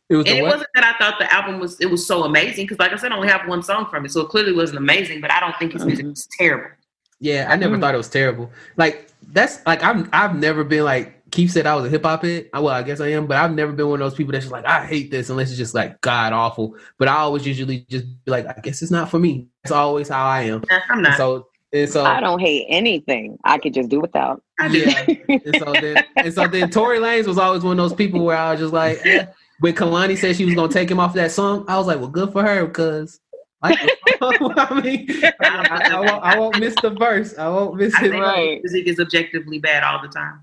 [0.09, 0.53] it was and it what?
[0.53, 3.13] wasn't that I thought the album was it was so amazing because, like I said,
[3.13, 5.21] I only have one song from it, so it clearly wasn't amazing.
[5.21, 6.71] But I don't think his music was terrible.
[7.19, 7.81] Yeah, I never Mm.
[7.81, 8.51] thought it was terrible.
[8.77, 10.09] Like that's like I'm.
[10.13, 11.67] I've never been like Keith said.
[11.67, 12.51] I was a hip hop head.
[12.53, 14.53] Well, I guess I am, but I've never been one of those people that's just
[14.53, 16.77] like I hate this unless it's just like god awful.
[16.99, 19.49] But I always usually just be like, I guess it's not for me.
[19.65, 20.63] That's always how I am.
[20.71, 21.17] Eh, I'm And not.
[21.17, 21.49] so
[21.83, 23.39] and so I don't hate anything.
[23.45, 24.43] I could just do without.
[24.71, 25.05] Yeah.
[25.29, 28.37] and so then and so then Tory Lanez was always one of those people where
[28.37, 29.27] I was just like, eh.
[29.61, 32.09] when Kehlani said she was gonna take him off that song, I was like, well,
[32.09, 33.21] good for her because.
[33.63, 33.79] Like,
[34.21, 35.09] I mean,
[35.41, 37.37] I, I, won't, I won't miss the verse.
[37.39, 38.11] I won't miss it.
[38.11, 38.61] think Right.
[38.63, 40.41] music is objectively bad all the time.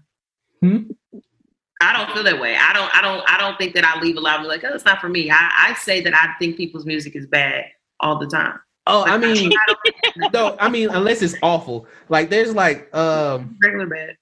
[0.62, 1.20] Hmm?
[1.80, 2.56] I don't feel that way.
[2.56, 2.94] I don't.
[2.96, 3.24] I don't.
[3.30, 4.40] I don't think that I leave a lot.
[4.40, 5.30] of like, oh, it's not for me.
[5.30, 7.66] I, I say that I think people's music is bad
[8.00, 8.60] all the time.
[8.86, 9.52] Oh, I mean,
[10.34, 11.88] no, I mean, unless it's awful.
[12.10, 14.18] Like, there's like, um, regular bad.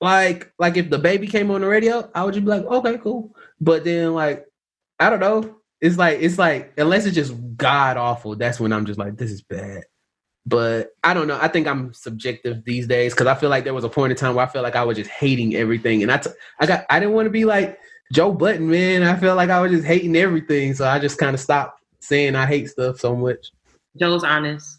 [0.00, 3.34] like, like if DaBaby came on the radio, I would just be like, okay, cool.
[3.60, 4.44] But then, like,
[5.00, 5.56] I don't know.
[5.80, 9.30] It's like, it's like, unless it's just god awful, that's when I'm just like, this
[9.30, 9.84] is bad.
[10.44, 11.38] But I don't know.
[11.40, 14.16] I think I'm subjective these days because I feel like there was a point in
[14.16, 16.84] time where I felt like I was just hating everything, and I, t- I got,
[16.90, 17.78] I didn't want to be like
[18.12, 19.04] Joe Budden, man.
[19.04, 22.34] I felt like I was just hating everything, so I just kind of stopped saying
[22.34, 23.52] I hate stuff so much.
[23.98, 24.78] Joe's honest.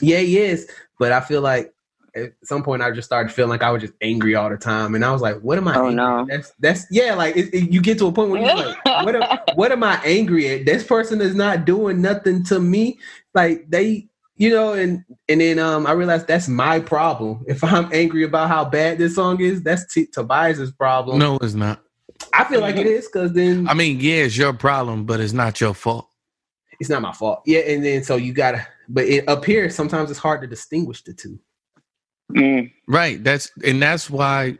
[0.00, 0.70] Yeah, he is.
[0.98, 1.72] But I feel like
[2.16, 4.94] at some point I just started feeling like I was just angry all the time,
[4.94, 6.26] and I was like, "What am I?" Oh, angry no.
[6.28, 7.14] That's that's yeah.
[7.14, 9.82] Like it, it- you get to a point where you're like, "What am, what am
[9.84, 10.66] I angry at?
[10.66, 12.98] This person is not doing nothing to me.
[13.34, 17.44] Like they, you know." And and then um, I realized that's my problem.
[17.46, 21.18] If I'm angry about how bad this song is, that's T- Tobias's problem.
[21.18, 21.80] No, it's not.
[22.34, 25.32] I feel like it is because then I mean, yeah, it's your problem, but it's
[25.32, 26.07] not your fault.
[26.80, 27.42] It's not my fault.
[27.46, 31.02] Yeah, and then so you gotta, but it, up here sometimes it's hard to distinguish
[31.02, 31.38] the two.
[32.32, 32.70] Mm.
[32.86, 33.22] Right.
[33.22, 34.58] That's and that's why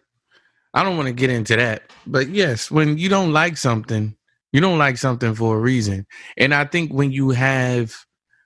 [0.74, 1.92] I don't want to get into that.
[2.06, 4.16] But yes, when you don't like something,
[4.52, 6.06] you don't like something for a reason.
[6.36, 7.94] And I think when you have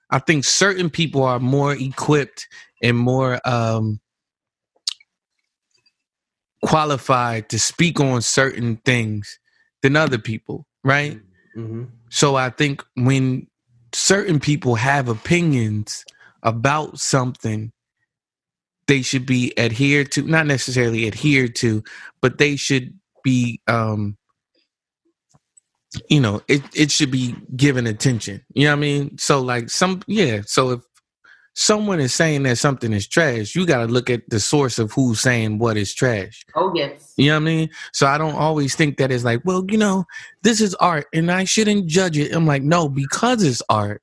[0.09, 2.47] I think certain people are more equipped
[2.81, 3.99] and more um
[6.61, 9.39] qualified to speak on certain things
[9.81, 11.19] than other people, right?
[11.57, 11.83] Mm-hmm.
[12.09, 13.47] So I think when
[13.93, 16.03] certain people have opinions
[16.43, 17.71] about something,
[18.87, 21.83] they should be adhered to, not necessarily adhered to,
[22.21, 24.17] but they should be um
[26.09, 28.43] you know, it it should be given attention.
[28.53, 29.17] You know what I mean?
[29.17, 30.81] So like some yeah, so if
[31.55, 34.91] someone is saying that something is trash, you got to look at the source of
[34.91, 36.43] who's saying what is trash.
[36.55, 37.13] Oh yes.
[37.17, 37.69] You know what I mean?
[37.93, 40.05] So I don't always think that it's like, well, you know,
[40.41, 42.33] this is art and I shouldn't judge it.
[42.33, 44.01] I'm like, no, because it's art,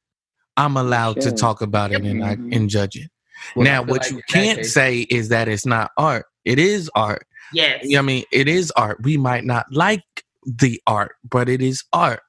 [0.57, 2.55] I'm allowed to talk about it and I Mhm.
[2.55, 3.11] and judge it.
[3.57, 6.27] Well, now, what like you can't case- say is that it's not art.
[6.45, 7.27] It is art.
[7.53, 7.81] Yes.
[7.83, 8.25] You know what I mean?
[8.31, 9.03] It is art.
[9.03, 10.03] We might not like
[10.45, 12.21] the art, but it is art.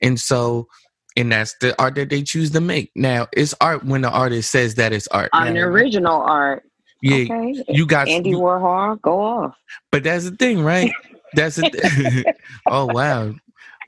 [0.00, 0.66] And so,
[1.16, 2.90] and that's the art that they choose to make.
[2.96, 5.30] Now, it's art when the artist says that it's art.
[5.32, 6.64] On Now, original art.
[7.02, 7.64] yeah, Okay.
[7.68, 9.54] you got Andy you- Warhol, go off.
[9.90, 10.90] but that's the thing, right?
[11.34, 12.34] That's the
[12.66, 13.34] oh wow.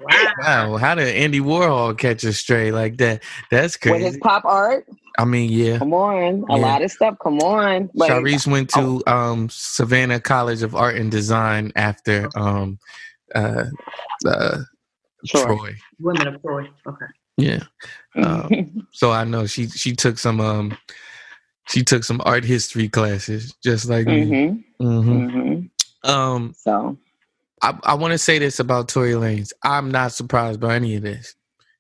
[0.01, 0.35] Wow.
[0.41, 3.23] Wow, how did Andy Warhol catch a stray like that?
[3.51, 4.03] That's crazy.
[4.03, 4.87] With his pop art,
[5.19, 5.79] I mean, yeah.
[5.79, 6.45] come on.
[6.51, 6.63] A Yeah.
[6.67, 7.89] lot of stuff, come on.
[7.95, 9.13] Like, Sharice went to oh.
[9.13, 12.79] um, Savannah College of Art and Design after um,
[13.37, 13.67] uh,
[14.27, 14.59] uh,
[15.27, 15.47] Sure.
[15.47, 15.75] Troy.
[16.01, 16.69] Women of Troy.
[16.87, 17.07] Okay.
[17.37, 17.65] Yeah,
[18.17, 20.77] um, so I know she she took some um,
[21.69, 24.27] she took some art history classes just like me.
[24.27, 25.61] hmm hmm hmm
[26.09, 26.99] Um, So,
[27.63, 29.53] I, I want to say this about Tory Lanez.
[29.65, 31.35] I'm not surprised by any of this,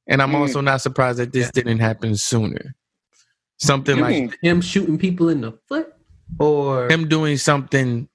[0.09, 0.40] and I'm Mm.
[0.40, 2.74] also not surprised that this didn't happen sooner.
[3.59, 4.34] Something like Mhm.
[4.42, 5.92] him shooting people in the foot,
[6.40, 8.09] or him doing something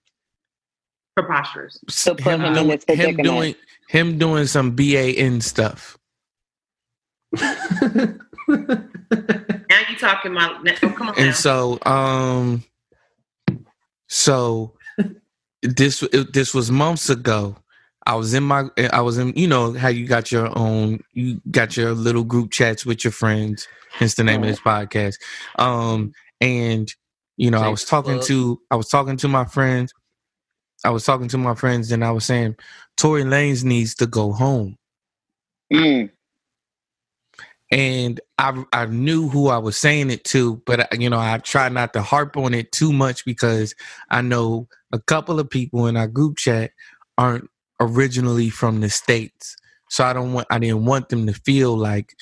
[1.26, 1.80] Preposterous.
[2.04, 3.56] To put him in doing, this him doing
[3.88, 5.98] him doing some BAN stuff.
[9.70, 10.68] Now you talking about?
[10.68, 11.24] Oh, come on now.
[11.24, 12.64] And so um
[14.08, 14.74] so
[15.62, 16.04] this
[16.34, 17.56] this was months ago.
[18.08, 21.40] I was in my I was in you know how you got your own you
[21.52, 23.68] got your little group chats with your friends.
[23.92, 25.16] Hence the name of this podcast.
[25.60, 26.92] Um and
[27.38, 28.28] you know I was talking Facebook.
[28.28, 29.94] to I was talking to my friends.
[30.84, 32.56] I was talking to my friends and I was saying
[32.98, 34.78] Tory Lanez needs to go home.
[35.72, 36.10] mm,
[37.72, 41.38] and I I knew who I was saying it to, but uh, you know I
[41.40, 43.76] try not to harp on it too much because
[44.10, 46.72] I know a couple of people in our group chat
[47.18, 47.50] aren't
[47.80, 49.56] originally from the states,
[49.90, 52.16] so I don't want I didn't want them to feel like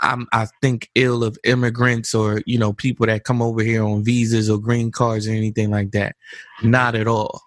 [0.00, 4.02] I'm I think ill of immigrants or you know people that come over here on
[4.02, 6.16] visas or green cards or anything like that.
[6.62, 7.42] Not at all.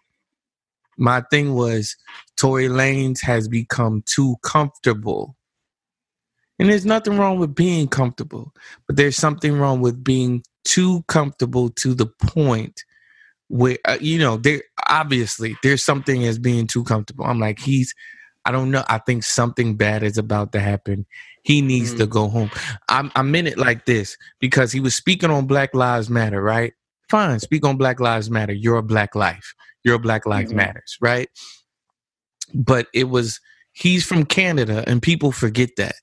[1.00, 1.95] My thing was
[2.38, 5.36] Tory Lanez has become too comfortable.
[6.60, 8.54] And there's nothing wrong with being comfortable,
[8.86, 12.84] but there's something wrong with being too comfortable to the point
[13.47, 17.26] where uh, you know there obviously there's something as being too comfortable.
[17.26, 17.93] I'm like he's
[18.45, 18.84] I don't know.
[18.88, 21.06] I think something bad is about to happen.
[21.43, 22.52] He needs to go home.
[22.88, 26.74] I'm I meant it like this because he was speaking on Black Lives Matter, right?
[27.10, 28.54] Fine, speak on Black Lives Matter.
[28.54, 29.56] You're a Black life.
[29.84, 30.56] Your Black Life Mhm.
[30.56, 31.30] Matters, right?
[32.54, 33.40] But it was
[33.74, 35.96] he's from Canada and people forget that.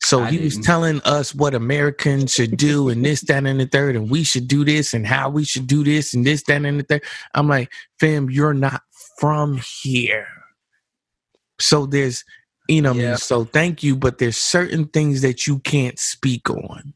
[0.00, 0.66] So I he was didn't.
[0.66, 4.46] telling us what Americans should do and this, that, and the third, and we should
[4.46, 7.02] do this and how we should do this and this, that, and the third.
[7.34, 8.82] I'm like, fam, you're not
[9.18, 10.28] from here.
[11.58, 12.22] So there's,
[12.68, 13.08] you know, what I mean?
[13.08, 13.16] Yeah.
[13.16, 16.94] so thank you, but there's certain things that you can't speak on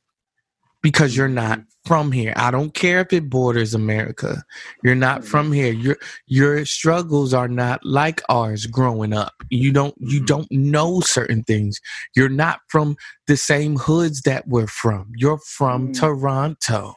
[0.83, 2.33] because you're not from here.
[2.37, 4.43] I don't care if it borders America.
[4.85, 5.73] You're not from here.
[5.73, 9.35] Your your struggles are not like ours growing up.
[9.51, 10.27] You don't you Mhm.
[10.27, 11.81] don't know certain things.
[12.17, 15.13] You're not from the same hoods that we're from.
[15.17, 15.99] You're from Mm.
[15.99, 16.95] Toronto.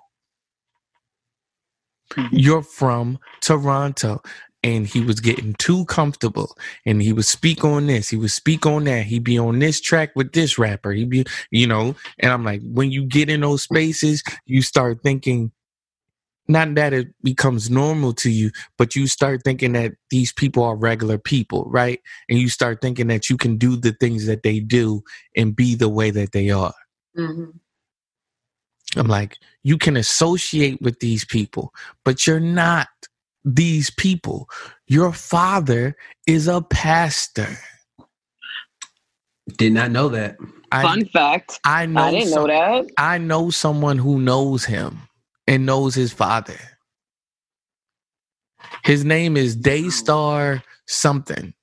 [2.14, 2.30] Mhm.
[2.32, 4.22] You're from Toronto.
[4.66, 6.58] And he was getting too comfortable.
[6.88, 8.10] And he would speak on this.
[8.10, 9.06] He would speak on that.
[9.06, 10.92] He'd be on this track with this rapper.
[10.92, 15.04] He'd be, you know, and I'm like, when you get in those spaces, you start
[15.04, 15.52] thinking
[16.48, 20.76] not that it becomes normal to you, but you start thinking that these people are
[20.76, 22.00] regular people, right?
[22.30, 25.04] And you start thinking that you can do the things that they do
[25.36, 26.74] and be the way that they are.
[27.18, 27.54] Mhm.
[28.96, 32.88] I'm like, you can associate with these people, but you're not
[33.46, 34.50] these people.
[34.88, 35.96] Your father
[36.28, 37.48] is a pastor.
[39.58, 40.38] Did not know that.
[40.72, 41.60] I, Fun fact.
[41.64, 42.92] I know I didn't some- know that.
[42.98, 44.98] I know someone who knows him
[45.48, 46.58] and knows his father.
[48.84, 51.54] His name is Daystar something.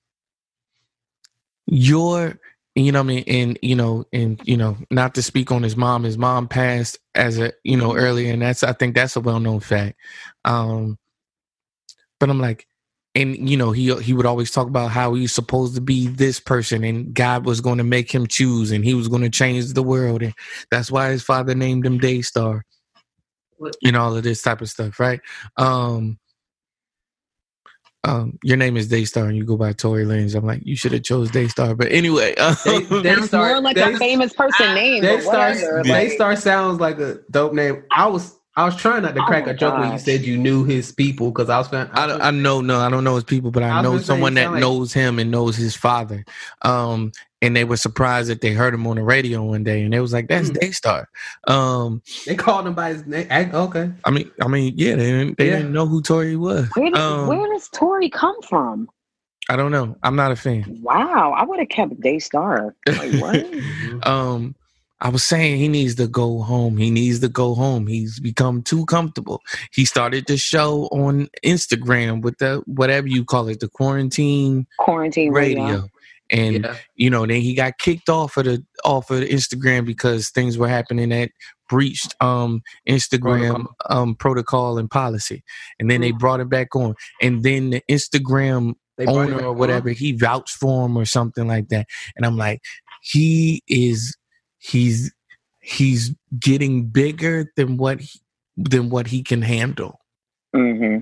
[1.66, 2.38] Your,
[2.74, 5.62] you know, what I mean, and you know, and you know, not to speak on
[5.62, 6.04] his mom.
[6.04, 9.40] His mom passed as a, you know, earlier, and that's I think that's a well
[9.40, 9.96] known fact.
[10.44, 10.98] Um,
[12.22, 12.68] but I'm like,
[13.16, 16.38] and you know, he he would always talk about how he's supposed to be this
[16.38, 19.72] person, and God was going to make him choose, and he was going to change
[19.72, 20.32] the world, and
[20.70, 22.64] that's why his father named him Daystar
[23.56, 25.20] What- and all of this type of stuff, right?
[25.56, 26.20] Um,
[28.04, 30.36] um, your name is Daystar, and you go by Tory Lanez.
[30.36, 33.60] I'm like, you should have chose Daystar, but anyway, um, They- they- Sounds Daystar- more
[33.62, 35.02] like Day- a famous person name.
[35.02, 37.82] but Daystar, like- Daystar sounds like a dope name.
[37.90, 40.20] I was I was trying not to Oh crack my a joke when you said
[40.22, 41.72] you knew his people because I was.
[41.72, 44.34] I, don't- I know, no, I don't know his people, but I I, know someone
[44.34, 46.24] that like- knows him and knows his father.
[46.60, 49.92] Um, and they were surprised that they heard him on the radio one day, and
[49.92, 50.54] they was like, "That's Hmm.
[50.60, 51.08] Daystar."
[51.48, 53.26] Um, they called him by his name.
[53.32, 55.56] Okay, I mean, I mean, yeah, they didn't, they Yeah.
[55.56, 56.68] didn't know who Tory was.
[56.76, 58.88] Where, did, Um, where does Tory come from?
[59.48, 59.96] I don't know.
[60.04, 60.78] I'm not a fan.
[60.82, 62.76] Wow, I would have kept Daystar.
[62.86, 63.44] Like what?
[64.06, 64.54] um
[65.02, 66.76] I was saying he needs to go home.
[66.76, 67.88] He needs to go home.
[67.88, 69.42] He's become too comfortable.
[69.72, 75.32] He started the show on Instagram with the whatever you call it, the quarantine Quarantine
[75.32, 75.62] radio.
[75.64, 75.88] radio.
[76.30, 76.76] And yeah.
[76.94, 80.68] you know, then he got kicked off of the off of Instagram because things were
[80.68, 81.30] happening that
[81.68, 83.76] breached um Instagram Protocol.
[83.90, 85.42] um protocol and policy.
[85.80, 86.94] And then they brought it back on.
[87.20, 89.58] And then the Instagram They owner back or on.
[89.58, 91.86] whatever, he vouched for him or something like that.
[92.16, 92.60] And I'm like,
[93.02, 94.16] he is
[94.62, 95.12] he's
[95.60, 98.20] he's getting bigger than what he,
[98.56, 100.00] than what he can handle.
[100.54, 100.98] hmm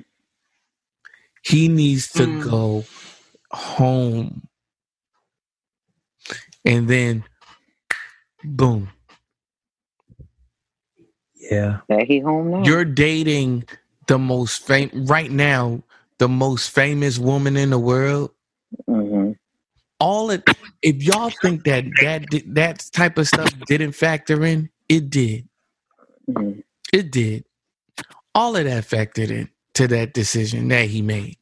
[1.44, 2.40] He needs to Mm.
[2.40, 2.88] go
[3.52, 4.48] home.
[6.64, 7.24] And then
[8.44, 8.90] boom.
[11.50, 12.66] Yeah, That he home now.
[12.66, 13.64] You're dating
[14.06, 15.82] the most fam right now,
[16.18, 18.32] the most famous woman in the world.
[18.88, 18.99] hmm
[20.00, 20.44] all it
[20.82, 25.48] if y'all think that that that type of stuff didn't factor in it did
[26.28, 26.60] hmm
[26.92, 27.44] it did
[28.34, 31.36] all of that factored in to that decision that he made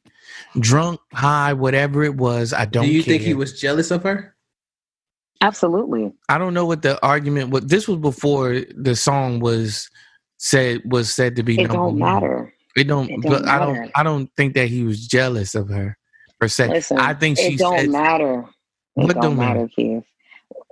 [0.59, 3.15] drunk high whatever it was i don't Do you care.
[3.15, 4.35] think he was jealous of her?
[5.41, 6.13] Absolutely.
[6.29, 9.89] i don't know what the argument was this was before the song was
[10.39, 11.99] said was said to be It number don't one.
[11.99, 12.53] matter.
[12.77, 15.69] it don't, It but don't i don't i don't think that he was jealous of
[15.69, 15.97] her
[16.39, 18.45] per se Listen, i think she it don't said matter.
[18.97, 19.69] It What don't, don't matter, matter?
[19.69, 20.03] Keith.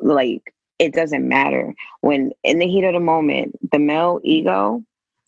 [0.01, 4.83] Like it doesn't matter when in the heat of the moment, the male ego.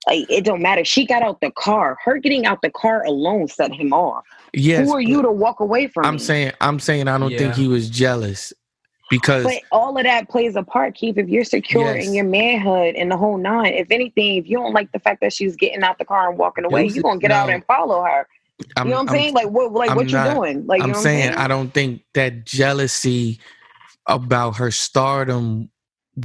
[0.07, 0.85] Like it don't matter.
[0.85, 1.97] She got out the car.
[2.03, 4.25] Her getting out the car alone set him off.
[4.53, 6.19] yes Who are you to walk away from i'm me?
[6.19, 8.53] saying i'm saying i don't think he was jealous
[9.09, 11.17] because But all of that plays a part, Keith.
[11.17, 12.05] If you're secure Yes.
[12.05, 15.21] in your manhood and the whole nine, if anything, if you don't like the fact
[15.21, 18.03] that she's getting out the car and walking away, you're gonna get out and follow
[18.03, 18.27] her.
[18.77, 19.33] I'm, you know what I'm, I'm- saying?
[19.33, 20.65] Like what like I'm what you not- doing?
[20.67, 23.39] Like you I'm know what saying I'm I don't think that jealousy
[24.07, 25.69] about her stardom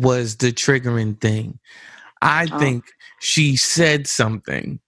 [0.00, 1.58] was the triggering thing.
[2.22, 2.58] I Oh.
[2.58, 2.84] think
[3.20, 4.80] she said something.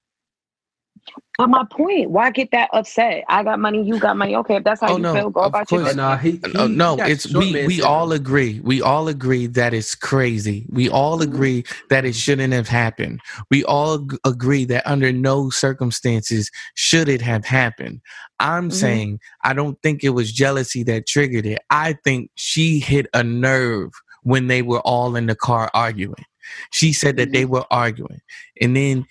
[1.38, 3.24] But my point, why get that upset?
[3.28, 4.36] I got money, you got money.
[4.36, 5.94] Okay, if that's how Oh, you no, feel, go of about your course.
[5.94, 5.96] But business.
[5.96, 7.90] no, he, Uh, he- no, it's we we syndrome.
[7.92, 8.60] all agree.
[8.64, 10.66] We all agree that it's crazy.
[10.70, 11.22] We all Mhm.
[11.22, 13.20] agree that it shouldn't have happened.
[13.50, 18.00] We all ag- agree that under no circumstances should it have happened.
[18.40, 18.72] I'm Mhm.
[18.72, 21.58] saying I don't think it was jealousy that triggered it.
[21.70, 26.24] I think she hit a nerve when they were all in the car arguing.
[26.72, 28.20] She said that they were arguing.
[28.60, 29.06] And then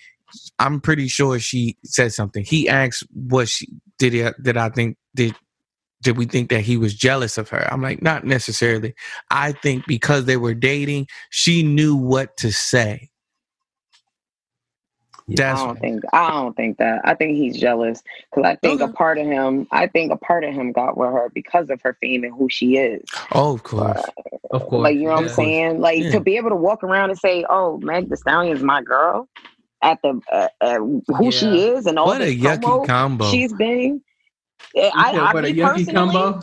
[0.58, 2.44] I'm pretty sure she said something.
[2.44, 3.68] He asked what she
[3.98, 5.34] did he, did I think did
[6.02, 7.66] did we think that he was jealous of her?
[7.72, 8.94] I'm like, not necessarily.
[9.30, 13.10] I think because they were dating, she knew what to say.
[15.28, 15.34] Yeah.
[15.34, 17.00] I That's don't think I don't think that.
[17.04, 20.44] I think he's jealous because I think a part of him, I think a part
[20.44, 23.02] of him got with her because of her fame and who she is.
[23.32, 24.00] oh, of course.
[24.52, 24.82] of course.
[24.84, 25.24] Like you know what.
[25.24, 25.80] I'm saying?
[25.80, 26.12] Like Yeah.
[26.12, 29.28] to be able to walk around and say, "Oh, Meg The Stallion's my girl,"
[29.82, 33.30] at the uh, uh, who she is and all What the a yucky combo.
[33.30, 34.02] she's been.
[34.76, 36.40] I, said, I, what a me yucky personally, combo.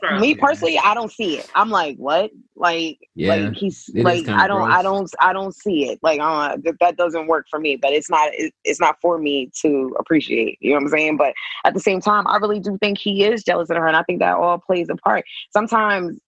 [0.00, 0.18] Bro.
[0.18, 1.48] me personally, I don't see it.
[1.54, 2.30] I'm like, what?
[2.56, 4.74] Like, Yeah, like he's like, I don't, gross.
[4.74, 6.00] I don't, I don't see it.
[6.02, 7.76] Like, uh, that, that doesn't work for me.
[7.76, 10.58] But it's not, it, it's not for me to appreciate.
[10.60, 11.16] You know what I'm saying?
[11.18, 13.96] But at the same time, I really do think he is jealous of her, and
[13.96, 15.24] I think that all plays a part.
[15.50, 16.18] Sometimes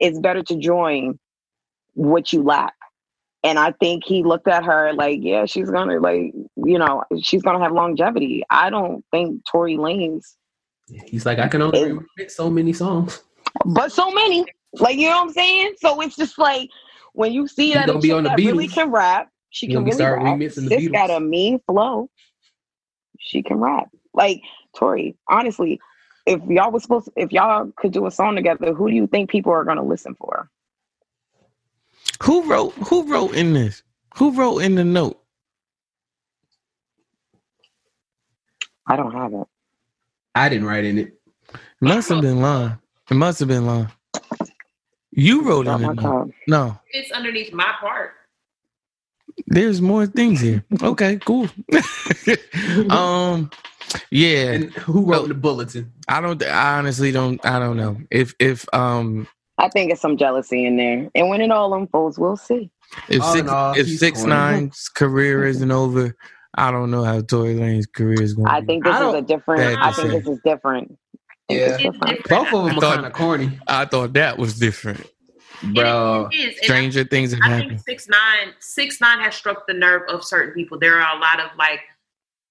[0.00, 1.18] it's better to join
[1.94, 2.74] what you lack.
[3.44, 7.42] And I think he looked at her like, yeah, she's gonna like, you know, she's
[7.42, 8.42] gonna have longevity.
[8.50, 10.24] I don't think Tory Lanez
[11.06, 13.22] He's like, I can only remit so many songs.
[13.66, 14.44] but so many.
[14.74, 15.74] Like you know what I'm saying?
[15.78, 16.70] So it's just like
[17.12, 19.84] when you see that, a be on the that really can rap, she He can
[19.84, 20.36] really start rap.
[20.36, 22.08] remixing the Sis got a mean flow.
[23.18, 23.88] She can rap.
[24.14, 24.42] Like
[24.76, 25.80] Tory, honestly,
[26.26, 29.30] if y'all was supposed, if y'all could do a song together, who do you think
[29.30, 30.50] people are gonna listen for?
[32.24, 32.74] Who wrote?
[32.88, 33.82] Who wrote in this?
[34.16, 35.20] Who wrote in the note?
[38.86, 39.46] I don't have it.
[40.34, 41.14] I didn't write in it.
[41.80, 42.78] It must have been long.
[43.10, 43.90] It must have been long.
[45.12, 46.32] You wrote Not in my the note.
[46.48, 48.12] No, It's underneath my part.
[49.46, 50.64] there's more things here.
[50.82, 51.48] Okay, cool.
[52.90, 53.50] um,
[54.10, 54.52] yeah.
[54.52, 55.28] And who wrote No.
[55.28, 55.92] the bulletin?
[56.08, 56.42] I don't.
[56.44, 57.44] I honestly don't.
[57.46, 59.28] I don't know if if um
[59.58, 62.70] I think it's some jealousy in there, and when it all unfolds, we'll see.
[63.08, 64.30] if Oh, six no, if six corny.
[64.34, 66.16] nine's career isn't over.
[66.54, 68.48] I don't know how Tory Lanez career is going.
[68.48, 69.60] I think this I is a different.
[69.78, 70.18] I think say.
[70.18, 70.98] this is different.
[71.48, 71.56] Yeah.
[71.58, 72.28] it's different.
[72.28, 75.04] Both of them are thought- kind of corny, I thought that was different.
[75.74, 76.28] bro.
[76.32, 76.46] It is.
[76.46, 77.70] And Stranger things have I happened.
[77.70, 80.78] think six nine six nine has struck the nerve of certain people.
[80.78, 81.80] There are a lot of like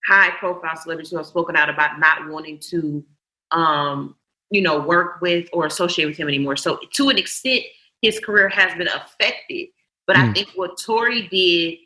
[0.08, 3.04] high profile celebrities who have spoken out about not wanting to
[3.52, 4.16] um
[4.50, 6.56] you know work with or associate with him anymore.
[6.56, 7.64] So to an extent
[8.02, 9.70] his career has been affected.
[10.06, 10.34] But I Mm.
[10.36, 11.80] think what Tory did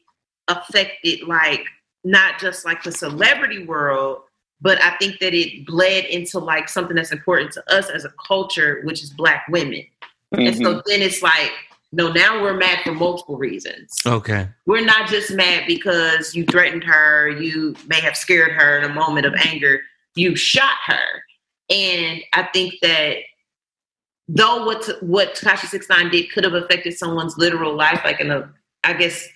[0.47, 1.65] affected like
[2.03, 4.23] not just like the celebrity world,
[4.59, 8.13] but I think that it bled into like something that's important to us as a
[8.27, 9.85] culture, which is black women.
[10.31, 10.63] And Mhm.
[10.63, 11.51] so then it's like,
[11.93, 13.95] no, now we're mad for multiple reasons.
[14.05, 14.47] Okay.
[14.65, 18.93] We're not just mad because you threatened her, you may have scared her in a
[18.93, 19.81] moment of anger,
[20.15, 21.23] you shot her.
[21.71, 23.17] And I think that
[24.27, 28.29] though what what Tekashi Six Nine did could have affected someone's literal life, like in
[28.31, 28.49] a
[28.83, 29.27] I guess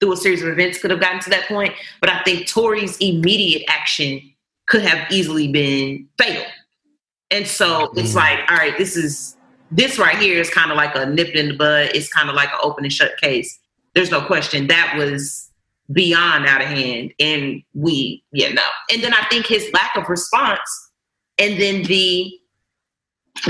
[0.00, 1.74] through a series of events could have gotten to that point.
[2.00, 4.20] But I think Tory's immediate action
[4.68, 6.44] could have easily been fatal.
[7.30, 8.16] And so it's Mm.
[8.16, 9.36] like, all right, this is
[9.70, 11.90] this right here is kind of like a nip in the bud.
[11.94, 13.58] It's kind of like an open and shut case.
[13.94, 15.50] There's no question that was
[15.92, 18.62] beyond out of hand, and we, yeah, no.
[18.92, 20.87] And then I think his lack of response,
[21.38, 22.32] and then the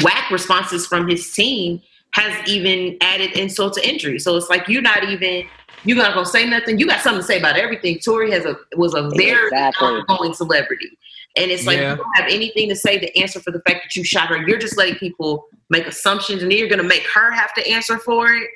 [0.03, 1.81] whack responses from his team
[2.13, 4.19] has even added insult to injury.
[4.19, 5.45] So it's like you're not even
[5.85, 6.79] you're not gonna say nothing.
[6.79, 7.99] You got something to say about everything.
[8.05, 9.87] Tory has a was a very Exactly.
[9.89, 10.91] ongoing celebrity.
[11.37, 11.93] And it's like Yeah.
[11.93, 14.39] you don't have anything to say to answer for the fact that you shot her.
[14.47, 17.99] You're just letting people make assumptions and then you're gonna make her have to answer
[17.99, 18.49] for it.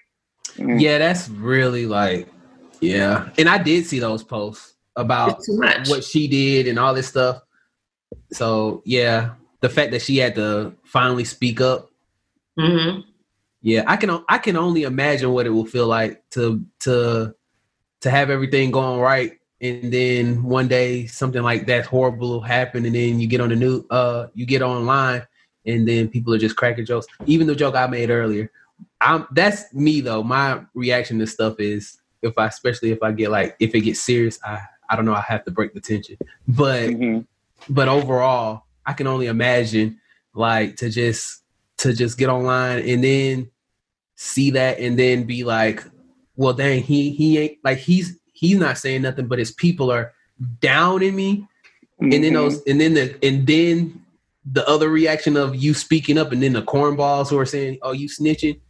[0.58, 0.80] Mm.
[0.80, 2.26] Yeah, that's really like,
[2.80, 3.28] yeah.
[3.38, 5.88] And I did see those posts about It's too much.
[5.88, 7.40] what she did and all this stuff.
[8.32, 11.90] So yeah, the fact that she had to finally speak up.
[12.58, 13.00] hmm
[13.62, 17.34] Yeah, I can I can only imagine what it will feel like to to
[18.00, 22.84] to have everything going right, and then one day something like that horrible will happen,
[22.84, 25.26] and then you get on the new uh you get online,
[25.66, 27.06] and then people are just cracking jokes.
[27.26, 28.50] Even the joke I made earlier,
[29.00, 30.22] I'm that's me though.
[30.22, 34.00] My reaction to stuff is if I especially if I get like if it gets
[34.00, 34.60] serious, I
[34.90, 36.16] I don't know I have to break the tension,
[36.48, 37.26] but Mhm.
[37.68, 39.98] But overall, I can only imagine
[40.34, 41.42] like to just
[41.78, 43.50] to just get online and then
[44.16, 45.84] see that and then be like,
[46.36, 50.12] well, dang, he he ain't like he's he's not saying nothing, but his people are
[50.60, 51.46] down in me,
[52.00, 52.70] and then those mm-hmm.
[52.70, 54.02] and then the and then
[54.44, 57.92] the other reaction of you speaking up, and then the cornballs who are saying, "Oh,
[57.92, 58.60] you snitching,"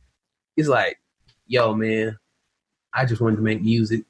[0.57, 0.99] It's like,
[1.47, 2.18] yo, man,
[2.93, 4.05] I just wanted to make music.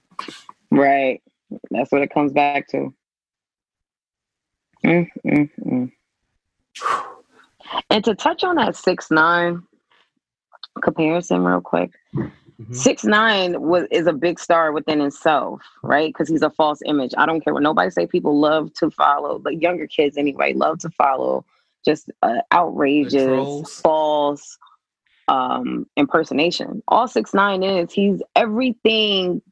[0.71, 1.23] Right.
[1.71, 2.93] That's what it comes back to.
[4.85, 5.93] Mm, mm, mm.
[7.91, 9.63] And to touch on that six nine
[10.83, 12.75] comparison real quick, Mhm.
[12.75, 16.09] six nine was is a big star within himself, right?
[16.09, 17.13] Because he's a false image.
[17.17, 18.07] I don't care what nobody say.
[18.07, 21.45] People love to follow, the younger kids anyway, love to follow
[21.85, 24.59] just uh, outrageous, false
[25.29, 26.83] um impersonation.
[26.89, 29.43] All six nine is he's everything.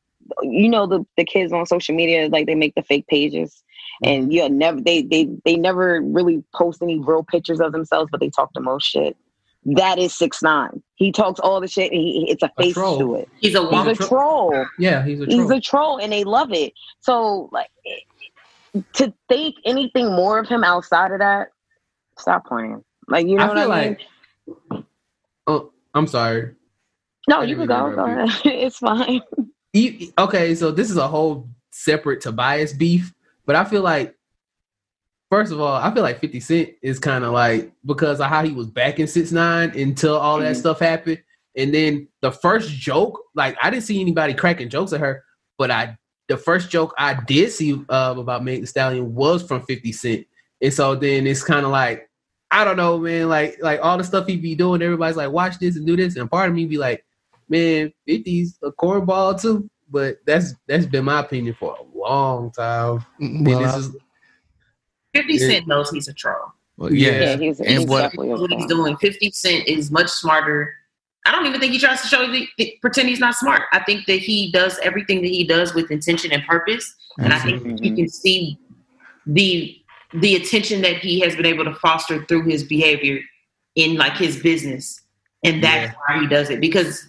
[0.43, 3.63] You know the the kids on social media like they make the fake pages.
[4.03, 8.21] And yeah, never they they they never really post any real pictures of themselves, but
[8.21, 9.17] they talk the most shit.
[9.67, 10.83] That is six nine.
[10.95, 11.93] He talks all the shit.
[11.93, 12.99] And he, it's a A face troll.
[12.99, 13.29] to it.
[13.41, 13.89] He's a He's woman.
[13.89, 14.67] a troll.
[14.79, 15.53] Yeah, he's a He's troll.
[15.53, 16.73] a troll, and they love it.
[17.01, 17.69] So like
[18.95, 21.49] to think anything more of him outside of that,
[22.19, 22.83] stop playing.
[23.07, 23.97] Like you know I what feel I mean?
[24.71, 24.85] like
[25.47, 26.53] Oh, I'm sorry.
[27.29, 27.95] No, you can go.
[27.95, 28.31] Go ahead.
[28.47, 29.21] It's fine.
[29.73, 33.13] You, okay, so this is a whole separate Tobias beef,
[33.47, 34.15] but I feel like
[35.31, 38.45] first of all, I feel like 50 Cent is kind of like because of how
[38.45, 40.59] he was back in six nine until all that Mhm.
[40.59, 41.23] stuff happened.
[41.57, 45.25] And then the first joke, like I didn't see anybody cracking jokes at her,
[45.57, 45.97] but I
[46.29, 50.27] the first joke I did see uh, about Meg Thee Stallion was from 50 Cent.
[50.63, 52.09] And so then it's kind of like,
[52.53, 55.59] I don't know, man, like like all the stuff he be doing, everybody's like, watch
[55.61, 56.17] this and do this.
[56.17, 57.05] And part of me be like,
[57.51, 59.69] man, 50's a cornball too.
[59.91, 63.05] But that's that's been my opinion for a long time.
[63.19, 63.97] Well, this I- is
[65.15, 65.47] 50 Yeah.
[65.49, 66.37] Cent knows he's a troll.
[66.77, 67.11] well, Yeah.
[67.11, 67.21] yeah.
[67.21, 70.73] Yeah, he's, And he's what- What he's doing, 50 Cent is much smarter.
[71.27, 73.63] I don't even think he tries to show the, the- pretend he's not smart.
[73.73, 77.39] I think that he does everything that he does with intention and purpose, and I
[77.41, 77.85] think mm-hmm.
[77.85, 78.59] you can see
[79.27, 79.77] the
[80.15, 83.21] the attention that he has been able to foster through his behavior
[83.77, 85.03] in like his business,
[85.45, 86.61] and that's why he does it.
[86.61, 87.07] Because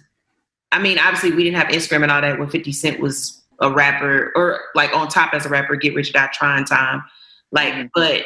[0.72, 3.70] I mean, obviously, we didn't have Instagram and all that when 50 Cent was a
[3.70, 7.04] rapper or like on top as a rapper, get rich, or die trying time.
[7.52, 7.86] Like, mm-hmm.
[7.94, 8.24] but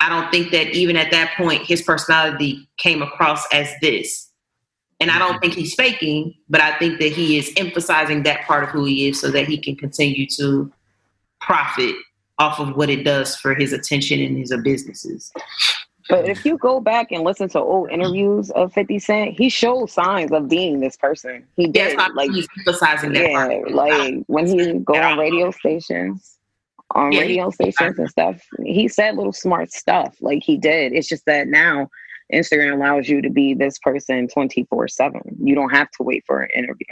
[0.00, 4.28] I don't think that even at that point his personality came across as this.
[4.98, 5.40] And I don't mm-hmm.
[5.40, 9.08] think he's faking, but I think that he is emphasizing that part of who he
[9.08, 10.70] is so that he can continue to
[11.40, 11.94] profit
[12.38, 15.32] off of what it does for his attention and his businesses.
[16.10, 19.88] But if you go back and listen to old interviews of 50 Cent, he showed
[19.90, 21.46] signs of being this person.
[21.56, 21.98] He That's did.
[21.98, 23.70] why Like, he's emphasizing that yeah, part.
[23.72, 26.36] like when he go on radio stations,
[26.94, 30.16] on Yeah, radio stations and stuff, he said little smart stuff.
[30.20, 30.92] Like he did.
[30.92, 31.88] It's just that now
[32.32, 35.20] Instagram allows you to be this person 24 7.
[35.42, 36.86] You don't have to wait for an interview.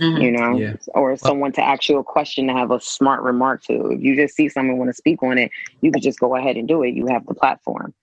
[0.00, 0.20] Mhm.
[0.20, 0.72] you know, Yeah.
[0.96, 3.92] or someone to ask you a question to have a smart remark to.
[3.92, 6.56] If you just see someone want to speak on it, you could just go ahead
[6.56, 6.94] and do it.
[6.94, 7.94] You have the platform.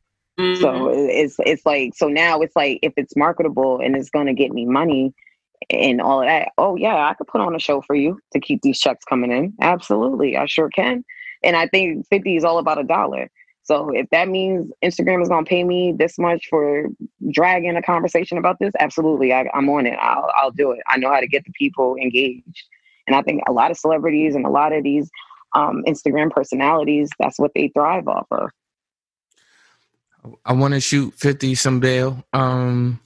[0.60, 4.34] So it's it's like so now it's like if it's marketable and it's going to
[4.34, 5.14] get me money
[5.70, 6.50] and all of that.
[6.58, 9.32] Oh yeah, I could put on a show for you to keep these checks coming
[9.32, 9.54] in.
[9.62, 11.04] Absolutely, I sure can.
[11.44, 13.30] And I think fifty is all about a dollar.
[13.64, 16.88] So if that means Instagram is going to pay me this much for
[17.30, 19.98] dragging a conversation about this, absolutely, I, I'm on it.
[20.02, 20.80] I'll I'll do it.
[20.88, 22.64] I know how to get the people engaged,
[23.08, 25.10] and I think a lot of celebrities and a lot of these
[25.54, 28.50] um, Instagram personalities, that's what they thrive off of.
[30.46, 32.24] I want to shoot 50 some bail.
[32.34, 33.00] Um,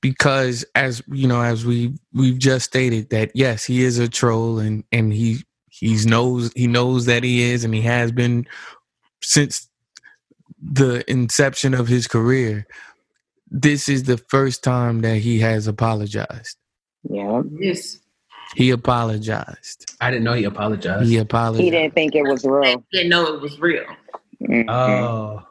[0.00, 4.58] because as you know, as we we've just stated that yes, he is a troll
[4.58, 8.46] and and he he's knows he knows that he is and he has been
[9.22, 9.66] since
[10.62, 12.66] the inception of his career.
[13.50, 16.56] This is the first time that he has apologized.
[17.08, 17.98] Yeah, Yes.
[18.56, 19.96] He apologized.
[20.00, 21.08] I didn't know he apologized.
[21.08, 21.64] He apologized.
[21.64, 22.84] he didn't think it was real.
[22.90, 23.84] He didn't know it was real.
[24.42, 24.66] Mhm.
[24.68, 25.42] Oh,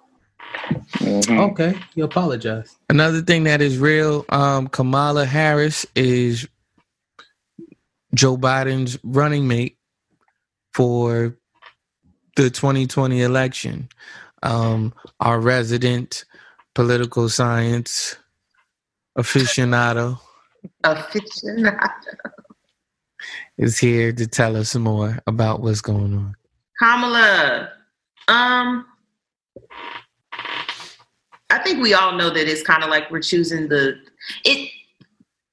[1.00, 1.52] Mhm.
[1.52, 1.80] okay.
[1.96, 2.76] You apologize.
[2.90, 6.48] Another thing that is real, um, Kamala Harris is
[8.14, 9.78] Joe Biden's running mate
[10.74, 11.36] for
[12.36, 13.90] the 2020 election.
[14.44, 16.26] Um, our resident
[16.76, 18.16] political science
[19.18, 20.20] aficionado
[20.84, 21.80] Aficionado.
[23.58, 26.36] is here to tell us more about what's going on.
[26.80, 27.70] Kamala,
[28.28, 28.86] um,
[31.54, 34.00] I think we all know that it's kind of like we're choosing the
[34.44, 34.72] it.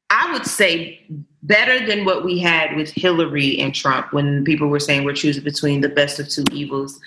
[0.08, 1.04] I would say
[1.42, 5.44] better than what we had with Hillary and Trump when people were saying we're choosing
[5.44, 6.98] between the best of two evils.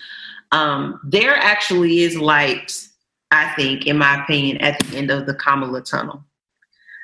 [0.51, 2.87] Um, there actually is light,
[3.31, 6.23] I think, in my opinion, at the end of the Kamala tunnel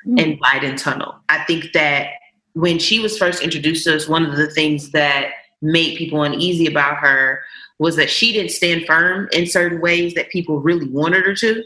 [0.05, 1.15] and Biden tunnel.
[1.27, 2.11] I think that
[2.53, 5.31] when she was first introduced to us, one of the things that
[5.61, 7.41] made people uneasy about her
[7.79, 11.63] was that she didn't stand firm in certain ways that people really wanted her to.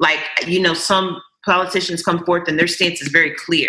[0.00, 3.68] Like, you know, some politicians come forth and their stance is very clear.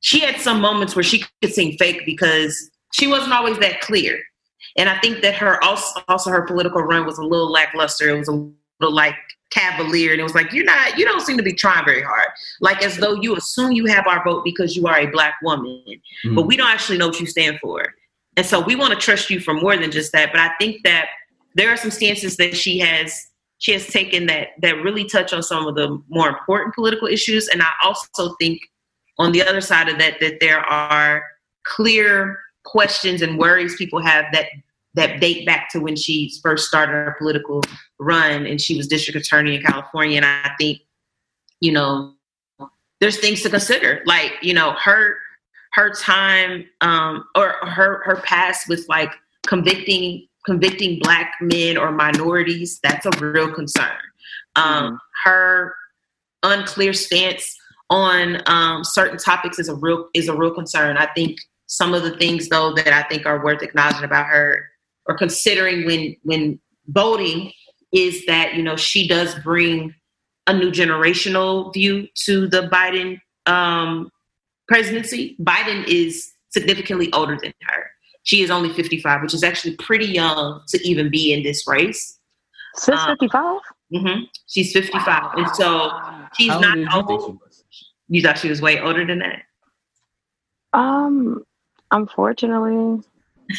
[0.00, 4.18] She had some moments where she could seem fake because she wasn't always that clear.
[4.76, 8.08] And I think that her also, also her political run was a little lackluster.
[8.08, 9.16] It was a little like
[9.50, 12.28] cavalier, and it was like you're not, you don't seem to be trying very hard.
[12.60, 15.82] Like as though you assume you have our vote because you are a black woman,
[16.24, 16.34] Mm.
[16.34, 17.84] but we don't actually know what you stand for.
[18.36, 20.30] And so we want to trust you for more than just that.
[20.32, 21.08] But I think that
[21.54, 23.14] there are some stances that she has
[23.62, 27.46] she has taken that that really touch on some of the more important political issues.
[27.46, 28.60] And I also think
[29.18, 31.22] on the other side of that that there are
[31.64, 34.46] clear questions and worries people have that
[34.94, 37.62] that date back to when she first started her political
[38.00, 40.16] run and she was district attorney in California.
[40.16, 40.80] And I think,
[41.60, 42.14] you know,
[43.00, 44.02] there's things to consider.
[44.06, 45.14] Like, you know, her
[45.74, 49.12] her time um or her her past with like
[49.46, 53.98] convicting convicting black men or minorities, that's a real concern.
[54.56, 55.74] Um her
[56.42, 57.56] unclear stance
[57.90, 60.96] on um, certain topics is a real is a real concern.
[60.96, 64.68] I think some of the things though that I think are worth acknowledging about her
[65.06, 66.58] or considering when when
[66.88, 67.52] voting
[67.92, 69.94] is that you know she does bring
[70.46, 74.10] a new generational view to the Biden um,
[74.66, 75.36] presidency.
[75.40, 77.90] Biden is significantly older than her.
[78.24, 82.18] She is only 55, which is actually pretty young to even be in this race.
[82.84, 83.60] She's 55?
[83.94, 84.24] Mm-hmm.
[84.46, 85.34] She's 55.
[85.38, 85.90] And so
[86.34, 87.64] she's How not old did you think she was?
[88.08, 89.42] You thought she was way older than that?
[90.72, 91.42] Um,
[91.90, 93.02] unfortunately,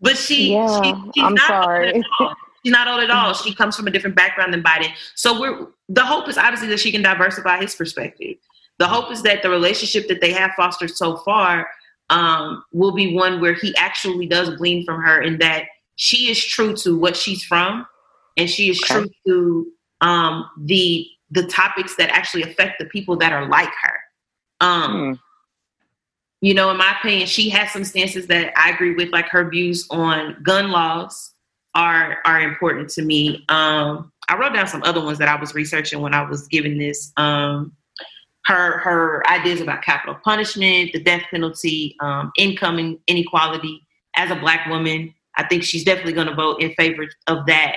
[0.00, 1.92] But she, Yeah, she she's I'm not sorry.
[1.92, 2.34] old at all.
[2.64, 3.34] She's not old at all.
[3.34, 4.90] She comes from a different background than Biden.
[5.14, 8.36] So we're the hope is obviously that she can diversify his perspective.
[8.78, 11.68] The hope is that the relationship that they have fostered so far
[12.10, 15.64] um, will be one where he actually does glean from her in that
[15.96, 17.86] she is true to what she's from
[18.36, 18.94] and she is Okay.
[18.94, 19.66] true to
[20.00, 23.98] um, the the topics that actually affect the people that are like her.
[24.60, 25.12] Um, Hmm.
[26.40, 29.48] you know, in my opinion, she has some stances that I agree with, like her
[29.48, 31.34] views on gun laws
[31.74, 33.44] are are important to me.
[33.48, 36.78] Um, I wrote down some other ones that I was researching when I was giving
[36.78, 37.12] this.
[37.16, 37.72] Um,
[38.48, 43.86] her her ideas about capital punishment, the death penalty, um, income inequality.
[44.16, 47.76] As a black woman, I think she's definitely going to vote in favor of that.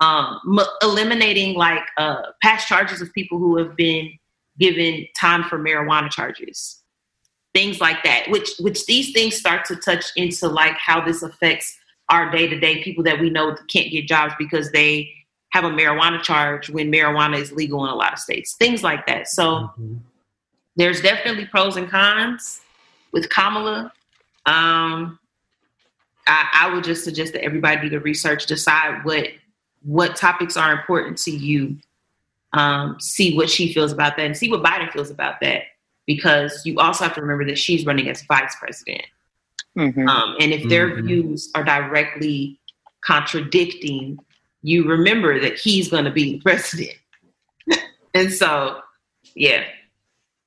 [0.00, 4.10] Um, m- eliminating like uh, past charges of people who have been
[4.58, 6.82] given time for marijuana charges
[7.54, 11.78] things like that which which these things start to touch into like how this affects
[12.10, 15.10] our day-to-day people that we know can't get jobs because they
[15.56, 19.06] have a marijuana charge when marijuana is legal in a lot of states things like
[19.06, 20.00] that so Mhm.
[20.76, 22.60] there's definitely pros and cons
[23.12, 23.90] with kamala
[24.44, 25.18] um
[26.28, 29.28] I, I would just suggest that everybody do the research decide what
[29.82, 31.78] what topics are important to you
[32.52, 35.62] um, see what she feels about that and see what biden feels about that
[36.06, 39.02] because you also have to remember that she's running as vice president.
[39.76, 40.08] Mhm.
[40.08, 41.04] Um, and if their Mhm.
[41.06, 42.58] views are directly
[43.02, 44.18] contradicting,
[44.62, 46.96] you remember that he's going to be the president.
[48.14, 48.80] and so,
[49.34, 49.64] yeah,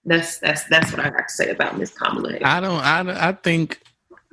[0.05, 2.37] that's that's that's what I got to say about Miss Kamala.
[2.43, 2.81] I don't.
[2.81, 3.29] I.
[3.29, 3.81] I think.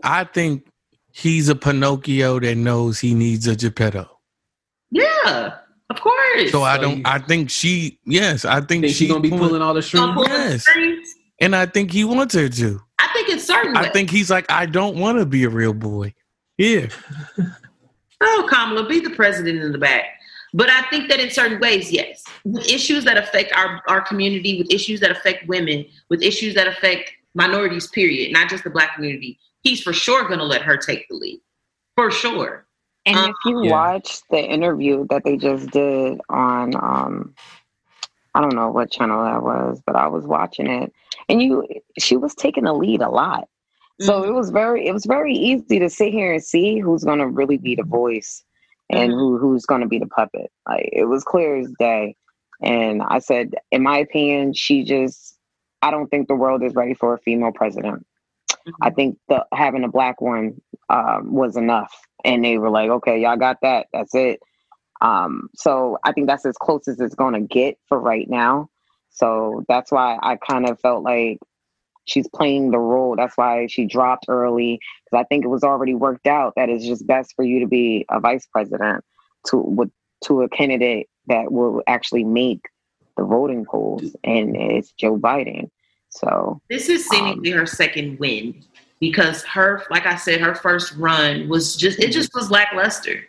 [0.02, 0.66] I think
[1.12, 4.08] he's a Pinocchio that knows he needs a Geppetto.
[4.90, 5.54] yeah,
[5.90, 6.50] of course.
[6.52, 7.06] So I don't.
[7.06, 7.98] I think she.
[8.04, 10.12] Yes, I think, Think she gonna be pulling all the strings?
[10.14, 10.62] pull the Yes.
[10.62, 11.08] strings?
[11.40, 12.80] and I think he wants her to.
[12.98, 13.92] I think it's certain I ways.
[13.92, 16.14] think he's like, I don't want to be a real boy.
[16.58, 16.86] Yeah,
[18.20, 20.04] Oh, Kamala, be the president in the back.
[20.54, 24.58] But I think that in certain ways, yes, with issues that affect our, our community,
[24.58, 28.94] with issues that affect women, with issues that affect minorities, period, not just the black
[28.94, 31.40] community, he's for sure going to let her take the lead.
[31.94, 32.66] For sure.
[33.04, 33.70] And Um, if you Yeah.
[33.72, 37.34] watch the interview that they just did on, um,
[38.34, 40.92] I don't know what channel that was, but I was watching it,
[41.28, 41.66] and you,
[41.98, 43.48] she was taking the lead a lot.
[44.00, 44.28] So Mhm.
[44.28, 47.28] it was very, it was very easy to sit here and see who's going to
[47.28, 48.44] really be the voice
[48.90, 49.14] and Mhm.
[49.14, 50.50] who who's going to be the puppet.
[50.68, 52.16] Like it was clear as day.
[52.62, 55.38] And I said, in my opinion, she just,
[55.82, 58.06] I don't think the world is ready for a female president.
[58.82, 60.60] I think the having a black one
[60.90, 61.94] um, was enough,
[62.24, 63.86] and they were like, "Okay, y'all got that.
[63.92, 64.40] That's it."
[65.00, 68.70] Um, so I think that's as close as it's going to get for right now.
[69.10, 71.38] So that's why I kind of felt like
[72.06, 73.14] she's playing the role.
[73.16, 76.84] That's why she dropped early because I think it was already worked out that it's
[76.84, 79.04] just best for you to be a vice president
[79.48, 79.90] to with
[80.24, 82.62] to a candidate that will actually make
[83.16, 85.70] the voting polls, and it's Joe Biden.
[86.10, 88.62] So This is seemingly Um, her second win
[89.00, 93.24] because her, like I said, her first run was just, it just was lackluster.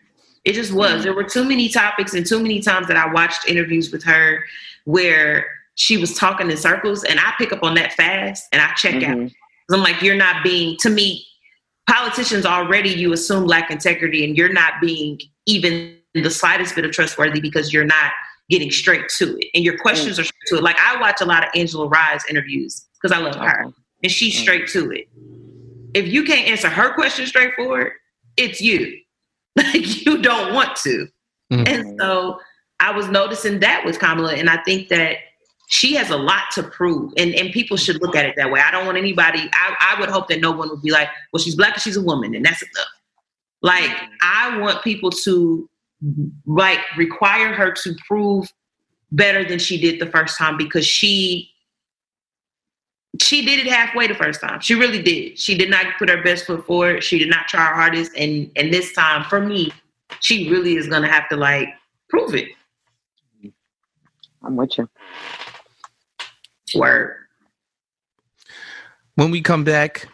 [0.45, 1.03] It just was.
[1.03, 4.45] There were too many topics and too many times that I watched interviews with her
[4.85, 5.45] where
[5.77, 8.95] she was talking in circles and I pick up on that fast and I check
[8.95, 9.15] out.
[9.15, 9.23] mhm.
[9.69, 11.25] 'Cause I'm like, you're not being, to me,
[11.87, 16.91] politicians already you assume lack integrity and you're not being even the slightest bit of
[16.91, 18.11] trustworthy because you're not
[18.49, 19.47] getting straight to it.
[19.53, 20.63] And your questions are straight to it.
[20.63, 23.65] Like I watch a lot of Angela Rye's interviews because I love her
[24.03, 24.41] and she's Mm.
[24.41, 25.07] straight to it.
[25.93, 27.93] If you can't answer her question straightforward,
[28.35, 28.97] it's you.
[29.57, 31.07] Like you don't want to.
[31.51, 31.67] Mhm.
[31.67, 32.39] And so
[32.79, 35.17] I was noticing that with Kamala, and I think that
[35.69, 38.61] she has a lot to prove, and, and people should look at it that way.
[38.61, 39.49] I don't want anybody.
[39.51, 41.97] I, I would hope that no one would be like, "Well, she's black and she's
[41.97, 42.87] a woman, and that's enough."
[43.61, 44.13] Like mm-hmm.
[44.21, 45.69] I want people to
[46.45, 48.47] like require her to prove
[49.11, 51.51] better than she did the first time because she
[53.21, 54.61] she did it halfway the first time.
[54.61, 55.37] She really did.
[55.37, 57.03] She did not put her best foot forward.
[57.03, 59.73] She did not try her hardest, and and this time for me,
[60.21, 61.67] she really is gonna have to like
[62.09, 62.47] prove it.
[64.43, 64.87] I'm with you.
[66.75, 67.15] Word.
[69.15, 70.07] When we come back,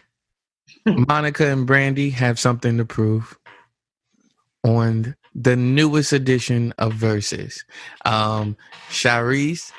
[0.86, 3.38] Monica and Brandy have something to prove
[4.64, 7.64] on the newest edition of Verzuz.
[8.04, 8.56] Um,
[8.90, 9.72] Sharice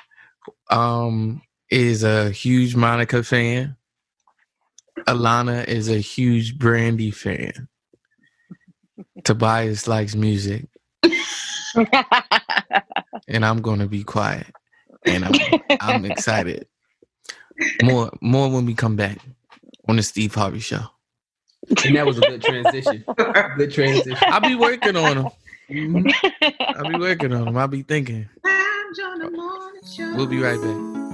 [0.69, 3.75] um, is a huge Monica fan.
[5.07, 7.67] Alana is a huge Brandy fan.
[9.23, 10.67] Tobias likes music,
[13.27, 14.47] and I'm going to be quiet.
[15.05, 15.33] And I'm,
[15.81, 16.67] I'm excited.
[17.83, 19.19] More, more when we come back
[19.87, 20.81] on the Steve Harvey Show.
[21.85, 23.03] And that was a good transition.
[23.57, 24.17] Good transition.
[24.21, 25.27] I'll be working on them.
[26.59, 27.57] I'll be working on them.
[27.57, 28.29] I'll be thinking.
[30.15, 31.04] We'll be right back.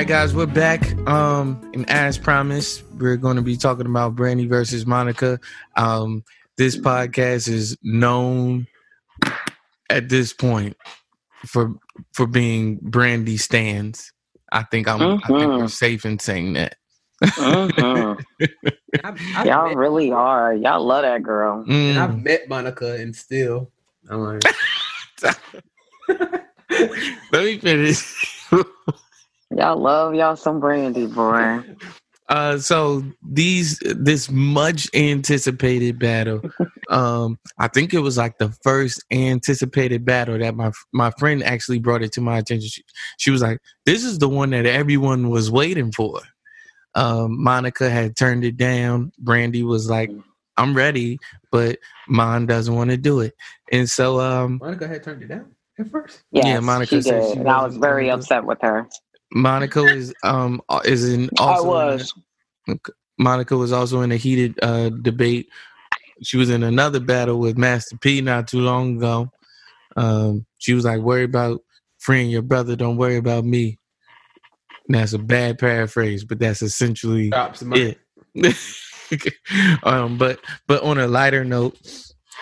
[0.00, 0.96] Right, guys, we're back.
[1.06, 5.38] Um, and as promised, we're going to be talking about Brandy versus Monica.
[5.76, 6.24] Um,
[6.56, 8.66] this podcast is known
[9.90, 10.74] at this point
[11.44, 11.74] for
[12.14, 14.10] for being Brandy stands.
[14.52, 15.02] I think I'm.
[15.02, 15.70] I think we're Mhm.
[15.70, 16.76] safe in saying that.
[17.22, 18.24] Mhm.
[19.04, 20.54] I've, I've Y'all met, really are.
[20.54, 21.62] Y'all love that girl.
[21.68, 22.24] and I've Mm.
[22.24, 23.70] met Monica, and still,
[24.08, 24.42] I'm like,
[26.08, 28.46] Let me finish.
[29.56, 31.60] Y'all love y'all some brandy, boy.
[32.28, 36.40] Uh, so these this much anticipated battle,
[36.88, 41.80] um, I think it was like the first anticipated battle that my my friend actually
[41.80, 42.68] brought it to my attention.
[42.68, 42.84] She,
[43.18, 46.20] she was like, "This is the one that everyone was waiting for."
[46.94, 49.10] Um, Monica had turned it down.
[49.18, 50.12] Brandy was like,
[50.56, 51.18] "I'm ready,"
[51.50, 51.78] but
[52.08, 53.34] Mon doesn't want to do it,
[53.72, 55.50] and so um, Monica had turned it down
[55.80, 56.22] at first.
[56.30, 57.32] Yes, Yeah, Monica she said did.
[57.32, 58.20] she and I was very gonna do it.
[58.20, 58.88] upset with her.
[59.32, 62.14] Monica is um is in also I was.
[63.18, 65.50] Monica was also in a heated uh, debate.
[66.22, 69.30] She was in another battle with Master P not too long ago.
[69.96, 71.60] Um, she was like, "Worry about
[71.98, 73.78] freeing your brother, don't worry about me."
[74.86, 77.94] And that's a bad paraphrase, but that's essentially Drops my,
[78.34, 78.56] it.
[79.82, 81.78] um, but but on a lighter note,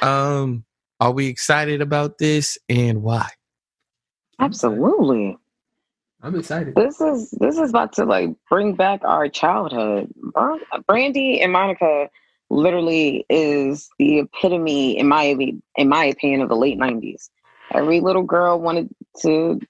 [0.01, 0.65] um,
[1.01, 3.29] are we excited about this and why?
[4.39, 5.37] Absolutely.
[6.23, 6.75] I'm excited.
[6.75, 10.13] This is this is about to like bring back our childhood.
[10.87, 12.09] Brandy and Monica
[12.51, 15.37] literally is the epitome, in my
[15.77, 17.31] in my opinion, of the late '90s.
[17.73, 18.89] Every little girl wanted
[19.21, 19.61] to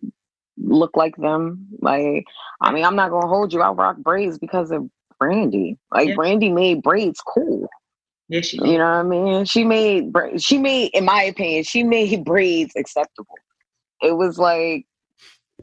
[0.56, 1.66] look like them.
[1.80, 2.24] Like,
[2.60, 3.60] I mean, I'm not gonna hold you.
[3.60, 4.88] I rock braids because of
[5.18, 5.76] Brandy.
[5.92, 6.14] Like, Yeah.
[6.14, 7.68] Brandy made braids cool.
[8.28, 9.44] Yes, she You know what I mean?
[9.46, 13.34] She made bra- she made, in my opinion, she made braids acceptable.
[14.02, 14.86] It was like,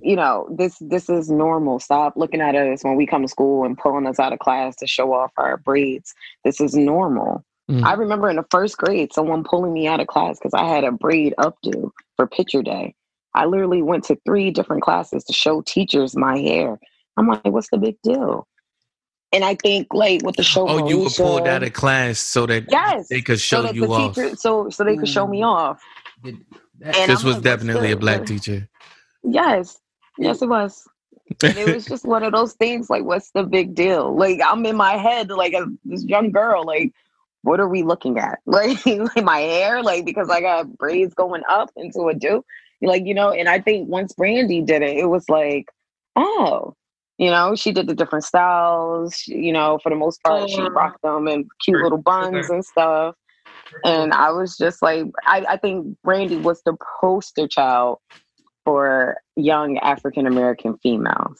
[0.02, 1.80] you know, this this is normal.
[1.80, 4.76] Stop looking at us when we come to school and pulling us out of class
[4.78, 6.14] to show off our braids.
[6.44, 7.44] This is normal.
[7.70, 7.84] Mm.
[7.84, 10.84] I remember in the first grade, someone pulling me out of class because I had
[10.84, 12.94] a braid updo for picture day.
[13.34, 16.80] I literally went to three different classes to show teachers my hair.
[17.18, 18.48] I'm like, what's the big deal?
[19.34, 22.20] And I think like with the show, Oh, you were Moesha- pulled out of class
[22.20, 23.08] so that Yes.
[23.10, 24.14] they could show so you off.
[24.16, 25.82] teacher, so so they could show me off.
[26.24, 26.38] Did
[26.80, 28.70] that- And this I'm was like, definitely a black teacher.
[29.24, 29.78] Yes,
[30.18, 30.88] yes, it was.
[31.44, 32.90] And it was just one of those things.
[32.90, 34.16] Like, what's the big deal?
[34.18, 36.66] Like, I'm in my head, like a, this young girl.
[36.66, 36.92] Like,
[37.44, 38.40] what are we looking at?
[38.48, 42.44] Like, like my hair, like because I got braids going up into a do.
[42.82, 43.32] Like, you know.
[43.32, 45.66] And I think once Brandy did it, it was like,
[46.16, 46.76] oh,
[47.18, 49.16] you know, she did the different styles.
[49.16, 52.50] she- You know, for the most part, she Uh, rocked them in cute little buns
[52.50, 53.16] and stuff.
[53.84, 58.00] And I was just like, I, I think Brandy was the poster child
[58.66, 61.40] for young African American females.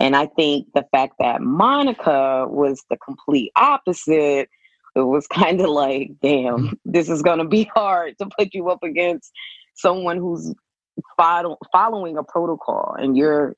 [0.00, 4.48] And I think the fact that Monica was the complete opposite,
[4.96, 8.70] it was kind of like, damn, this is going to be hard to put you
[8.70, 9.30] up against
[9.74, 10.54] someone who's
[11.16, 13.56] follow, following a protocol and you're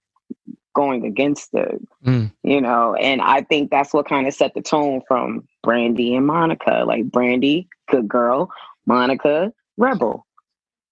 [0.74, 2.32] going against it, Mm.
[2.42, 2.94] you know.
[2.94, 6.84] And I think that's what kind of set the tone from Brandy and Monica.
[6.86, 8.50] Like Brandy, good girl,
[8.84, 10.25] Monica, rebel.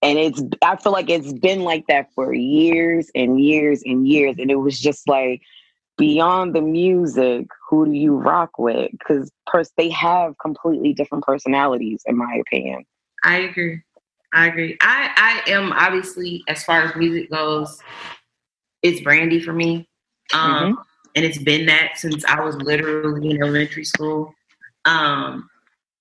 [0.05, 4.36] And it's I feel like it's been like that for years and years and years.
[4.39, 5.40] And it was just like
[5.97, 8.90] beyond the music, who do you rock with?
[8.93, 12.85] Because pers- they have completely different personalities, in my opinion.
[13.22, 13.81] I agree.
[14.35, 14.76] I agree.
[14.81, 17.81] I I am obviously as far as music goes,
[18.82, 19.89] it's Brandy for me,
[20.35, 20.78] um,
[21.14, 24.35] and it's been that since I was literally in elementary school.
[24.85, 25.48] Um,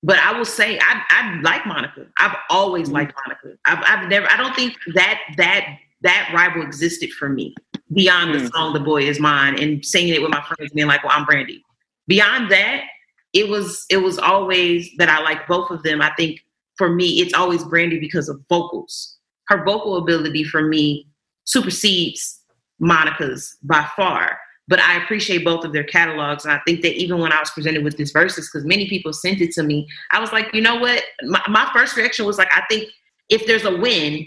[0.04, 2.06] but I will say I I like Monica.
[2.18, 3.58] I've always liked Monica.
[3.66, 4.30] I've I've never.
[4.30, 7.56] I don't think that that that rival existed for me
[7.94, 8.52] beyond the Mm.
[8.52, 11.26] song "The Boy Is Mine" and singing it with my friends, being like, "Well, I'm
[11.26, 11.64] Brandy."
[12.08, 12.84] Beyond that,
[13.32, 16.02] it was it was always that I like both of them.
[16.02, 16.40] I think
[16.78, 19.18] for me, it's always Brandy because of vocals.
[19.48, 21.08] Her vocal ability for me
[21.46, 22.40] supersedes
[22.80, 24.38] Monica's by far.
[24.68, 26.46] But I appreciate both of their catalogs.
[26.46, 29.12] And I think that even when I was presented with this verses, because many people
[29.12, 31.04] sent it to me, I was like, you know what?
[31.24, 32.90] My, my first reaction was like, I think
[33.30, 34.26] if there's a win,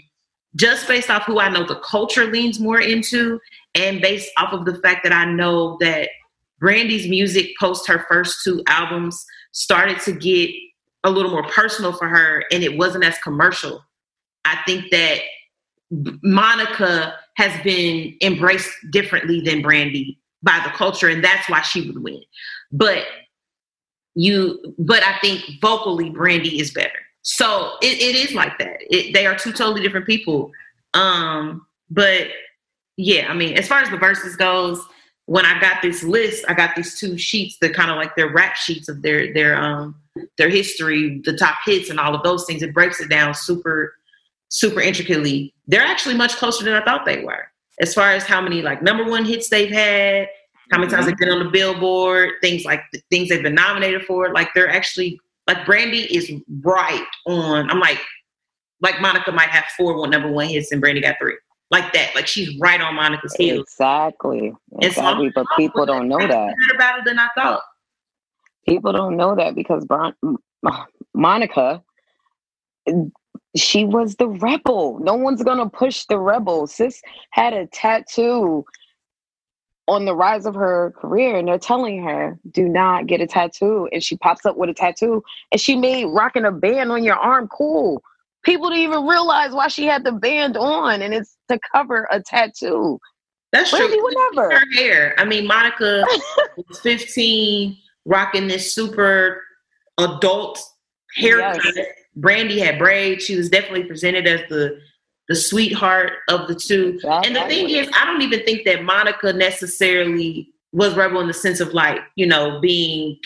[0.55, 3.39] just based off who I know the culture leans more into,
[3.75, 6.09] and based off of the fact that I know that
[6.59, 10.51] Brandy's music post her first two albums started to get
[11.03, 13.83] a little more personal for her and it wasn't as commercial.
[14.45, 15.21] I think that
[15.91, 22.01] Monica has been embraced differently than Brandy by the culture and that's why she would
[22.01, 22.23] win.
[22.71, 23.05] But
[24.15, 26.99] you but I think vocally Brandy is better.
[27.21, 28.77] So it, it is like that.
[28.89, 30.51] It, they are two totally different people.
[30.93, 32.27] Um but
[32.95, 34.81] yeah, I mean, as far as the verses goes,
[35.25, 38.31] when I got this list, I got these two sheets that kind of like their
[38.33, 39.95] rap sheets of their their um
[40.37, 42.63] their history, the top hits and all of those things.
[42.63, 43.93] It breaks it down super
[44.49, 45.53] super intricately.
[45.67, 47.47] They're actually much closer than I thought they were.
[47.79, 50.29] As far as how many like number one hits they've had,
[50.71, 51.09] how many times mm-hmm.
[51.11, 54.69] they've been on the billboard, things like the things they've been nominated for, like they're
[54.69, 56.31] actually like Brandy is
[56.61, 57.69] right on.
[57.69, 57.99] I'm like
[58.81, 61.37] like Monica might have four one number one hits and Brandy got three
[61.71, 62.13] like that.
[62.15, 63.61] Like she's right on Monica's heels.
[63.61, 64.53] Exactly.
[64.81, 65.27] Exactly.
[65.27, 66.29] So but people don't know that.
[66.29, 67.61] Better battle than I thought.
[68.67, 70.15] People don't know that because Bron-
[71.13, 71.81] Monica,
[73.55, 74.99] she was the rebel.
[74.99, 76.67] No one's gonna push the rebel.
[76.67, 78.65] Sis had a tattoo
[79.87, 83.87] on the rise of her career, and they're telling her, "Do not get a tattoo."
[83.91, 87.15] And she pops up with a tattoo, and she made rocking a band on your
[87.15, 88.03] arm cool
[88.47, 92.21] people didn't even realize why she had the band on, and it's to cover a
[92.21, 92.97] tattoo.
[93.51, 94.03] That's true.
[94.03, 94.51] Whatever.
[94.51, 95.13] Her hair.
[95.17, 96.05] I mean, Monica
[96.55, 99.43] was 15, rocking this super
[99.97, 100.59] adult
[101.15, 101.61] haircut.
[101.75, 101.87] Yes.
[102.15, 103.25] Brandy had braids.
[103.25, 104.79] She was definitely presented as the
[105.27, 106.93] the sweetheart of the two.
[106.95, 107.27] Exactly.
[107.27, 111.33] And the thing is, I don't even think that Monica necessarily was rebel in the
[111.33, 113.17] sense of like, you know, being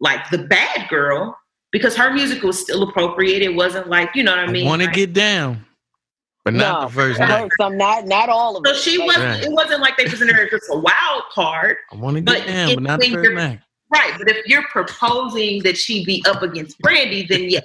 [0.00, 1.36] like the bad girl
[1.72, 3.42] because her music was still appropriate.
[3.42, 4.66] It wasn't like you know what I mean.
[4.66, 5.64] Want to like, get down,
[6.44, 7.50] but not no, the first night.
[7.60, 8.76] Some not not all of so it.
[8.76, 9.24] So she wasn't.
[9.24, 9.44] Right.
[9.44, 11.76] It wasn't like they presented her as just a wild card.
[11.92, 13.60] I want to get down, but not the first night.
[13.90, 17.64] Right, but if you're proposing that she be up against Brandy, then yes.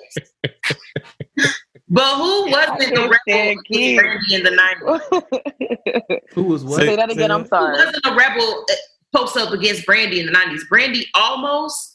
[1.90, 6.22] but who wasn't the rebel Brandy in the nineties?
[6.34, 6.82] who was what?
[6.82, 7.32] Say that again.
[7.32, 7.78] I'm sorry.
[7.78, 8.74] Who wasn't a rebel uh,
[9.16, 10.66] post up against Brandy in the nineties?
[10.70, 11.94] Brandy almost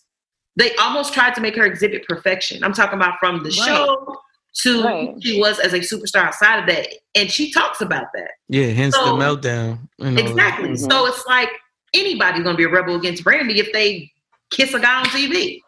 [0.56, 2.64] they almost tried to make her exhibit perfection.
[2.64, 3.66] I'm talking about from the right.
[3.66, 4.16] show
[4.62, 5.14] to right.
[5.22, 6.88] she was as a superstar outside of that.
[7.14, 8.30] And she talks about that.
[8.48, 9.78] Yeah, hence so, the meltdown.
[10.00, 10.70] Exactly.
[10.70, 10.90] Mm-hmm.
[10.90, 11.48] So it's like
[11.94, 14.10] anybody's gonna be a rebel against Brandy if they
[14.50, 15.60] kiss a guy on TV.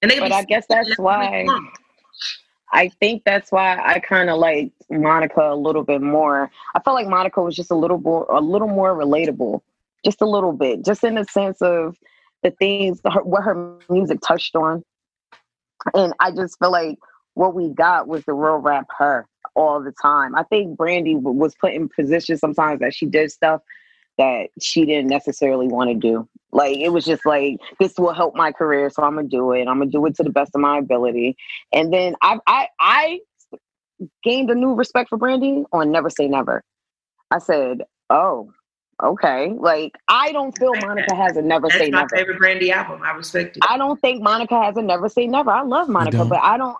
[0.00, 1.44] And they But I guess that's why
[2.72, 6.50] I think that's why I kind of like Monica a little bit more.
[6.74, 9.60] I felt like Monica was just a little more a little more relatable.
[10.04, 10.84] Just a little bit.
[10.84, 11.96] Just in the sense of
[12.42, 14.84] the things her, what her music touched on.
[15.94, 16.98] And I just feel like
[17.34, 20.34] what we got was the real rap her all the time.
[20.34, 23.60] I think Brandy was put in positions sometimes that she did stuff
[24.18, 26.28] that she didn't necessarily want to do.
[26.52, 29.66] Like it was just like this will help my career, so I'm gonna do it.
[29.68, 31.36] I'm gonna do it to the best of my ability.
[31.72, 33.20] And then I I I
[34.22, 36.64] gained a new respect for Brandy on Never Say Never.
[37.30, 38.50] I said, "Oh,
[39.02, 39.52] okay.
[39.58, 42.16] Like I don't feel Monica has a never That's say my never.
[42.16, 43.02] favorite Brandy album.
[43.02, 43.64] I respect it.
[43.68, 45.50] I don't think Monica has a never say never.
[45.50, 46.76] I love Monica, but I don't.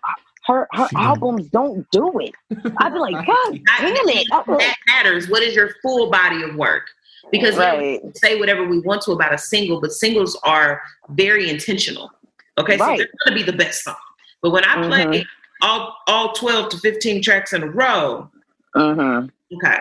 [0.47, 1.86] Her her she albums don't.
[1.93, 2.35] don't do it.
[2.78, 4.27] I'd be like, God damn it!
[4.31, 5.28] That matters.
[5.28, 6.89] What is your full body of work?
[7.31, 8.03] Because right.
[8.03, 12.11] we say whatever we want to about a single, but singles are very intentional.
[12.59, 12.99] Okay, right.
[12.99, 13.97] so they're going to be the best song.
[14.43, 15.23] But when I play mm-hmm.
[15.62, 18.31] all all twelve to fifteen tracks in a row,
[18.74, 19.28] mm-hmm.
[19.57, 19.78] okay,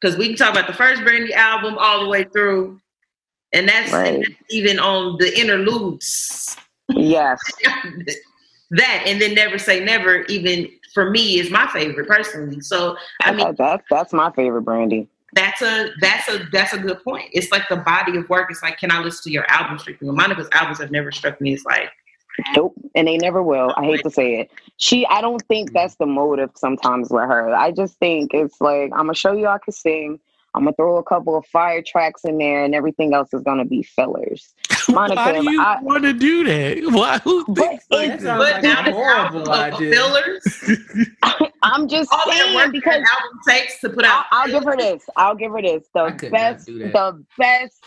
[0.00, 2.80] because we can talk about the first Brandy album all the way through,
[3.52, 4.14] and that's, right.
[4.14, 6.56] and that's even on the interludes.
[6.88, 7.38] Yes,
[8.70, 10.22] that and then never say never.
[10.22, 12.60] Even for me, is my favorite personally.
[12.60, 15.08] So I mean, that's that's my favorite Brandy.
[15.34, 17.30] That's a that's a that's a good point.
[17.32, 18.50] It's like the body of work.
[18.50, 20.08] It's like, can I listen to your album strictly?
[20.10, 21.90] Monica's albums have never struck me as like
[22.54, 23.74] Nope, and they never will.
[23.76, 24.50] I hate to say it.
[24.76, 27.54] She, I don't think that's the motive sometimes with her.
[27.54, 30.20] I just think it's like I'm gonna show you I can sing.
[30.58, 33.64] I'm gonna throw a couple of fire tracks in there, and everything else is gonna
[33.64, 34.54] be fillers.
[34.88, 36.90] Monica, Why do you I, want to do that?
[36.90, 37.18] Why?
[37.18, 38.38] Who thinks like that?
[38.38, 39.94] But now horrible idea.
[39.94, 40.80] Fillers.
[41.62, 44.24] I'm just All saying because album takes to put out.
[44.32, 45.04] I'll, I'll give her this.
[45.16, 45.86] I'll give her this.
[45.94, 46.66] The best.
[46.66, 47.84] The best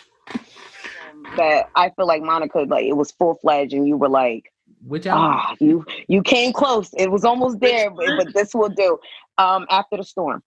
[1.36, 4.54] that I feel like Monica like it was full fledged, and you were like,
[4.88, 5.26] Which album?
[5.26, 6.90] ah, you you came close.
[6.94, 8.98] It was almost there, but, but this will do.
[9.38, 10.42] Um, after the storm.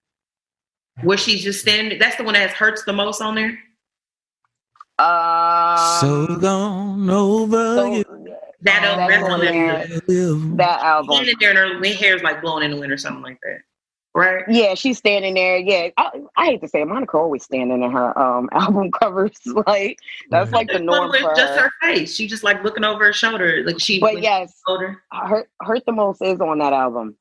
[1.02, 1.98] Where she's just standing.
[1.98, 3.58] That's the one that hurts the most on there.
[4.98, 8.04] Uh, so gone over so- you.
[8.62, 9.86] That Oh, that's that's on on there.
[10.06, 10.34] there.
[10.56, 11.16] that album.
[11.16, 13.38] Standing there and her wind hair is like blowing in the wind or something like
[13.42, 13.58] that.
[14.14, 14.42] Right?
[14.48, 15.58] Yeah, she's standing there.
[15.58, 19.32] Yeah, I, I hate to say it, Monica always standing in her um album covers.
[19.66, 19.98] Like
[20.30, 21.64] that's like the norm With for just her.
[21.64, 22.14] her face.
[22.14, 23.62] She just like looking over her shoulder.
[23.66, 25.02] Like she But when yes, she older.
[25.12, 27.16] hurt hurt the most is on that album.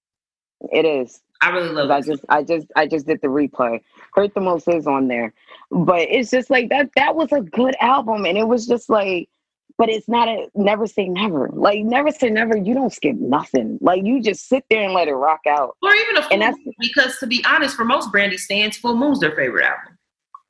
[0.71, 1.19] It is.
[1.43, 3.81] I really love 'Cause I just I just I just did the replay.
[4.13, 5.33] Hurt the most is on there.
[5.71, 9.29] But it's just like that that was a good album and it was just like
[9.77, 11.49] but it's not a never say never.
[11.51, 13.79] Like never say never, you don't skip nothing.
[13.81, 15.75] Like you just sit there and let it rock out.
[15.81, 18.77] Or even a full And that's- moon, because to be honest, for most Brandy stands,
[18.77, 19.97] Full Moon's their favorite album.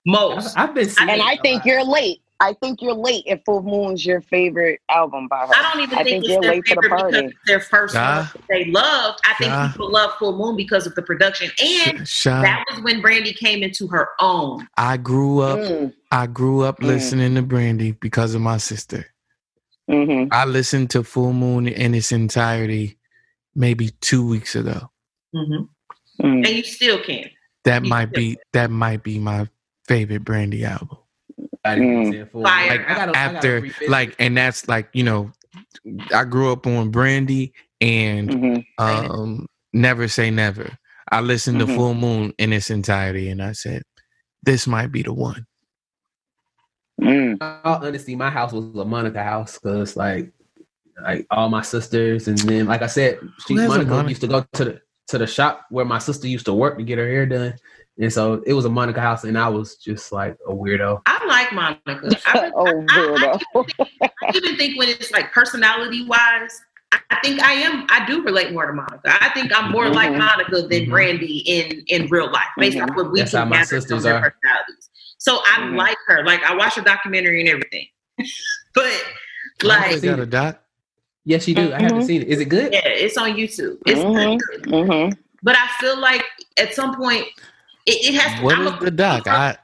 [0.05, 0.57] Most.
[0.57, 1.65] I've, I've been seeing And I think lot.
[1.65, 2.21] you're late.
[2.39, 5.53] I think you're late if Full Moon's your favorite album by her.
[5.55, 7.17] I don't even I think, think you're it's their late to the favorite party.
[7.21, 8.15] because it's their first Ja.
[8.17, 9.19] one that they loved.
[9.25, 9.67] I think Ja.
[9.71, 11.49] people love Full Moon because of the production.
[11.61, 14.67] And Shy, that was when Brandy came into her own.
[14.77, 15.59] I grew up.
[15.59, 16.87] Mm, I grew up Mm.
[16.87, 19.05] listening to Brandy because of my sister.
[19.89, 20.29] mhm.
[20.31, 22.97] I listened to Full Moon in its entirety
[23.55, 24.89] maybe two weeks ago.
[25.35, 25.67] Mhm.
[26.21, 26.45] Mm.
[26.45, 27.29] And you still can.
[27.65, 29.47] That You might still be that might be my
[29.87, 30.97] favorite Brandy album.
[31.65, 32.05] I didn't Mm.
[32.05, 32.25] listen to.
[32.43, 32.67] Fire.
[32.77, 35.31] Like, I gotta- After revisit like, and that's like you know,
[36.13, 38.65] I grew up on Brandy and Mhm.
[38.79, 40.69] um, Never Say Never.
[41.11, 41.67] I listened Mhm.
[41.67, 43.83] to Full Moon in its entirety, and I said,
[44.43, 45.45] "This might be the one."
[47.01, 47.37] Mm.
[47.65, 50.31] all honesty, my house was a Monica house because like
[51.01, 54.09] like all my sisters and then like I said, she Who has a Monica, Monica?
[54.09, 56.83] used to go to the to the shop where my sister used to work to
[56.83, 57.55] get her hair done.
[57.99, 61.01] And so it was a Monica house and I was just like a weirdo.
[61.05, 62.09] I like Monica.
[62.25, 63.69] I, oh, I, weirdo.
[64.23, 66.59] I even think when it's like personality wise,
[66.91, 67.85] I, I think I am.
[67.89, 69.01] I do relate more to Monica.
[69.21, 70.17] I think I'm more like Mhm.
[70.19, 70.89] Monica than Mhm.
[70.89, 72.89] Brandy in in real life, based Mhm.
[72.89, 74.21] on what we That's can how my sisters their are.
[74.31, 74.89] personalities.
[75.19, 75.77] So I Mhm.
[75.77, 76.23] like her.
[76.25, 77.87] Like I watch her documentary and everything,
[78.73, 78.91] but
[79.63, 80.59] Monica like got a doc.
[81.25, 81.73] Yes, you do.
[81.73, 82.05] I haven't Mhm.
[82.05, 82.27] seen it.
[82.27, 82.73] Is it good?
[82.73, 83.77] yeah, it's on YouTube.
[83.85, 84.39] It's Mhm.
[84.39, 85.17] good.
[85.43, 86.25] But I feel like
[86.57, 87.27] at some point
[87.85, 88.39] it, it has.
[88.39, 89.27] To, What I'm is a- the doc?
[89.27, 89.57] I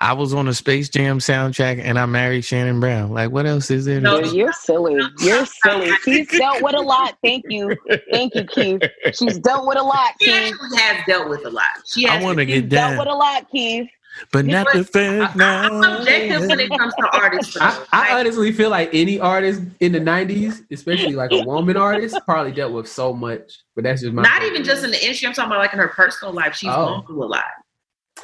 [0.00, 3.10] I was on a Space Jam soundtrack, and I married Shannon Brown.
[3.12, 4.00] Like, what else is there?
[4.00, 4.26] No, do?
[4.28, 4.98] You're, you're silly.
[5.20, 5.90] You're silly.
[6.04, 7.16] She's dealt with a lot.
[7.22, 7.76] Thank you.
[8.10, 8.82] Thank you, Keith.
[9.14, 10.52] She's dealt with a lot, She Keith.
[10.54, 11.66] actually has dealt with a lot.
[11.86, 12.24] She I has.
[12.24, 13.88] want to She's get dealt with a lot, Keith.
[14.32, 17.56] but not the first I'm objective when it comes to artists.
[17.60, 22.18] I, I honestly feel like any artist in the '90s, especially like a woman artist,
[22.24, 23.60] probably dealt with so much.
[23.76, 25.28] But that's just my not even just in the industry.
[25.28, 26.54] I'm talking about like in her personal life.
[26.56, 26.86] She's Oh.
[26.86, 27.44] gone through a lot.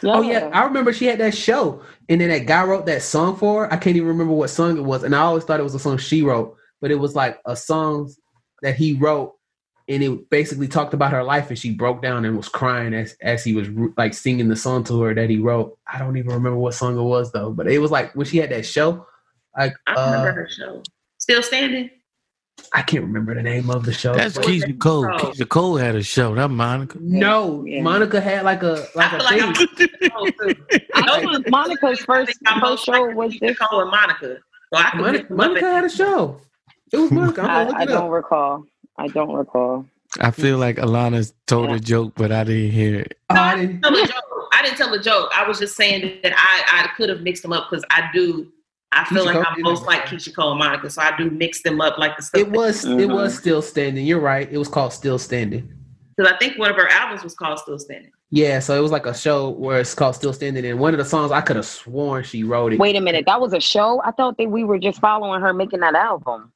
[0.04, 3.36] Oh yeah, I remember she had that show, and then that guy wrote that song
[3.36, 3.72] for her.
[3.72, 5.78] I can't even remember what song it was, and I always thought it was a
[5.78, 8.12] song she wrote, but it was like a song
[8.62, 9.34] that he wrote,
[9.88, 13.16] and it basically talked about her life, and she broke down and was crying as
[13.22, 15.78] as he was like singing the song to her that he wrote.
[15.86, 18.38] I don't even remember what song it was though, but it was like when she
[18.38, 19.06] had that show,
[19.56, 20.82] like I remember uh, her show.
[21.18, 21.90] Still standing.
[22.76, 24.14] I can't remember the name of the show.
[24.14, 25.06] That's but- Keyshia Cole.
[25.06, 25.16] Oh.
[25.16, 26.34] Keyshia Cole had a show.
[26.34, 26.98] That Monica.
[27.00, 27.80] No, Yeah.
[27.82, 29.88] Monica had like a like I a feel like thing.
[30.02, 30.54] I'm Oh, too.
[30.94, 33.58] I Those think are the Monica's two first- I think first show was Keyshia this-
[33.58, 34.36] Cole and Monica.
[34.74, 36.40] So I Monica, mix them up Monica had a show.
[36.92, 37.40] It was Monica.
[37.42, 38.64] I'm I, look I it don't recall.
[38.98, 39.86] I don't recall.
[40.20, 41.76] I feel like Alana told Yeah.
[41.76, 43.18] a joke, but I didn't hear it.
[43.32, 44.48] No, I I didn't- didn't tell a joke.
[44.52, 45.30] I didn't tell a joke.
[45.34, 48.50] I was just saying that I, I could have mixed them up because I do.
[48.92, 51.30] I feel Keyshia like Cole I'm most like Keyshia Cole and Monica, so I do
[51.30, 52.40] mix them up like the stuff.
[52.40, 53.12] It was it Mhm.
[53.14, 54.06] was still standing.
[54.06, 54.48] You're right.
[54.50, 55.72] It was called Still Standing.
[56.16, 58.10] because I think one of her albums was called Still Standing.
[58.30, 60.98] Yeah, so it was like a show where it's called Still Standing, and one of
[60.98, 62.78] the songs I could have sworn she wrote it.
[62.78, 63.24] Wait a minute.
[63.26, 64.00] That was a show?
[64.04, 66.52] I thought that we were just following her making that album.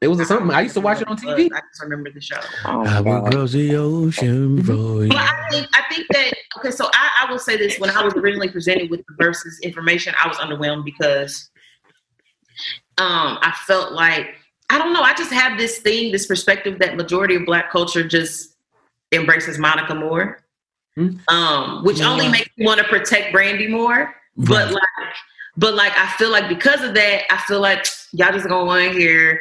[0.00, 0.50] It was a something.
[0.50, 1.50] I used to watch it on TV.
[1.52, 2.38] I just remember the show.
[2.66, 4.72] Oh, I will cross the ocean for
[5.04, 5.08] you.
[5.08, 6.70] But I think I think that okay.
[6.70, 10.14] So I, I will say this: when I was originally presented with the versus information,
[10.22, 11.48] I was underwhelmed because
[12.98, 14.34] um, I felt like
[14.70, 15.02] I don't know.
[15.02, 18.56] I just have this thing, this perspective that majority of Black culture just
[19.12, 20.38] embraces Monica more,
[20.96, 21.16] Hmm.
[21.28, 24.14] um, which only makes me want to protect Brandy more.
[24.36, 24.72] But Right.
[24.74, 24.82] like,
[25.56, 28.92] but like, I feel like because of that, I feel like y'all just gonna want
[28.92, 29.40] to hear.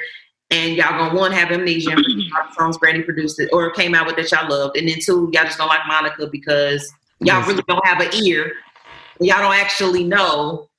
[0.54, 2.24] And y'all gonna one have amnesia and the
[2.58, 5.46] songs Brandy produced it or came out with that y'all loved, and then two y'all
[5.46, 7.48] just don't like Monica because y'all Yes.
[7.48, 8.54] really don't have an ear.
[9.20, 10.70] Y'all don't actually know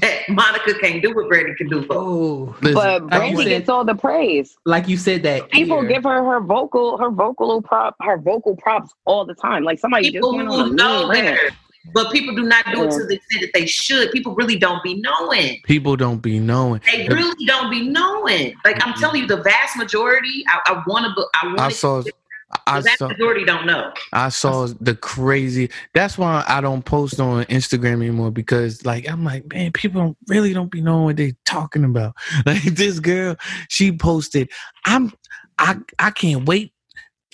[0.00, 1.82] that Monica can't do what Brandy can do.
[1.84, 1.94] For.
[1.96, 4.56] Oh, But Brandy said- gets all the praise.
[4.66, 5.88] like you said that People ear.
[5.88, 9.62] give her her vocal, her vocal prop, her vocal props all the time.
[9.64, 11.36] Like somebody People just went who on a know mean rant.
[11.38, 11.56] better,
[11.92, 14.10] but people do not do it to the extent that they should.
[14.12, 15.60] People really don't be knowing.
[15.64, 16.80] People don't be knowing.
[16.86, 18.54] They really don't be knowing.
[18.64, 20.44] Like I'm telling you, the vast majority.
[20.48, 21.26] I, I want to.
[21.42, 21.60] I want.
[21.60, 22.02] I saw.
[22.66, 23.08] I The vast saw.
[23.08, 23.92] majority don't know.
[24.12, 25.68] I saw the crazy.
[25.94, 30.16] That's why I don't post on Instagram anymore because, like, I'm like, man, people don't,
[30.28, 32.14] really don't be knowing what they talking about.
[32.46, 33.36] Like this girl,
[33.68, 34.48] she posted,
[34.84, 35.12] "I'm,
[35.58, 36.72] I, I can't wait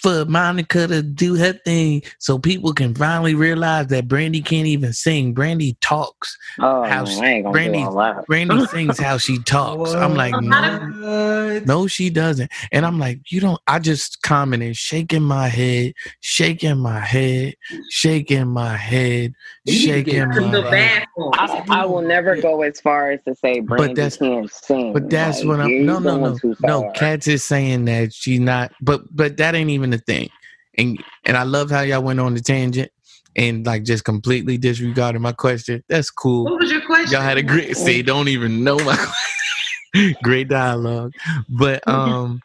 [0.03, 4.93] for Monica to do her thing so people can finally realize that Brandy can't even
[4.93, 5.33] sing.
[5.33, 6.37] Brandy talks.
[6.61, 8.27] Oh, How man, she- I ain't gonna Brandy- do all that.
[8.27, 9.93] Brandy sings how she talks.
[9.95, 12.51] I'm like, no, no, she doesn't.
[12.73, 13.61] And I'm like, you don't.
[13.67, 17.55] I just commented, shaking my head, shaking my head,
[17.91, 19.35] shaking my head,
[19.65, 21.05] You need to shaking my head.
[21.35, 24.93] I, I will never go as far as to say Brandy that's- can't sing.
[24.93, 25.69] But that's Like, what I'm.
[25.71, 26.83] you're No, no, no, no.
[26.83, 26.93] far.
[26.93, 28.73] Cats is saying that she's not.
[28.81, 30.29] But but that ain't even the thing.
[30.77, 32.91] And and I love how y'all went on the tangent
[33.37, 35.83] and like just completely disregarded my question.
[35.89, 36.45] That's cool.
[36.45, 37.13] What was your question?
[37.13, 38.03] Y'all had a great say.
[38.03, 38.97] Don't even know my
[39.95, 40.17] question.
[40.23, 41.13] great dialogue.
[41.49, 42.41] But um,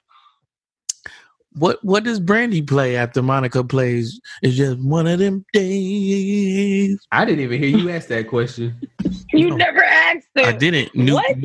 [1.54, 4.20] what what does Brandy play after Monica plays?
[4.42, 7.00] It's just one of them days.
[7.12, 8.80] I didn't even hear you ask that question.
[9.34, 9.58] You No.
[9.58, 10.46] never asked it.
[10.46, 10.96] I didn't.
[10.96, 11.36] New, What?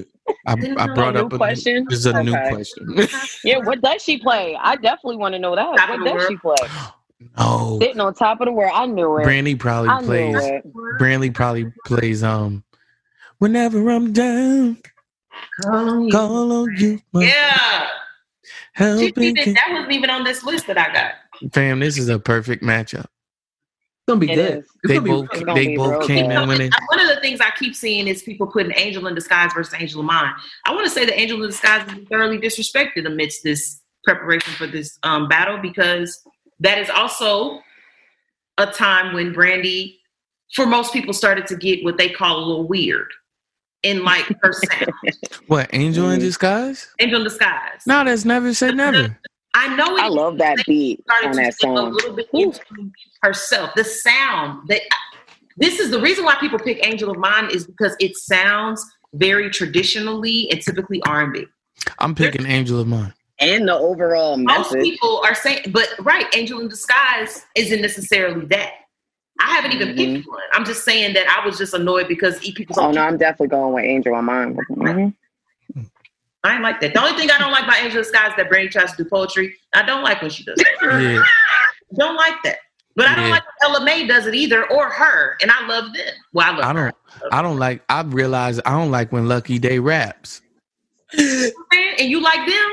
[0.46, 1.84] I, Didn't I brought new up a question?
[1.84, 2.96] New, this is a new question.
[3.44, 4.56] Yeah, what does she play?
[4.60, 5.76] I definitely want to know that.
[5.76, 6.56] Top what of the does she play?
[7.38, 8.72] no, Sitting on top of the world.
[8.74, 9.24] I knew it.
[9.24, 10.62] Brandy probably I plays.
[10.98, 12.22] Brandy probably plays.
[12.22, 12.64] Um,
[13.38, 14.78] whenever I'm down,
[15.62, 16.12] Call you.
[16.12, 17.00] call on you.
[17.12, 17.88] my Yeah.
[18.76, 21.52] She helping that wasn't even on this list that I got.
[21.52, 23.06] Fam, this is a perfect matchup.
[24.02, 24.58] It's gonna be It good.
[24.58, 24.64] is.
[24.64, 26.42] It's They gonna both it's they both came good.
[26.42, 26.70] in winning.
[26.88, 30.00] One of the things I keep seeing is people putting Angel in Disguise versus Angel
[30.00, 30.32] of Mine.
[30.66, 34.66] I want to say that Angel in Disguise is thoroughly disrespected amidst this preparation for
[34.66, 36.20] this um, battle because
[36.58, 37.60] that is also
[38.58, 40.00] a time when Brandy,
[40.56, 43.06] for most people, started to get what they call a little weird
[43.84, 44.90] in like her sound.
[45.46, 46.22] What Angel in Mhm.
[46.22, 46.88] Disguise?
[46.98, 47.82] Angel in Disguise.
[47.86, 49.16] No, that's never say never.
[49.54, 51.92] I know it I love that beat started on to that get a song.
[51.92, 52.60] little bit into
[53.22, 53.70] herself.
[53.76, 54.80] The sound that
[55.58, 58.84] this is the reason why people pick Angel of Mine is because it sounds
[59.14, 61.46] very traditionally and typically R and B.
[61.98, 63.12] I'm picking Angel of Mine.
[63.40, 68.72] And the overall Most people are saying, but right, Angel in Disguise isn't necessarily that.
[69.40, 70.40] I haven't even picked one.
[70.52, 72.76] I'm just saying that I was just annoyed because e- people.
[72.78, 74.56] Oh no, I'm definitely going with Angel on mine.
[74.70, 75.14] Mhm.
[76.44, 76.94] I ain't like that.
[76.94, 79.04] The only thing I don't like about Angel in Disguise is that Brandy tries to
[79.04, 79.54] do poetry.
[79.74, 80.56] I don't like when she does.
[80.56, 81.00] That.
[81.00, 81.22] Yeah,
[81.96, 82.58] don't like that.
[82.96, 83.30] But I don't Yeah.
[83.30, 86.14] like when Ella Mai does it either, or her, and I love them.
[86.32, 86.94] Well, I love I don't.
[87.30, 87.82] I don't like.
[87.88, 90.40] I realize I don't like when Lucky Daye raps.
[91.16, 91.52] And
[92.10, 92.70] you like them?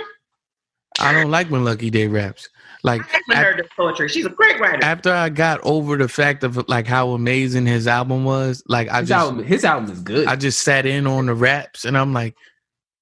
[0.99, 2.49] I don't like when Lucky Daye raps.
[2.83, 4.07] Like I like when her does poetry.
[4.09, 4.83] She's a great writer.
[4.83, 9.01] after I got over the fact of like how amazing his album was, like I
[9.01, 10.27] His just album, his album is good.
[10.27, 12.35] I just sat in on the raps and I'm like,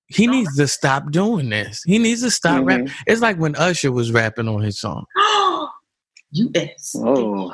[0.08, 1.82] he needs to stop doing this.
[1.86, 2.68] He needs to stop Mhm.
[2.68, 2.92] rapping.
[3.08, 5.06] It's like when Usher was rapping on his song.
[6.32, 6.96] U.S.
[7.00, 7.54] Oh.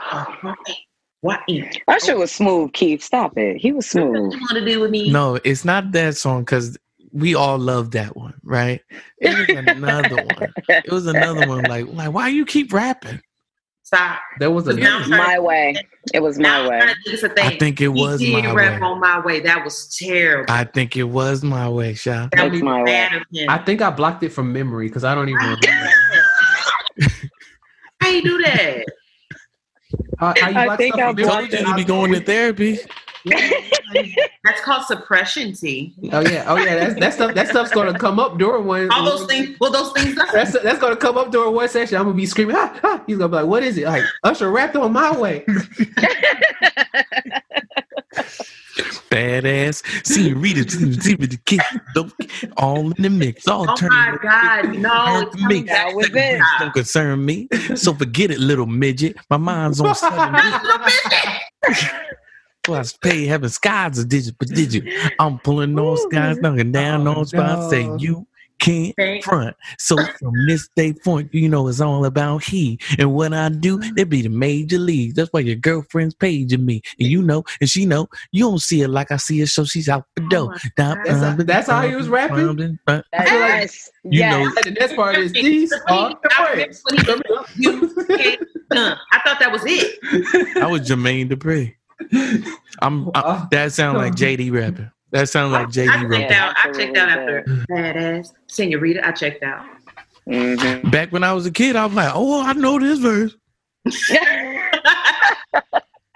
[1.22, 1.70] What in?
[1.88, 3.02] Usher was smooth, Keith.
[3.02, 3.58] Stop it.
[3.58, 4.34] He was What smooth.
[4.34, 5.10] you want to do with me?
[5.12, 6.78] No, it's not that song because
[7.12, 8.82] we all love that one, right?
[9.20, 10.54] It was another one.
[10.68, 11.64] It was another one.
[11.64, 13.22] Like, like why you keep rapping?
[13.94, 14.20] Stop.
[14.40, 15.76] there was a Now My way.
[16.14, 16.78] It was my way.
[16.78, 17.46] I'm trying to think it's a thing.
[17.46, 18.88] I think it was he my rap way.
[18.88, 19.40] on my way.
[19.40, 20.52] That was terrible.
[20.52, 22.28] I think it was my way, Sha.
[22.34, 22.86] that was my way.
[22.86, 23.50] bad of him.
[23.50, 25.90] I think I blocked it from memory because I don't even remember.
[28.02, 28.84] How you do that?
[30.20, 31.60] How, how you I think I from Told memory?
[31.60, 32.80] you to be going to therapy.
[34.44, 35.94] That's called suppression, tea.
[36.12, 36.76] Oh yeah, oh yeah.
[36.76, 37.34] That's that stuff.
[37.36, 38.92] That stuff's gonna come up during one.
[38.92, 39.58] All those things.
[39.60, 40.18] Well, those things.
[40.18, 40.32] Are.
[40.32, 41.98] That's that's gonna come up during one session.
[41.98, 42.56] I'm gonna be screaming.
[42.58, 43.04] Ah, ah.
[43.08, 45.46] He's gonna be like, "What is it?" Like Usher rapped on my way.
[49.10, 49.84] Badass.
[50.06, 51.62] Senorita, see with the kid,
[52.58, 53.96] all in the mix, all Oh turning.
[53.98, 54.76] my God!
[54.80, 55.42] No, it's me.
[55.42, 56.42] coming That was it.
[56.60, 57.48] Don't concern me.
[57.76, 59.16] So forget it, little midget.
[59.30, 60.36] My mind's on seven.
[62.64, 64.84] Plus, pay heaven skies a digit per digit.
[65.20, 67.70] I'm pulling on skies, knocking down Oh, on spots.
[67.70, 67.98] Say no.
[67.98, 68.28] you
[68.60, 69.22] can't Okay.
[69.22, 69.56] front.
[69.78, 72.80] So from this day forward, you know it's all about he.
[72.98, 73.98] And what I do, mm-hmm.
[73.98, 75.16] it be the major league.
[75.16, 76.82] That's why your girlfriend's paging me.
[77.00, 79.66] And you know, and she know, you don't see it like I see it, so
[79.66, 80.56] she's out the oh door.
[80.78, 82.80] That's- that's how he was rapping?
[82.88, 83.90] That Yes.
[84.06, 84.56] You yes.
[84.56, 86.82] know- the next part is these are the friends.
[87.58, 88.40] You can't.
[88.72, 88.98] done.
[89.12, 90.58] I thought that was it.
[90.58, 91.76] I was Jermaine Dupri.
[92.82, 94.90] I'm, I, that sound like JD rapping.
[95.12, 96.56] That sound like JD I JD checked out.
[96.58, 99.08] I checked out absolutely after badass senorita.
[99.08, 99.66] I checked out.
[100.28, 100.90] Mhm.
[100.92, 103.36] Back when I was a kid, I was like, oh, I know this verse.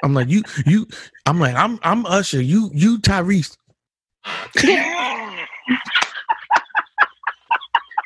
[0.04, 0.88] I'm like, you, you.
[1.26, 2.42] I'm like, I'm, I'm Usher.
[2.42, 3.56] You, you, Tyrese.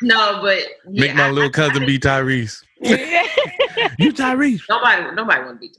[0.03, 0.57] No, but
[0.89, 2.63] yeah, Make my I- little cousin I be Tyrese.
[3.99, 4.61] You Tyrese.
[4.69, 5.71] Nobody, nobody want to be.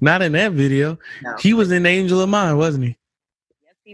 [0.00, 0.98] Not in that video.
[1.22, 1.34] No.
[1.38, 2.96] He was an Angel of Mine, wasn't he?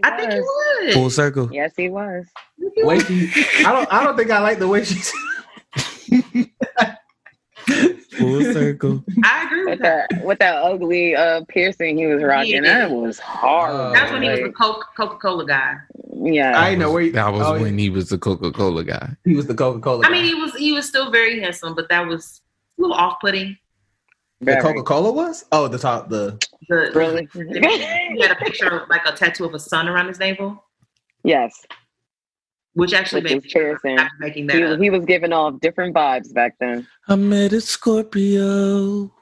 [0.03, 0.93] I think he would.
[0.93, 1.49] Full circle.
[1.51, 2.25] Yes, he was.
[2.57, 3.29] The way she,
[3.65, 5.11] I don't, I don't think I like the way she's.
[8.17, 9.03] Full circle.
[9.23, 10.07] I agree with With that.
[10.09, 12.63] that with that ugly uh piercing he was rocking.
[12.63, 13.95] That was hard.
[13.95, 14.53] That's when he was Like, the
[14.97, 15.75] Coca Cola guy.
[16.21, 16.59] yeah.
[16.59, 19.09] I know where he, That was oh, when he was the Coca Cola guy.
[19.25, 20.05] he was the Coca Cola.
[20.05, 22.41] I mean, he was he was still very handsome, but that was
[22.77, 23.57] a little off putting.
[24.45, 25.45] The Coca Cola was.
[25.51, 26.37] Oh, the top, the
[26.69, 27.27] The Really?
[27.33, 30.63] he had a picture of like a tattoo of a sun around his navel,
[31.23, 31.53] yes.
[32.73, 33.99] which actually Which made is piercing.
[33.99, 34.79] I'm making that He, up.
[34.79, 36.87] he was giving off different vibes back then.
[37.07, 39.11] I met a Scorpio.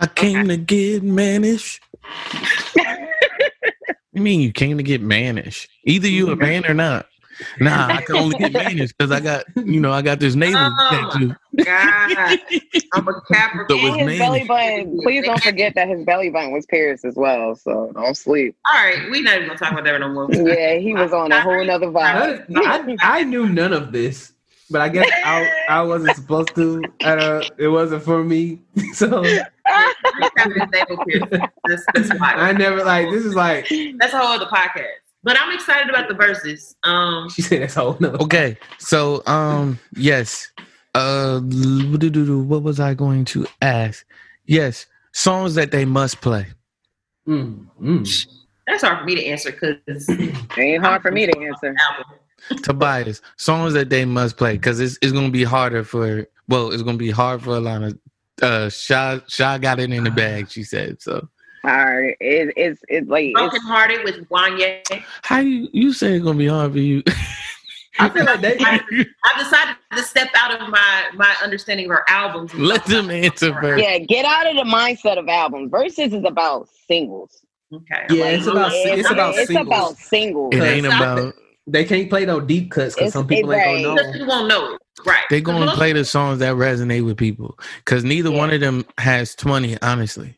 [0.00, 1.80] I came to get mannish.
[4.12, 5.68] you mean you came to get mannish?
[5.84, 7.06] Either you a man or not.
[7.60, 10.60] Nah, I can only get mannish because I got, you know, I got this navel
[10.78, 11.34] Oh, tattoo.
[11.64, 12.38] God,
[12.94, 13.82] I'm a So Capricorn.
[13.82, 14.18] was And his man.
[14.18, 15.00] belly button.
[15.02, 17.54] Please don't forget that his belly button was pierced as well.
[17.54, 18.56] So don't sleep.
[18.66, 20.48] All right, we not even gonna talk about that no more.
[20.48, 22.46] Yeah, he was on a whole nother vibe.
[22.54, 24.32] I, I knew none of this,
[24.70, 26.84] but I guess I I wasn't supposed to.
[27.02, 28.60] I it wasn't for me,
[28.92, 29.50] so That's,
[31.94, 32.10] that's.
[32.20, 33.10] I never like.
[33.10, 33.68] This is like
[33.98, 34.84] That's a whole other podcast.
[35.26, 36.76] But I'm excited about the verses.
[36.84, 37.62] Um, she said.
[37.62, 38.22] That's a whole nother.
[38.22, 40.48] Okay, so um, yes.
[40.94, 44.06] Uh, what was I going to ask?
[44.46, 46.46] Yes, songs that they must play.
[47.26, 48.26] Mm, mm.
[48.68, 50.08] that's hard for me to answer because
[50.56, 51.74] Ain't hard for me to answer.
[52.62, 56.84] Tobias, songs that they must play because it's it's gonna be harder for well, it's
[56.84, 57.98] gonna be hard for Alana.
[58.40, 60.50] Uh, Sha Sha got it in the bag.
[60.50, 61.28] She said so.
[61.66, 65.02] All right, it, it's it's like Broken it's, Hearted with Wanya.
[65.22, 67.02] How you you say it's gonna be hard for you?
[67.98, 68.56] I feel like they.
[68.60, 68.80] I,
[69.24, 72.54] I decided to step out of my my understanding of her albums.
[72.54, 73.82] Let them answer first.
[73.82, 73.98] yeah.
[73.98, 75.70] Get out of the mindset of albums.
[75.70, 77.42] Versus is about singles.
[77.72, 78.06] Okay.
[78.10, 79.66] Yeah, Like, it's about- I'm it's about it's singles.
[79.66, 80.54] about singles.
[80.54, 81.34] It ain't about.
[81.66, 84.12] They can't play no deep cuts because some people it- ain't gonna Because know.
[84.12, 84.80] people won't know it.
[85.04, 85.24] Right.
[85.30, 88.36] They're gonna play the songs that resonate with people because neither Yeah.
[88.38, 89.76] one of them has twenty.
[89.82, 90.36] Honestly,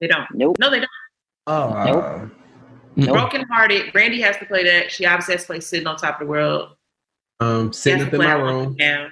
[0.00, 0.26] They don't.
[0.32, 0.56] Nope.
[0.58, 0.90] No, they don't.
[1.46, 2.30] Oh, Nope.
[2.96, 3.12] Mm-mm.
[3.12, 3.92] Broken Hearted.
[3.92, 4.90] Brandy has to play that.
[4.90, 6.70] She obviously has to play Sitting on Top of the World.
[7.40, 8.76] um, She sitting has up to in play my room.
[8.76, 9.10] Down.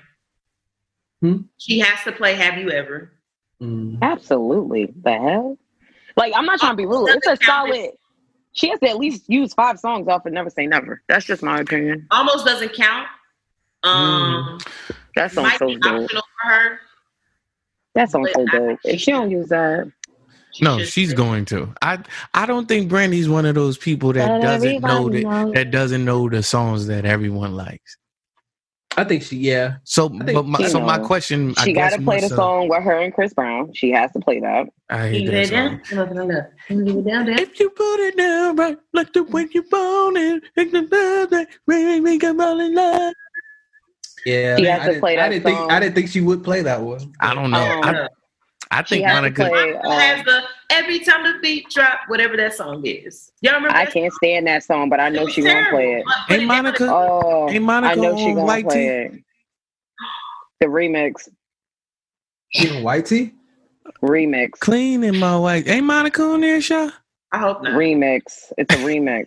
[1.22, 1.36] Hmm?
[1.58, 3.12] She has to play Have You Ever.
[3.62, 3.98] Mm.
[4.02, 4.92] Absolutely.
[5.02, 5.58] The hell?
[6.16, 7.08] Like I'm not trying to be rude.
[7.08, 7.90] It's a Doesn't solid.
[8.52, 11.02] She has to at least use five songs off of Never Say Never.
[11.08, 12.06] That's just my opinion.
[12.10, 13.06] Almost doesn't count.
[13.82, 14.58] Um,
[15.14, 16.10] That song so be dope.
[16.10, 16.80] for her.
[17.94, 18.78] That song so but dope.
[18.84, 19.90] If she don't use that,
[20.56, 21.72] She no, should- she's going to.
[21.82, 21.98] I
[22.32, 25.52] I don't think Brandy's one of those people that Let doesn't know everybody that know.
[25.52, 27.98] that doesn't know the songs that everyone likes.
[28.98, 29.36] I think she.
[29.36, 29.74] Yeah.
[29.84, 31.04] So, but my, she so my know.
[31.06, 33.34] question, I she got guess to play more the so- song with her and Chris
[33.34, 33.70] Brown.
[33.74, 34.68] She has to play that.
[34.88, 35.56] I hate that song.
[35.58, 35.80] down.
[35.90, 36.84] Give it down.
[36.86, 37.38] Give it down, down.
[37.38, 41.44] If you put it down right, like the way you want it, make the birthday,
[41.66, 43.12] make me come all in love.
[44.24, 44.56] Yeah.
[44.56, 45.58] She I has to didn't- play I didn't think.
[45.70, 47.12] I didn't think she would play that one.
[47.20, 47.58] I don't know.
[47.58, 48.08] Um, I,
[48.70, 49.48] I think has Monica.
[49.48, 49.72] play.
[49.72, 53.30] Who has Uh, the every time the beat drop, whatever that song is.
[53.40, 53.76] Y'all remember?
[53.76, 56.04] I can't stand that song, but I know she won't play it.
[56.06, 56.88] But- but Hey, Monica.
[56.92, 58.86] Oh, Hey, Monica I know she on gonna White play Tee.
[58.88, 59.12] it.
[60.60, 61.28] The remix,
[62.50, 63.32] She on white tee.
[64.02, 65.68] remix, Clean in my white.
[65.68, 66.90] Ain't Monica on there, Shaw?
[67.32, 67.72] I hope not.
[67.74, 68.52] remix.
[68.56, 69.26] It's a remix.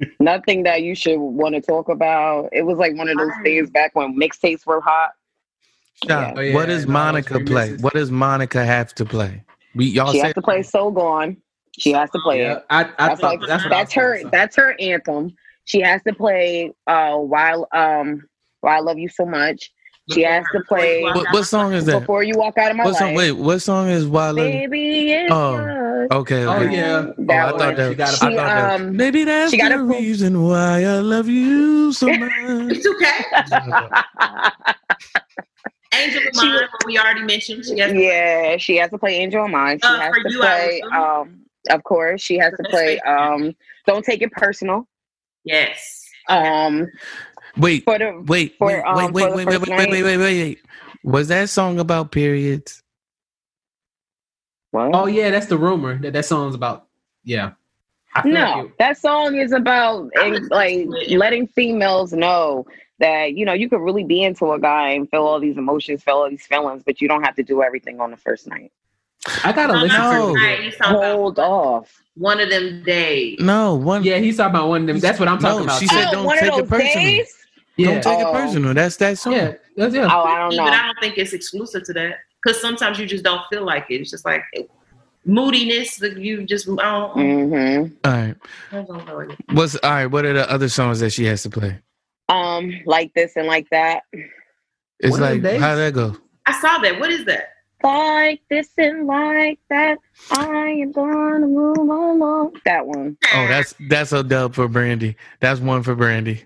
[0.20, 2.48] Nothing that you should want to talk about.
[2.52, 5.10] It was like one of those days back when mixtapes were hot.
[6.04, 6.34] Shaw, Yeah.
[6.36, 7.70] Oh, yeah, what does no, Monica play?
[7.70, 7.82] remixes.
[7.82, 9.42] What does Monica have to play?
[9.74, 11.36] We y'all she has to play "So Gone."
[11.78, 12.56] She has to play Yeah.
[12.56, 12.64] it.
[12.70, 12.80] I.
[12.98, 14.12] I That's thought, like that's, that's her.
[14.14, 14.30] thinking.
[14.30, 15.34] That's her anthem.
[15.64, 18.22] She has to play uh while um
[18.60, 19.70] while I love you so much.
[20.12, 21.98] She has to play What, what song is that?
[22.00, 23.08] before you walk out of my What song?
[23.08, 23.16] life.
[23.16, 24.52] Wait, what song is Why I Love You?
[24.52, 26.08] Baby, it's Oh, yours.
[26.12, 27.10] Okay, Oh yeah.
[27.18, 27.88] That Oh, I thought that.
[27.90, 28.80] She gotta- I She, thought that.
[28.80, 32.30] um, Maybe that's she gotta prove- reason why I love you so much.
[32.70, 33.24] It's okay.
[36.02, 37.64] Angel of Mine, what we already mentioned.
[37.64, 39.78] She has yeah, she has to play Angel of Mine.
[39.82, 40.80] She Uh, has to you, play.
[40.94, 41.40] Um,
[41.70, 42.98] of course, she has to play.
[43.00, 43.54] Um,
[43.86, 44.86] don't take it personal.
[45.44, 46.02] yes.
[46.28, 46.88] Um,
[47.56, 50.02] Wait, for the wait, for, wait, um, wait, wait, for the wait, wait, wait, wait,
[50.02, 50.58] wait, wait, wait.
[51.04, 52.82] Was that song about periods?
[54.72, 54.90] what?
[54.94, 56.86] Oh yeah, that's the rumor that that song's about.
[57.24, 57.52] Yeah.
[58.24, 62.66] No, like it- that song is about I'm listening like letting females know
[62.98, 66.02] that you know you could really be into a guy and feel all these emotions,
[66.02, 68.72] feel all these feelings, but you don't have to do everything on the first night.
[69.44, 70.28] I gotta No, listen not to No.
[70.28, 70.34] it.
[70.34, 70.60] tonight.
[70.62, 72.02] He's talking about Hold off.
[72.16, 73.38] one of them days.
[73.40, 74.04] No, one.
[74.04, 75.00] Yeah, he's talking about one of them.
[75.00, 75.80] That's what I'm talking No, about.
[75.80, 77.02] she said Oh, don't take it personal.
[77.10, 77.34] days?
[77.76, 78.32] yeah, Don't take it Oh.
[78.32, 78.74] personal.
[78.74, 79.32] That's that song.
[79.32, 80.04] yeah, that's, yeah.
[80.04, 83.24] Oh, I don't But I don't think it's exclusive to that because sometimes you just
[83.24, 84.00] don't feel like it.
[84.00, 84.42] It's just like
[85.24, 88.34] moodiness that you just I don't, hmm All right.
[88.72, 89.36] I don't know.
[89.52, 90.06] What's all right?
[90.06, 91.78] What are the other songs that she has to play?
[92.28, 94.02] Um, like this and like that.
[95.00, 95.60] It's One like them days?
[95.60, 96.16] how that go?
[96.46, 96.98] I saw that.
[96.98, 97.50] What is that?
[97.84, 99.98] Like this and like that.
[100.32, 102.56] I am gonna move along.
[102.64, 103.16] That one.
[103.34, 105.16] Oh, that's that's a dub for Brandy.
[105.40, 106.42] That's one for Brandy.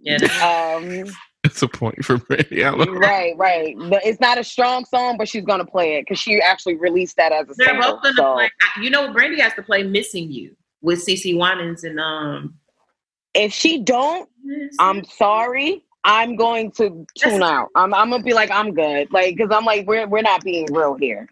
[0.00, 0.18] yeah.
[0.18, 1.14] That's, Um,
[1.44, 2.64] That's a point for Brandy.
[2.64, 3.74] I don't- right, right.
[3.90, 7.16] But it's not a strong song, but she's gonna play it because she actually released
[7.16, 7.94] that as a they're single.
[7.94, 8.50] both gonna So play.
[8.80, 12.54] You know, Brandy has to play "Missing You" with CeCe Winans and um.
[13.34, 14.28] if she don't,
[14.78, 15.84] I'm sorry.
[16.04, 17.68] I'm going to tune out.
[17.76, 20.66] I'm, I'm gonna be like, I'm good, like, because I'm like, we're we're not being
[20.72, 21.28] real here.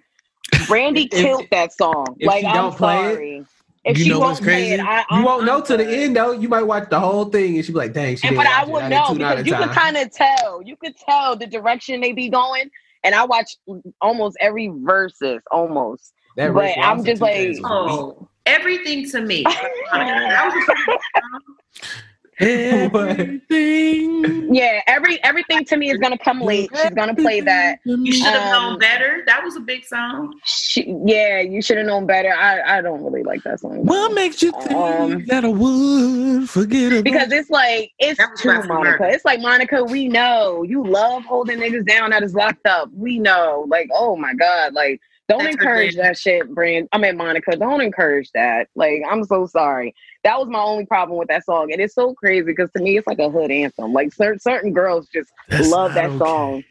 [0.69, 2.15] Brandy If- killed that song.
[2.19, 3.45] if like, she I'm don't play it, sorry.
[3.85, 4.81] if You she know won't what's play it.
[4.81, 6.31] I, You won't know I'm to the end though.
[6.33, 8.47] You might watch the whole thing and she be like, "Dang, she And, didn't but
[8.47, 10.63] I watch would know because you could kind of tell.
[10.63, 12.71] You could tell the direction they be going.
[13.03, 13.57] And I watch
[14.03, 16.13] almost every verses, almost.
[16.37, 17.65] That but I'm just like- 2000 was weak.
[17.67, 19.45] Oh, everything to me.
[22.41, 23.09] that was a pretty good song.
[23.51, 24.55] Everything.
[24.55, 26.71] Yeah, every everything to me is gonna come late.
[26.75, 27.79] She's gonna play that.
[27.85, 29.23] You should have Um, known better.
[29.27, 30.35] That was a big song.
[30.45, 32.33] She, yeah, you should have known better.
[32.33, 33.85] I, I don't really like that song.
[33.85, 37.05] What makes you think Um, that I would forget about?
[37.05, 38.69] Because it's like it's That too Monica.
[39.03, 39.05] Murder.
[39.05, 39.85] It's like Monica.
[39.85, 42.91] We know you love holding niggas down that is locked up.
[42.93, 43.67] We know.
[43.69, 44.73] Like, oh my god.
[44.75, 46.89] Like, don't That's encourage that shit, Brand.
[46.91, 47.57] I mean, Monica.
[47.57, 48.69] Don't encourage that.
[48.75, 49.95] Like, I'm so sorry.
[50.23, 52.99] That was my only problem with that song, and it's so crazy because to me,
[52.99, 53.93] it's like a hood anthem.
[53.93, 56.19] Like certain certain girls just That's love that okay.
[56.19, 56.65] song.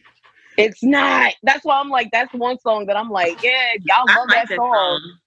[0.58, 1.34] It's not.
[1.44, 4.38] That's why I'm like, that's one song that I'm like, yeah, y'all I love like
[4.40, 4.74] that that song.
[4.76, 5.18] song.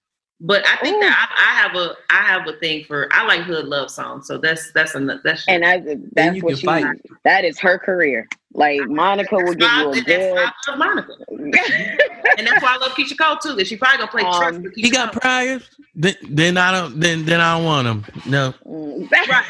[0.43, 1.01] But I think Ooh.
[1.01, 4.29] that I, I have a I have a thing for I like hood love songs.
[4.29, 5.83] So that's that's a that's And I,
[6.15, 6.67] that's you what she.
[6.67, 6.97] fight.
[7.25, 8.29] That is her career.
[8.55, 10.35] Like Monica will give you a that's good.
[10.35, 11.15] why I love Monica.
[12.39, 13.55] And that's why I love Keyshia Cole too.
[13.57, 15.21] That she probably gonna play Um, trust with Keyshia he got Cole.
[15.21, 15.71] priors.
[15.95, 17.01] Then, then I don't.
[17.01, 18.07] Then then I don't want him.
[18.25, 18.55] No.
[18.67, 19.09] Mm.
[19.29, 19.45] Right.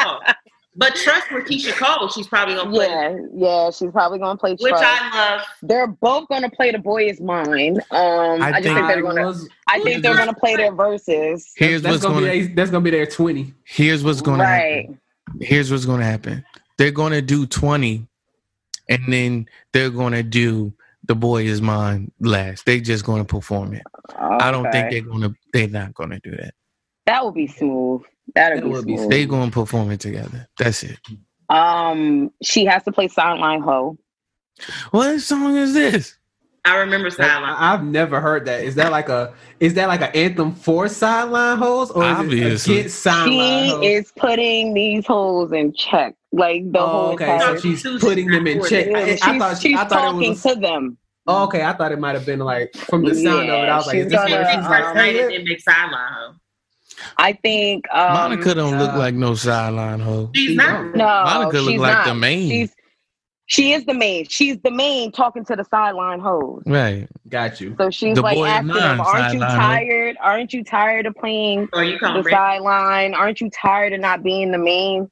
[0.00, 0.20] So,
[0.80, 4.52] but trust with Keyshia Cole, she's probably gonna play, yeah, yeah, she's probably gonna play
[4.52, 4.82] which Trust.
[4.84, 5.42] I love.
[5.62, 9.02] they're both gonna play "The Boy Is Mine." Um, I, I just think think- they're
[9.02, 9.26] gonna.
[9.26, 11.52] was- I think they're gonna play their verses.
[11.54, 12.32] Here's that's what's gonna, going.
[12.32, 13.52] be to their, that's gonna be their twenty.
[13.64, 14.80] Here's what's going to Right.
[14.86, 15.00] happen.
[15.40, 16.44] Here's what's going to happen.
[16.76, 18.04] They're going to do twenty,
[18.88, 20.72] and then they're going to do
[21.06, 22.66] "The Boy Is Mine" last.
[22.66, 23.82] They just going to perform it.
[24.18, 25.34] I don't think they're going to.
[25.52, 26.54] They're not going to do that.
[27.06, 28.02] that would be smooth.
[28.34, 28.96] That'd That be would be.
[29.08, 30.48] They going to perform it together.
[30.58, 30.98] That's it.
[31.48, 33.98] um, she has to play Sideline Ho.
[34.90, 36.16] What song is this?
[36.66, 37.54] I remember Sideline.
[37.56, 38.62] I- I've never heard that.
[38.62, 42.74] Is that like a is that like an anthem for sideline hoes or is Obviously.
[42.74, 43.82] it against sideline She hoes?
[43.84, 46.14] is putting these holes in check.
[46.32, 47.32] Like the Oh, whole okay.
[47.32, 47.56] entire.
[47.56, 48.86] So she's She's putting them in check.
[48.90, 50.42] Yeah, I, she's, I thought she's I thought it talking was.
[50.42, 50.98] to them.
[51.26, 53.68] Oh, okay, I thought it might have been like from the sound of it.
[53.68, 55.30] I was like, Yeah, is this she's where gonna, she's First like, um, night and
[55.32, 56.39] then make Sideline.
[56.98, 57.06] Ho.
[57.16, 60.30] I think um, Monica don't look uh, like no sideline hoe.
[60.34, 60.94] She's not.
[60.94, 62.06] No, Monica look she's like not.
[62.06, 62.50] the main.
[62.50, 62.74] She's
[63.50, 64.28] she is the main.
[64.28, 66.62] She's the main talking to the sideline hoes.
[66.66, 67.08] Right.
[67.28, 67.74] got you.
[67.78, 70.16] So she's The like asking them, "Aren't you sideline hoe." tired?
[70.20, 73.12] Aren't you tired of playing Or you the sideline?
[73.12, 75.10] Aren't you tired of not being the main?"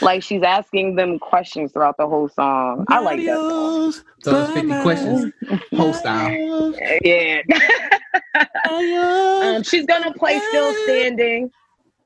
[0.00, 2.84] Like she's asking them questions throughout the whole song.
[2.88, 3.92] I like that song.
[4.20, 5.32] So it's 50 questions,
[5.74, 6.74] whole style.
[7.02, 7.42] Yeah.
[8.70, 11.50] um, she's gonna play "Still Standing."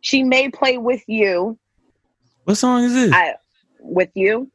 [0.00, 1.58] She may play "With You."
[2.44, 3.12] What song is this?
[3.12, 3.34] I
[3.80, 4.50] with you.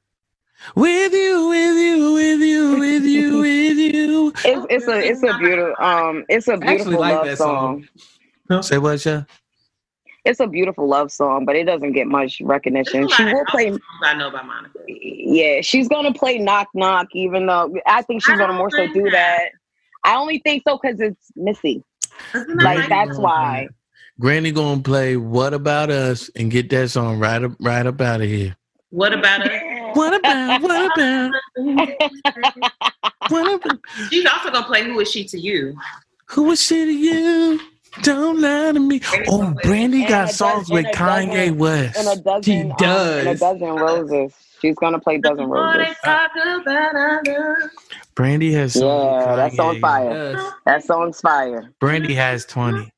[0.75, 4.33] with you, with you, with you, with you, with you.
[4.43, 7.87] It's it's a it's a beautiful um it's a actually beautiful like love that song.
[8.49, 8.63] song.
[8.63, 9.23] Say what, yeah?
[10.27, 13.07] It's a beautiful love song, but it doesn't get much recognition.
[13.09, 13.71] She will play.
[14.03, 14.79] I know about Monica.
[14.87, 18.87] Yeah, she's gonna play knock knock, even though I think she's I gonna more so
[18.93, 19.11] do that.
[19.11, 19.49] that.
[20.03, 21.83] I only think so because it's Missy.
[22.33, 22.89] Isn't that Like right?
[22.89, 23.67] that's why.
[24.19, 28.21] Granny gonna play "What About Us" and get that song right up, right up out
[28.21, 28.55] of here.
[28.89, 29.91] What about her?
[29.93, 30.61] What about?
[30.61, 31.31] What about?
[33.29, 33.79] What about?
[34.09, 35.75] She's also gonna play "Who Is She to You."
[36.31, 37.59] Who is she to you?
[38.03, 39.01] Don't lie to me.
[39.27, 41.99] Oh, Brandy And got a songs dozen- with Kanye dozen- And West.
[41.99, 44.33] a dozen, She um, and a dozen roses.
[44.61, 45.95] She's gonna play dozen roses.
[46.03, 46.31] talk
[46.63, 47.57] about.
[48.15, 48.83] Brandy has songs
[49.23, 50.33] Yeah, with that song's fire.
[50.35, 50.51] Yes.
[50.65, 51.71] That song's fire.
[51.79, 52.89] Brandy has twenty.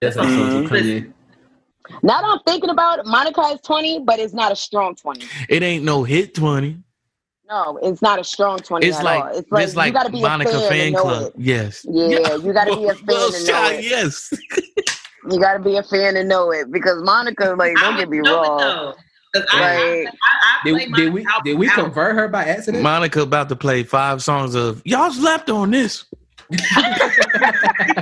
[0.00, 1.12] That's how songs with Kanye.
[2.02, 5.26] Now that I'm thinking about it, Monica is 20, but it's not a strong 20.
[5.50, 6.78] It ain't no hit twenty.
[7.48, 9.36] No, it's not a strong 20 It's at like, all.
[9.38, 11.22] It's like, it's like you gotta be Monica a fan, fan know club.
[11.26, 11.32] it.
[11.36, 11.84] Yes.
[11.88, 13.84] Yeah, you gotta be a fan Well, to know it.
[13.84, 14.32] yes.
[15.30, 18.18] You gotta be a fan to know it because Monica, like, don't would get me
[18.20, 18.58] wrong.
[18.58, 18.94] though,
[19.34, 22.82] 'cause I, I, I, I Did, did we did we convert her by accident?
[22.82, 26.04] Monica about to play five songs of y'all slept on this.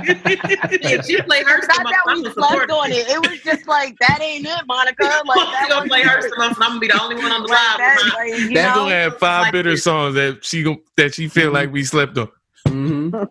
[0.05, 3.07] If she play her Not that I'm we gonna slept on it.
[3.09, 5.03] It was just like that ain't it, Monica.
[5.25, 7.47] Like that gonna play her stuff, and I'm gonna be the only one on the
[7.47, 7.77] like live.
[7.77, 9.83] that, like, you That's gonna have five like bitter this.
[9.83, 12.29] songs that she gon- that she feel like we slept on.
[12.67, 13.29] Mhm.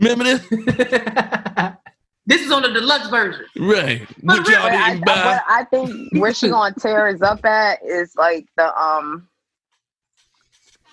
[0.00, 1.72] Remember this?
[2.26, 3.44] This is on the deluxe version.
[3.58, 4.06] Right.
[4.22, 5.14] What y'all But I, didn't buy.
[5.24, 9.26] but I think where she gonna tear us up at is like the um.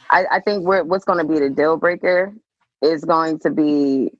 [0.10, 2.34] I, I think where what's going to be the deal breaker
[2.82, 4.12] is going to be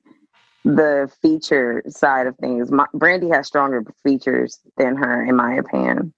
[0.64, 2.70] the feature side of things.
[2.70, 6.12] My, Brandy has stronger features than her, in my opinion.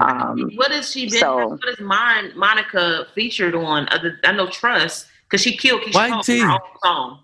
[0.00, 1.18] Um, What has she been?
[1.20, 3.88] So- what is mine, Monica featured on?
[3.90, 7.18] Other, I know Trust because she killed Keyshia White Cole her own song.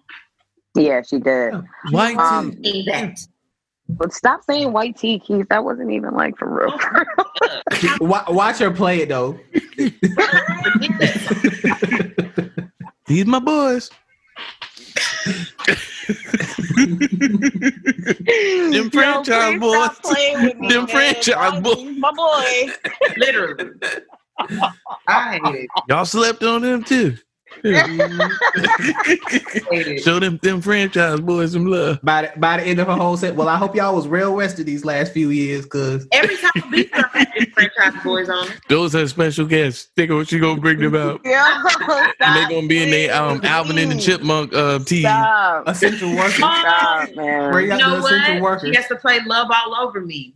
[0.74, 1.54] yeah, she did.
[1.90, 2.84] White Um, tee.
[2.86, 3.18] That.
[3.88, 5.46] But stop saying white tea, Keith.
[5.48, 6.76] That wasn't even like for real.
[8.34, 9.38] Watch her play it though.
[13.06, 13.88] These my boys.
[18.72, 19.90] Them franchise boys.
[20.04, 21.96] Me, Them franchise boys.
[21.98, 22.72] My boy.
[23.16, 23.70] Literally.
[25.08, 25.70] I hate it.
[25.88, 27.16] Y'all slept on them too.
[27.62, 27.74] Hate
[29.86, 30.02] it.
[30.02, 32.00] Show them them franchise boys some love.
[32.02, 33.34] by the, by the end of her whole set.
[33.34, 36.86] Well, I hope y'all was real rested these last few years, cause Every time we
[36.88, 37.10] start
[37.54, 38.48] franchise boys on.
[38.68, 39.88] Those are special guests.
[39.96, 41.20] Think of what she gonna bring them out.
[41.26, 41.62] Yeah.
[42.20, 45.02] And they gonna be in their um Alvin and the Chipmunk uh tee.
[45.02, 45.68] Stop.
[45.68, 46.34] essential workers.
[46.34, 47.52] Stop, man.
[47.52, 48.42] Bring you know the essential what?
[48.42, 48.70] workers.
[48.70, 50.34] She has to play "Love All Over Me."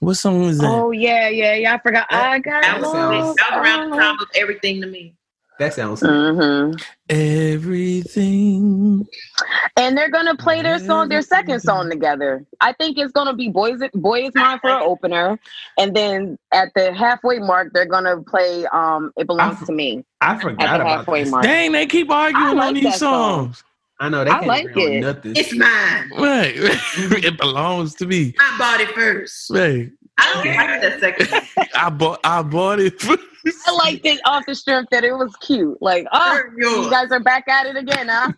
[0.00, 0.66] What song was that?
[0.68, 1.74] Oh yeah, yeah, yeah.
[1.74, 2.06] I forgot.
[2.10, 5.14] I got That was, that was around the time of everything to me.
[5.60, 6.00] That sounds.
[6.00, 6.72] hmm
[7.10, 9.06] Everything.
[9.76, 12.46] And they're gonna play their song, their second song together.
[12.62, 15.38] I think it's gonna be "Boys Boy Is Mine" for an opener,
[15.78, 20.36] and then at the halfway mark, they're gonna play um "It Belongs to Me" I
[20.36, 21.30] at forgot the about halfway this.
[21.30, 21.42] mark.
[21.42, 23.48] Dang, they keep arguing I on these that song.
[23.48, 23.64] songs.
[24.00, 25.00] I know they I can't like it.
[25.02, 25.32] nothing.
[25.36, 26.10] It's mine.
[26.16, 26.54] Right.
[26.56, 28.34] it belongs to me.
[28.40, 29.50] I bought it first.
[29.50, 29.90] Right.
[30.16, 31.68] I don't like that second.
[31.74, 32.98] I bought I bought it.
[33.02, 33.24] first.
[33.66, 35.80] I liked it off the strength that it was cute.
[35.80, 38.32] Like, oh, you guys are back at it again, huh?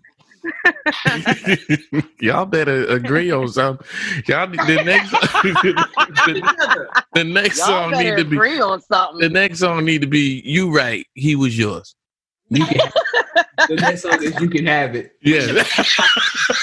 [2.20, 3.86] Y'all better agree on something.
[4.26, 5.10] Y'all the next
[5.42, 9.20] the, the next Y'all song need better to be agree on something.
[9.20, 11.06] the next song need to be you right.
[11.14, 11.94] He was yours.
[12.48, 12.90] You can.
[13.68, 15.62] the next song is "You Can Have It." Yeah.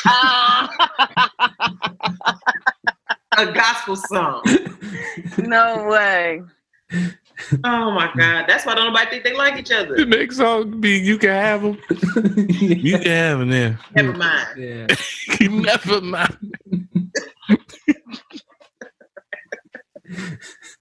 [0.05, 0.89] Ah,
[3.37, 4.43] A gospel song.
[5.37, 6.41] no way.
[7.63, 8.45] Oh my God.
[8.47, 9.95] That's why don't nobody think they like each other.
[9.95, 10.05] the other.
[10.05, 11.77] next song be you can have them.
[12.59, 13.79] You can have them there.
[13.95, 14.47] Never mind.
[14.57, 14.87] yeah.
[15.49, 16.55] Never mind.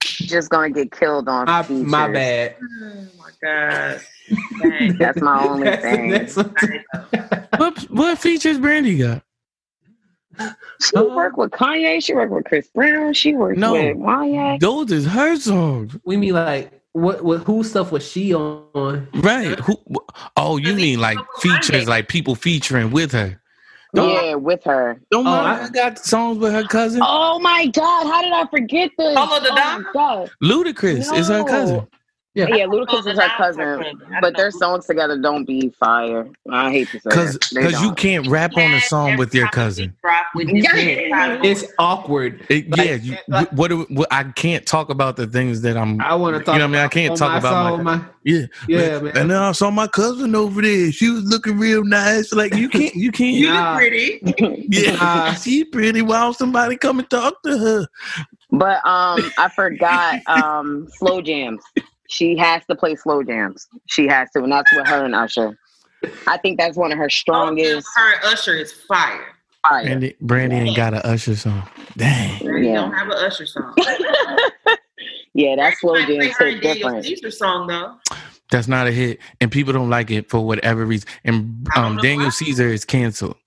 [0.01, 1.61] Just gonna get killed on My,
[2.07, 2.55] my bad.
[2.61, 4.01] Oh my God.
[4.61, 4.97] Dang.
[4.97, 6.09] That's my only That's thing.
[6.09, 6.35] next.
[7.57, 9.21] What what features Brandy got?
[10.81, 12.03] She worked with Kanye.
[12.03, 13.13] She worked with Chris Brown.
[13.13, 13.73] She worked No.
[13.73, 14.59] with Wyatt.
[14.61, 15.97] Those is her songs.
[16.05, 17.23] We mean like what?
[17.23, 17.41] What?
[17.43, 19.07] Whose stuff was she on?
[19.15, 19.59] Right.
[19.59, 19.75] Who
[20.37, 23.39] oh you mean like features like people featuring with her.
[23.95, 25.01] Don't, Yeah, with her.
[25.09, 27.01] don't Oh, Monica I- got songs with her cousin?
[27.03, 28.05] Oh my God!
[28.05, 29.15] How did I forget this?
[29.15, 29.81] Follow the oh dog?
[29.81, 30.31] my God!
[30.43, 31.87] Ludacris is her cousin.
[32.47, 32.55] Yeah.
[32.55, 36.27] Yeah, Ludacris is her cousin, but their songs together don't be fire.
[36.49, 39.93] I hate to say Cause cause you can't rap on a song with your cousin.
[40.03, 41.39] we drop with this Yeah.
[41.43, 42.45] It's awkward.
[42.49, 45.75] It, Like- yeah, you, like- what, do- what I can't talk about the things that
[45.77, 45.99] I'm.
[46.01, 46.53] I want to talk.
[46.55, 46.85] You know what I mean?
[46.85, 48.05] I can't talk my about song, my- my.
[48.23, 49.17] Yeah, Yeah, man.
[49.17, 50.91] And then I saw my cousin over there.
[50.91, 52.31] She was looking real nice.
[52.31, 53.35] Like you can't, you can't.
[53.35, 53.71] You Nah.
[53.71, 54.19] look pretty.
[54.69, 55.33] yeah, Nah.
[55.35, 56.01] she pretty.
[56.01, 57.87] Why don't somebody come and talk to her?
[58.51, 61.61] But um, I forgot um, slow jams.
[62.09, 63.67] She has to play slow jams.
[63.87, 65.57] She has to, and that's with her and Usher.
[66.27, 67.87] I think that's one of her strongest.
[67.95, 69.27] Her Usher is fire.
[69.67, 69.83] fire.
[69.83, 71.63] Brandy, Brandy ain't got an Usher song.
[71.95, 72.41] Dang.
[72.41, 72.75] You Yeah.
[72.81, 73.75] don't have an Usher song.
[75.33, 77.05] yeah, that slow Might jams her hit different.
[77.05, 77.95] Caesar song though.
[78.51, 81.07] That's not a hit, and people don't like it for whatever reason.
[81.23, 82.29] And um, Daniel why.
[82.31, 83.37] Caesar is canceled.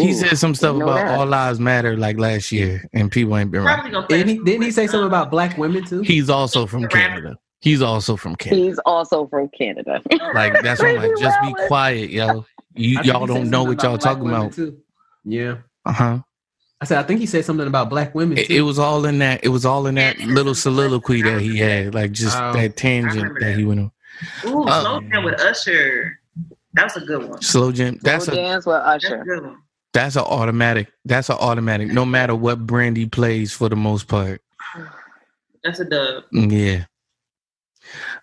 [0.00, 0.06] Why?
[0.08, 1.18] He said some stuff about that.
[1.18, 3.74] all lives matter like last year, and people ain't been right.
[3.74, 4.18] Probably gonna play.
[4.18, 6.00] Didn't he, didn't he say something about black women too?
[6.02, 7.36] He's also from Canada.
[7.60, 8.62] He's also from Canada.
[8.62, 10.00] He's also from Canada.
[10.34, 12.44] Like that's why I'm like, just be quiet, yo.
[12.74, 14.52] You I y'all don't know what y'all talking about.
[14.52, 14.78] Too.
[15.24, 15.56] Yeah.
[15.84, 16.18] Uh huh.
[16.80, 18.38] I said I think he said something about black women.
[18.38, 18.54] It, too.
[18.54, 19.44] it was all in that.
[19.44, 22.52] It was all in that little soliloquy that he had, like just Oh.
[22.52, 23.40] that tangent that.
[23.40, 23.56] that.
[23.58, 23.90] he went on.
[24.46, 24.80] Ooh, Oh.
[24.80, 26.18] slow down with Usher.
[26.74, 27.42] That was a good one.
[27.42, 27.98] Slow jam.
[28.02, 29.24] That's Slow a dance with That's a Usher.
[29.24, 29.56] good one.
[29.92, 30.92] That's an automatic.
[31.04, 31.88] That's an automatic.
[31.88, 34.40] No matter what Brandy plays, for the most part.
[35.64, 36.24] That's a dub.
[36.32, 36.84] Yeah.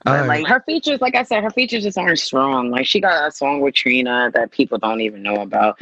[0.03, 0.43] But All right.
[0.43, 2.71] like her features, like I said, her features just aren't strong.
[2.71, 5.79] Like she got a song with Trina that people don't even know about,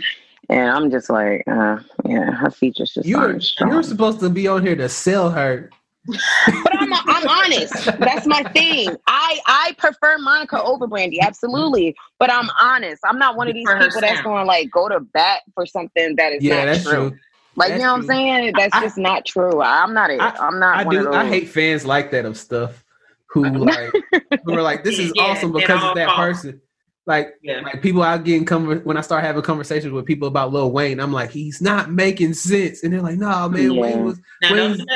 [0.50, 3.70] and I'm just like, uh, yeah, her features just you aren't strong.
[3.70, 5.70] you were supposed to be on here to sell her.
[6.08, 7.74] But I'm I'm honest.
[8.00, 8.96] That's my thing.
[9.08, 11.96] I I prefer Monica over Brandy, absolutely.
[12.20, 13.02] But I'm honest.
[13.06, 16.16] I'm not one of these people that's going to like go to bat for something
[16.18, 17.10] that is Yeah, not that's true.
[17.10, 17.20] true.
[17.58, 18.54] Like That's you know what I'm saying?
[18.58, 19.62] That's I- just not true.
[19.62, 20.20] I'm not it.
[20.22, 21.00] I- I'm not I one do.
[21.00, 21.16] of those.
[21.16, 22.84] I hate fans like that of stuff
[23.30, 23.92] who like
[24.46, 26.18] who are like, this is Yeah, awesome because all of that false.
[26.20, 26.62] person.
[27.08, 27.62] Like Yeah.
[27.62, 30.72] like people I get in conver- when I start having conversations with people about Lil
[30.72, 33.82] Wayne, I'm like, he's not making sense, and they're like, no, man, Yeah.
[33.82, 34.20] Wayne was.
[34.42, 34.90] Now, Wayne's- don't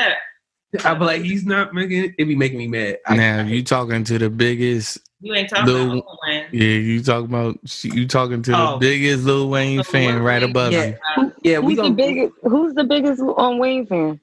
[0.72, 0.86] do that.
[0.86, 2.14] I'm like, he's not making it.
[2.18, 2.98] It be making me mad.
[3.06, 4.98] I, now you talking to the biggest.
[5.22, 6.46] You ain't talking Lil- about Lil Wayne.
[6.52, 8.78] Yeah, you talking about you talking to the Oh.
[8.78, 10.50] biggest Lil Wayne Lil fan right Wayne.
[10.50, 10.94] above Yeah.
[11.18, 11.32] you.
[11.42, 12.32] yeah, we who's the gonna biggest?
[12.42, 14.20] Who's the biggest on Wayne fan?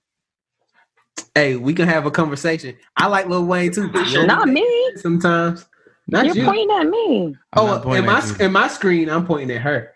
[1.36, 2.76] Hey, we can have a conversation.
[2.96, 3.90] I like Lil Wayne too.
[3.90, 4.66] but you Not me.
[4.96, 5.66] Sometimes,
[6.08, 6.46] not You're you.
[6.46, 7.36] pointing at me.
[7.54, 8.46] I'm oh, in my you.
[8.46, 9.94] in my screen, I'm pointing at her.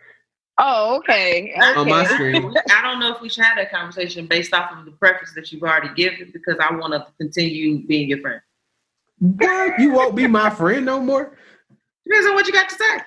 [0.64, 1.54] Oh, okay.
[1.58, 1.76] okay.
[1.76, 2.54] On my screen.
[2.70, 5.52] I don't know if we should have that conversation based off of the preference that
[5.52, 8.40] you've already given because I want to continue being your friend.
[9.18, 9.80] What?
[9.80, 11.36] You won't be my friend no more.
[12.06, 12.98] Depends on what you got to say.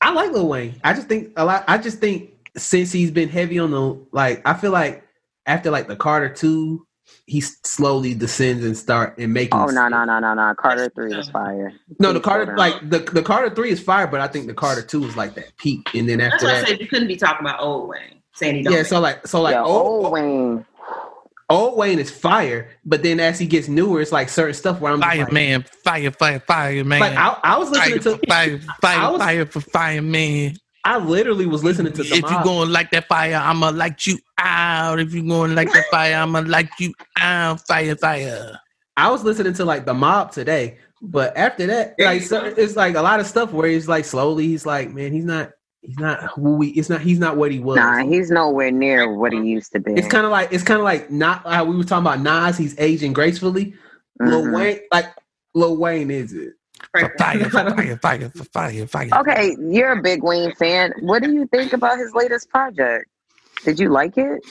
[0.00, 0.74] I like Lil Wayne.
[0.82, 1.64] I just think a lot.
[1.68, 5.06] I just think since he's been heavy on the like, I feel like
[5.44, 6.86] after like the Carter two,
[7.26, 9.58] he slowly descends and start and making.
[9.58, 10.54] Oh no no no no no!
[10.58, 11.72] Carter three is fire.
[11.98, 14.82] No, the Carter like the the Carter three is fire, but I think the Carter
[14.82, 17.08] two is like that peak, and then That's after why I that, said you couldn't
[17.08, 18.72] be talking about old Wayne, saying he don't.
[18.72, 18.82] yeah.
[18.82, 20.64] So like so like yeah, old, old Wayne.
[21.48, 24.92] old Wayne is fire, but then as he gets newer, it's like certain stuff where
[24.92, 27.00] I'm Fire like, man, fire, fire, fire man.
[27.00, 30.56] like I, I was fire, listening to fire, fire, was- fire for fire man.
[30.84, 32.44] I literally was listening to If you Damar.
[32.44, 34.98] gonna like that fire, I'ma light you out.
[34.98, 37.66] If you gonna like that fire, I'ma light you out.
[37.66, 38.58] Fire, fire.
[38.96, 42.94] I was listening to like the mob today, but after that, like so, it's like
[42.96, 45.50] a lot of stuff where he's like slowly, he's like, man, he's not,
[45.82, 47.76] he's not who we, it's not, he's not what he was.
[47.76, 49.92] Nah, he's nowhere near what he used to be.
[49.94, 52.56] it's kind of like it's kind of like not how we were talking about Nas.
[52.58, 53.74] He's aging gracefully.
[54.18, 54.54] Lil Mhm.
[54.54, 55.06] Wayne, like
[55.54, 56.54] Lil Wayne, is it?
[56.92, 59.08] For fire, fire, fire, fire, fire.
[59.18, 60.92] Okay, you're a big Wayne fan.
[61.00, 63.06] What do you think about his latest project?
[63.64, 64.42] Did you like it?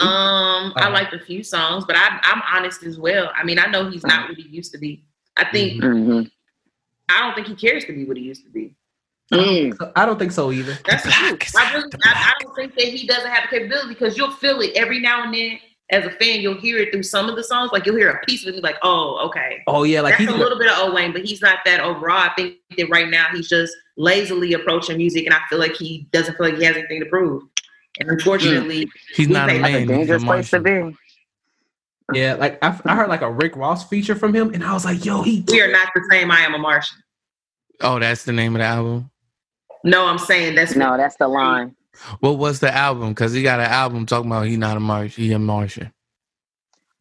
[0.00, 3.30] Um, I Uh, liked a few songs, but I, I'm honest as well.
[3.34, 5.04] I mean, I know he's not what he used to be.
[5.36, 6.22] I think Mm-hmm.
[7.08, 8.74] I don't think he cares to be what he used to be.
[9.32, 9.76] Mm.
[9.78, 10.76] So I don't think so either.
[10.86, 11.54] That's the truth.
[11.56, 14.60] I really, I, I don't think that he doesn't have the capability because you'll feel
[14.60, 15.58] it every now and then.
[15.90, 17.70] As a fan, you'll hear it through some of the songs.
[17.72, 20.18] Like you'll hear a piece of it, and be like, "Oh, okay." Oh yeah, like
[20.18, 22.16] That's he's a little bit of old Wayne, but he's not that overall.
[22.16, 26.08] I think that right now he's just lazily approaching music, and I feel like he
[26.10, 27.42] doesn't feel like he has anything to prove.
[28.00, 29.80] And unfortunately, He's not a That's a That's a man.
[29.80, 30.96] He's a dangerous place to be.
[32.18, 34.84] yeah, like I, I heard like a Rick Ross feature from him, and I was
[34.84, 35.44] like, yo, he.
[35.48, 36.30] we are not the same.
[36.30, 36.98] I am a Martian.
[37.80, 39.10] Oh, that's the name of the album.
[39.84, 41.76] No, I'm saying that's No, that's the line.
[42.20, 43.10] What was the album?
[43.10, 45.24] Because he got an album talking about he not a Martian.
[45.24, 45.92] He a Martian.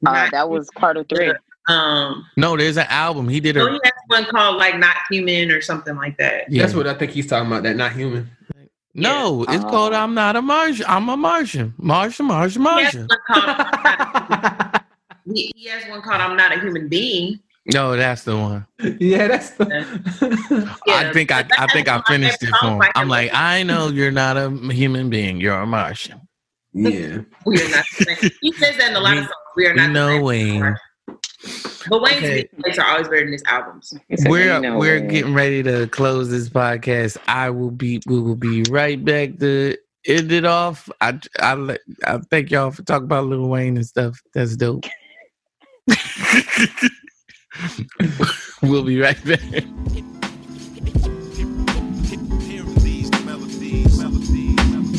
[0.06, 1.34] Uh, that was Carter three.
[1.70, 3.30] Um, No, there's an album.
[3.30, 6.50] He did a he has one called like "Not Human" or something like that.
[6.52, 6.64] yeah.
[6.64, 7.64] That's what I think he's talking about.
[7.64, 8.30] That not human.
[8.96, 9.70] No, it's Oh.
[9.70, 10.86] called I'm not a Martian.
[10.88, 11.74] I'm a Martian.
[11.78, 13.08] Martian, Martian, He has, Martian.
[13.08, 14.82] one called,
[15.34, 18.66] he, he has one called "I'm Not a Human Being." No, that's the one.
[19.00, 19.52] yeah, that's.
[19.52, 22.82] The, I think I, I think I has one of my finished it for him.
[22.82, 25.40] songs I'm like, I know you're not a human being.
[25.40, 26.20] You're a Martian.
[26.74, 27.20] yeah.
[27.46, 28.32] We are not the same.
[28.42, 29.34] He says that in a lot of songs.
[29.56, 30.24] We are not the know same.
[30.24, 30.76] Wayne.
[31.90, 32.50] But Wayne's Okay.
[32.58, 33.94] mixtapes are always better than his albums.
[34.10, 37.18] He We're "You know we're Wayne." getting ready to close this podcast.
[37.28, 39.78] I will be we will be right back to
[40.08, 40.90] end it off.
[41.02, 44.20] I I I thank y'all for talking about Lil Wayne and stuff.
[44.34, 44.84] That's dope.
[48.62, 49.64] we'll be right back.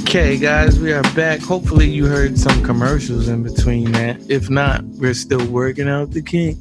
[0.03, 1.41] Okay, guys, we are back.
[1.41, 4.21] Hopefully, you heard some commercials in between that.
[4.31, 6.61] If not, we're still working out the kinks.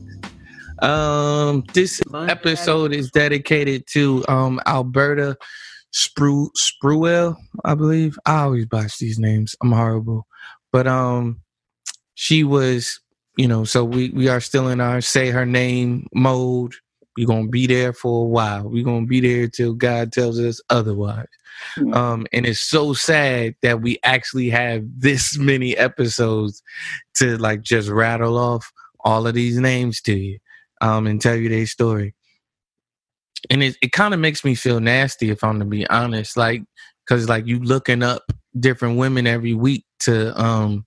[0.81, 5.37] Um, this episode is dedicated to um Alberta
[5.93, 8.17] Spru Spruill, I believe.
[8.25, 9.55] I always botch these names.
[9.61, 10.25] I'm horrible,
[10.71, 11.41] but um,
[12.15, 12.99] she was,
[13.37, 16.73] you know, so we we are still in our say her name mode.
[17.17, 18.69] We're gonna be there for a while.
[18.69, 21.27] We're gonna be there till God tells us otherwise.
[21.77, 21.95] Mhm.
[21.95, 26.61] Um, and it's so sad that we actually have this many episodes
[27.15, 28.71] to like just rattle off
[29.05, 30.39] all of these names to you
[30.81, 32.15] um, and tell you their story.
[33.49, 36.63] And it, it kind of makes me feel nasty if I'm to be honest, like
[37.05, 38.23] because like you looking up
[38.59, 40.85] different women every week to um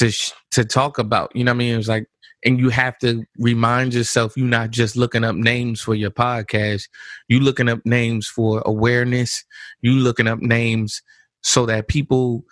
[0.00, 1.30] to sh- to talk about.
[1.34, 1.78] You know what I mean?
[1.78, 2.06] It's like
[2.44, 6.84] and you have to remind yourself you're not just looking up names for your podcast.
[7.28, 9.44] You looking up names for awareness.
[9.82, 11.02] You looking up names
[11.42, 12.44] so that people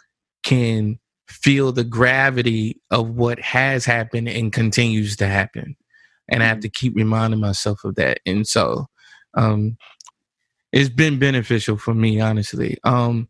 [0.43, 5.77] can feel the gravity of what has happened and continues to happen.
[6.31, 8.21] And i have to keep reminding myself of that.
[8.27, 8.87] And so
[9.35, 9.77] um
[10.71, 12.77] it's been beneficial for me honestly.
[12.85, 13.29] Um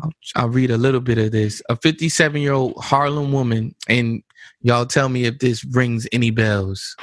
[0.00, 1.62] I'll, I'll read a little bit of this.
[1.68, 4.22] A 57 year old Harlem woman, and
[4.60, 6.96] y'all tell me if this rings any bells.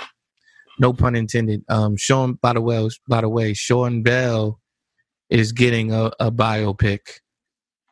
[0.80, 1.64] No pun intended.
[1.70, 4.60] Um, Sean, by the way, by the way, Sean Bell
[5.30, 7.00] is getting a, a biopic.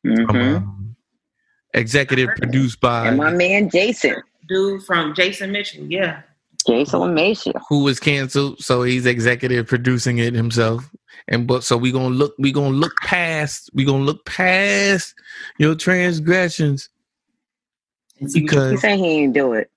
[0.03, 0.55] From, Mhm.
[0.57, 0.95] um,
[1.73, 4.15] executive produced by And my man Jason,
[4.47, 6.21] Dude from Jason Mitchell, yeah.
[6.67, 7.53] Jason LaMacia.
[7.69, 10.89] who was canceled, so he's executive producing it himself.
[11.29, 15.13] And but so we gonna look, we gonna look past, we gonna look past
[15.59, 16.89] your transgressions
[18.19, 19.69] And see what- He because said he ain't do it.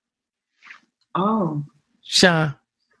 [1.15, 1.63] oh,
[2.03, 2.55] Sean,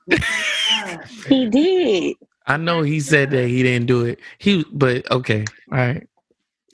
[1.27, 2.15] He did.
[2.45, 4.19] I know he said that he didn't do it.
[4.37, 6.07] He, but okay, all right.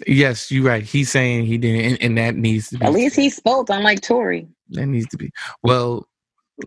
[0.08, 0.84] Yes, you're right.
[0.84, 2.86] He's saying he didn't, and, and that needs to be.
[2.86, 4.48] At least he spoke, unlike Tory.
[4.70, 5.32] that needs to be.
[5.62, 6.08] Well,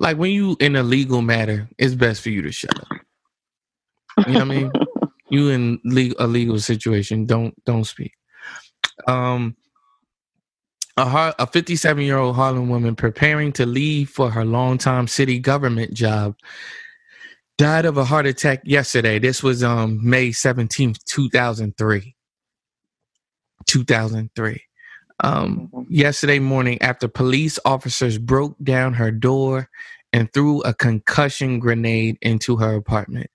[0.00, 2.88] like when you in a legal matter, it's best for you to shut up.
[4.26, 4.72] You know what I mean?
[5.32, 8.12] You in legal, a legal situation, don't don't speak.
[9.08, 9.56] Um,
[10.96, 15.94] a a 57 year old Harlem woman preparing to leave for her longtime city government
[15.94, 16.36] job
[17.58, 19.18] died of a heart attack yesterday.
[19.20, 22.16] This was um May 17th, 2003.
[23.68, 24.62] 2003.
[25.24, 29.68] Um, yesterday morning, after police officers broke down her door
[30.12, 33.30] and threw a concussion grenade into her apartment.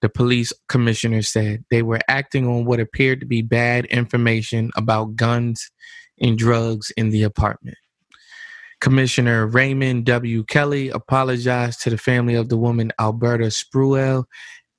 [0.00, 5.16] The police commissioner said they were acting on what appeared to be bad information about
[5.16, 5.70] guns
[6.20, 7.76] and drugs in the apartment.
[8.80, 10.44] Commissioner Raymond W.
[10.44, 14.24] Kelly apologized to the family of the woman Alberta Spruill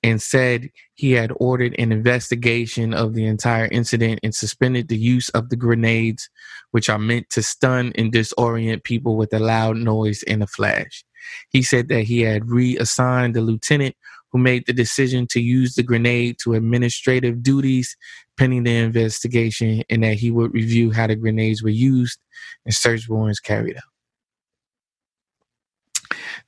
[0.01, 5.27] and said he had ordered an investigation of the entire incident and suspended the use
[5.29, 6.29] of the grenades,
[6.71, 11.03] which are meant to stun and disorient people with a loud noise and a flash.
[11.49, 13.95] He said that he had reassigned the lieutenant
[14.31, 17.95] who made the decision to use the grenade to administrative duties
[18.38, 22.19] pending the investigation and that he would review how the grenades were used
[22.65, 23.84] and search warrants carried out.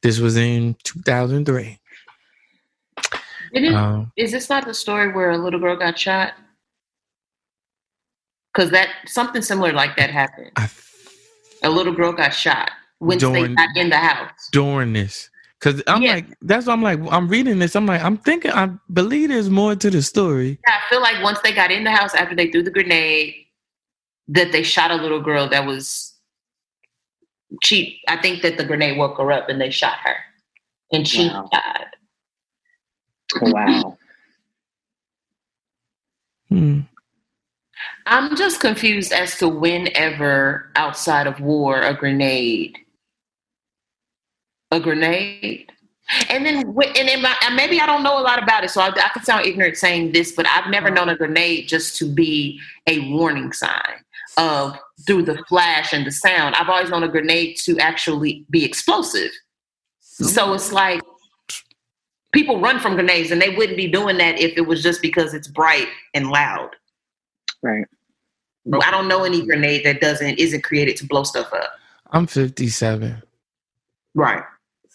[0.01, 1.79] This was in 2003.
[3.53, 6.33] Didn't, Um, is this not the story where a little girl got shot?
[8.53, 10.51] Because that something similar like that happened.
[10.55, 10.69] I
[11.63, 14.49] A little girl got shot once they got in the house.
[14.51, 15.29] during this
[15.61, 16.13] because I'm Yeah.
[16.15, 19.49] like that's what I'm like I'm reading this I'm like I'm thinking I believe there's
[19.49, 20.59] more to the story.
[20.67, 23.35] Yeah, I feel like once they got in the house after they threw the grenade,
[24.29, 26.15] that they shot a little girl that was
[27.63, 30.15] she I think that the grenade woke her up and they shot her.
[30.91, 31.49] And she Wow.
[31.51, 31.85] died.
[33.41, 33.97] Wow.
[36.49, 36.81] Hmm.
[38.07, 42.77] I'm just confused as to whenever outside of war a grenade,
[44.71, 45.71] a grenade,
[46.29, 48.81] and then and, in my, and maybe I don't know a lot about it, so
[48.81, 50.95] I, I could sound ignorant saying this, but I've never uh-huh.
[50.95, 54.03] known a grenade just to be a warning sign
[54.37, 56.55] of through the flash and the sound.
[56.55, 59.31] I've always known a grenade to actually be explosive.
[59.99, 61.01] So it's like
[62.31, 65.33] people run from grenades, and they wouldn't be doing that if it was just because
[65.33, 66.69] it's bright and loud.
[67.61, 67.85] Right.
[68.83, 71.71] I don't know any grenade that doesn't isn't created to blow stuff up.
[72.11, 73.23] I'm 57
[74.13, 74.43] Right.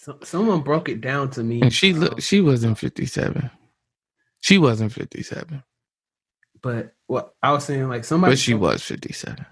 [0.06, 3.50] So, someone broke it down to me, and she um, look she wasn't 57.
[4.38, 5.64] She wasn't 57,
[6.62, 9.44] but what I was saying, like somebody, but she was 57.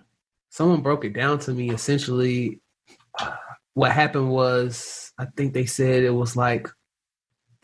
[0.51, 1.71] someone broke it down to me.
[1.71, 2.61] Essentially,
[3.19, 3.35] uh,
[3.73, 6.69] what happened was, I think they said it was like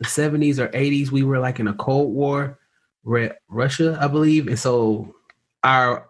[0.01, 1.13] the 70s or 80s.
[1.13, 2.59] We were like in a Cold War
[3.05, 5.15] with Russia, I believe, and so
[5.63, 6.09] our,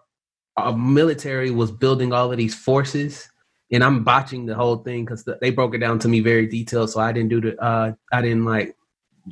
[0.57, 3.30] our military was building all of these forces.
[3.71, 6.89] And I'm botching the whole thing because they broke it down to me very detailed.
[6.89, 8.75] So I didn't do the, uh, I didn't like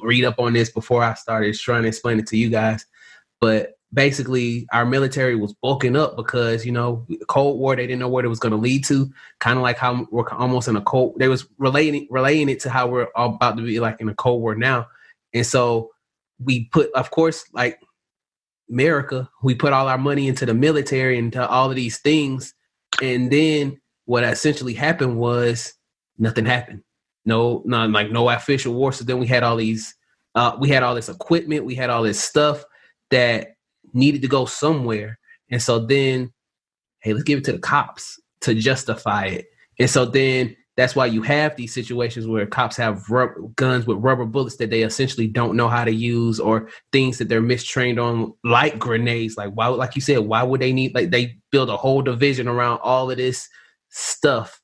[0.01, 2.85] read up on this before I started trying to explain it to you guys.
[3.41, 7.75] But basically, our military was bulking up because you know Cold War.
[7.75, 9.11] They didn't know what it was going to lead to.
[9.39, 11.15] Kind of like how we're almost in a cold.
[11.17, 14.15] They was relating relating it to how we're all about to be like in a
[14.15, 14.87] Cold War now.
[15.33, 15.91] And so
[16.39, 17.79] we put, of course, like
[18.69, 22.53] America, we put all our money into the military and to all of these things.
[23.01, 23.79] And then
[24.09, 25.71] what essentially happened was
[26.17, 26.81] nothing happened.
[27.25, 28.91] No, not like no official war.
[28.91, 29.93] So then we had all these,
[30.33, 32.65] uh, we had all this equipment, we had all this stuff
[33.11, 33.49] that
[33.93, 35.19] needed to go somewhere.
[35.51, 36.33] And so then,
[37.01, 39.45] hey, let's give it to the cops to justify it.
[39.77, 43.99] And so then that's why you have these situations where cops have rubber, guns with
[43.99, 47.99] rubber bullets that they essentially don't know how to use or things that they're mistrained
[47.99, 51.69] on like grenades like why like you said why would they need like they build
[51.69, 53.49] a whole division around all of this
[53.89, 54.61] stuff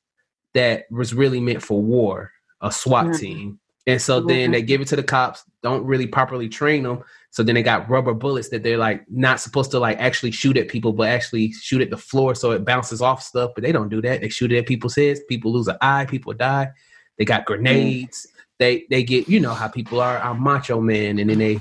[0.54, 2.32] that was really meant for war
[2.62, 3.16] a SWAT mm-hmm.
[3.16, 4.52] team and so then mm-hmm.
[4.52, 7.02] they give it to the cops don't really properly train them
[7.36, 10.56] so then they got rubber bullets that they're like not supposed to like actually shoot
[10.56, 13.50] at people, but actually shoot at the floor so it bounces off stuff.
[13.54, 14.22] But they don't do that.
[14.22, 15.20] They shoot it at people's heads.
[15.28, 16.06] People lose an eye.
[16.06, 16.70] People die.
[17.18, 18.26] They got grenades.
[18.58, 20.16] They they get you know how people are.
[20.18, 21.60] I'm macho man, and then they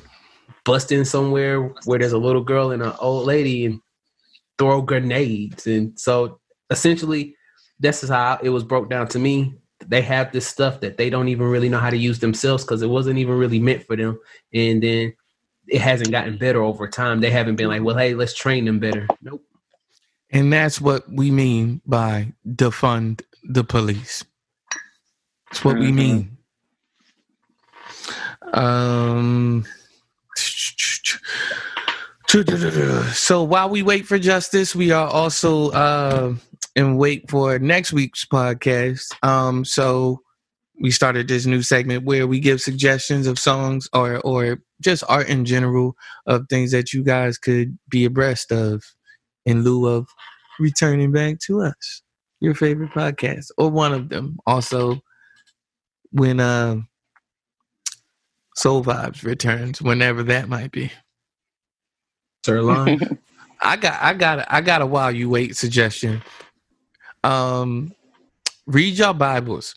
[0.64, 3.82] bust in somewhere where there's a little girl and an old lady and
[4.58, 5.68] throw grenades.
[5.68, 6.40] And so
[6.70, 7.35] essentially,
[7.80, 9.53] this is how it was broke down to me.
[9.85, 12.81] They have this stuff that they don't even really know how to use themselves because
[12.81, 14.19] it wasn't even really meant for them.
[14.53, 15.14] And then
[15.68, 17.19] it hasn't gotten better over time.
[17.19, 19.07] They haven't been like, well, hey, let's train them better.
[19.22, 19.43] Nope.
[20.31, 24.23] And that's what we mean by defund the police.
[25.52, 25.85] That's what mm-hmm.
[25.85, 26.38] we mean.
[28.53, 29.65] Um.
[33.14, 36.34] So while we wait for justice, we are also uh,
[36.76, 39.06] in wait for next week's podcast.
[39.23, 40.22] Um, so
[40.81, 45.30] we started this new segment where we give suggestions of songs or or just art
[45.30, 45.95] in general
[46.27, 48.84] of things that you guys could be abreast of
[49.45, 50.07] in lieu of
[50.60, 52.02] returning back to us.
[52.41, 54.38] Your favorite podcast or one of them.
[54.45, 55.02] Also
[56.11, 56.76] when uh
[58.56, 60.91] soul vibes returns whenever that might be.
[62.45, 62.99] Sirloin?
[63.61, 66.22] I got i got i got a while you wait suggestion
[67.26, 67.91] um
[68.68, 69.76] read your bibles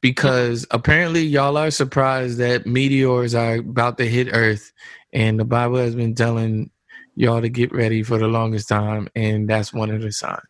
[0.00, 4.72] because apparently y'all are surprised that meteors are about to hit Earth,
[5.12, 6.70] and the Bible has been telling
[7.14, 10.42] y'all to get ready for the longest time, and that's one of the signs.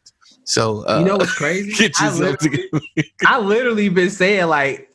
[0.45, 1.91] So uh, you know what's crazy?
[1.99, 2.69] I literally,
[3.27, 4.89] I literally been saying like,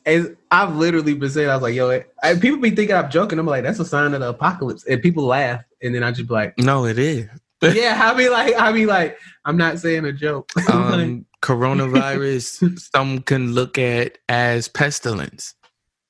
[0.50, 3.38] I've literally been saying, I was like, yo, I, people be thinking I'm joking.
[3.38, 6.28] I'm like, that's a sign of the apocalypse, and people laugh, and then I just
[6.28, 7.28] be like, no, it is.
[7.74, 10.50] yeah, I be like, I be like, I'm not saying a joke.
[10.72, 15.54] um, coronavirus, some can look at as pestilence.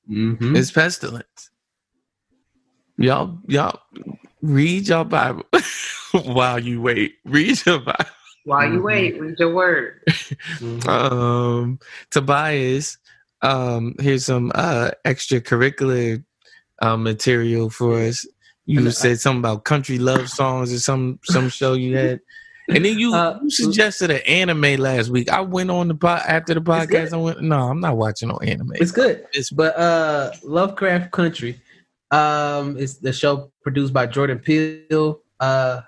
[0.09, 0.55] Mm-hmm.
[0.55, 1.51] It's pestilence.
[2.97, 3.79] Y'all, y'all
[4.41, 5.45] read your Bible
[6.23, 7.15] while you wait.
[7.23, 8.05] Read your Bible.
[8.45, 8.85] While you mm-hmm.
[8.85, 10.01] wait, read your word.
[10.09, 10.89] mm-hmm.
[10.89, 12.97] um, Tobias,
[13.43, 16.23] um, here's some uh, extracurricular
[16.81, 18.25] uh, material for us.
[18.65, 22.21] You said something about country love songs or some some show you had.
[22.69, 25.29] And then you, uh, you suggested an anime last week.
[25.29, 27.11] I went on the pod after the podcast.
[27.11, 28.71] I went, no, I'm not watching no anime.
[28.75, 29.25] It's good.
[29.33, 31.59] It's but uh, Lovecraft Country.
[32.11, 35.19] Um, it's the show produced by Jordan Peele.
[35.41, 35.81] Uh,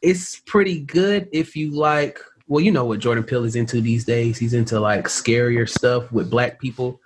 [0.00, 2.20] it's pretty good if you like.
[2.46, 4.38] Well, you know what Jordan Peele is into these days.
[4.38, 7.00] He's into like scarier stuff with black people.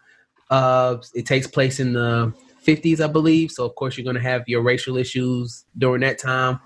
[0.51, 2.35] Uh, it takes place in the
[2.69, 3.51] 50s, I believe.
[3.51, 6.61] So of course you're gonna have your racial issues during that time.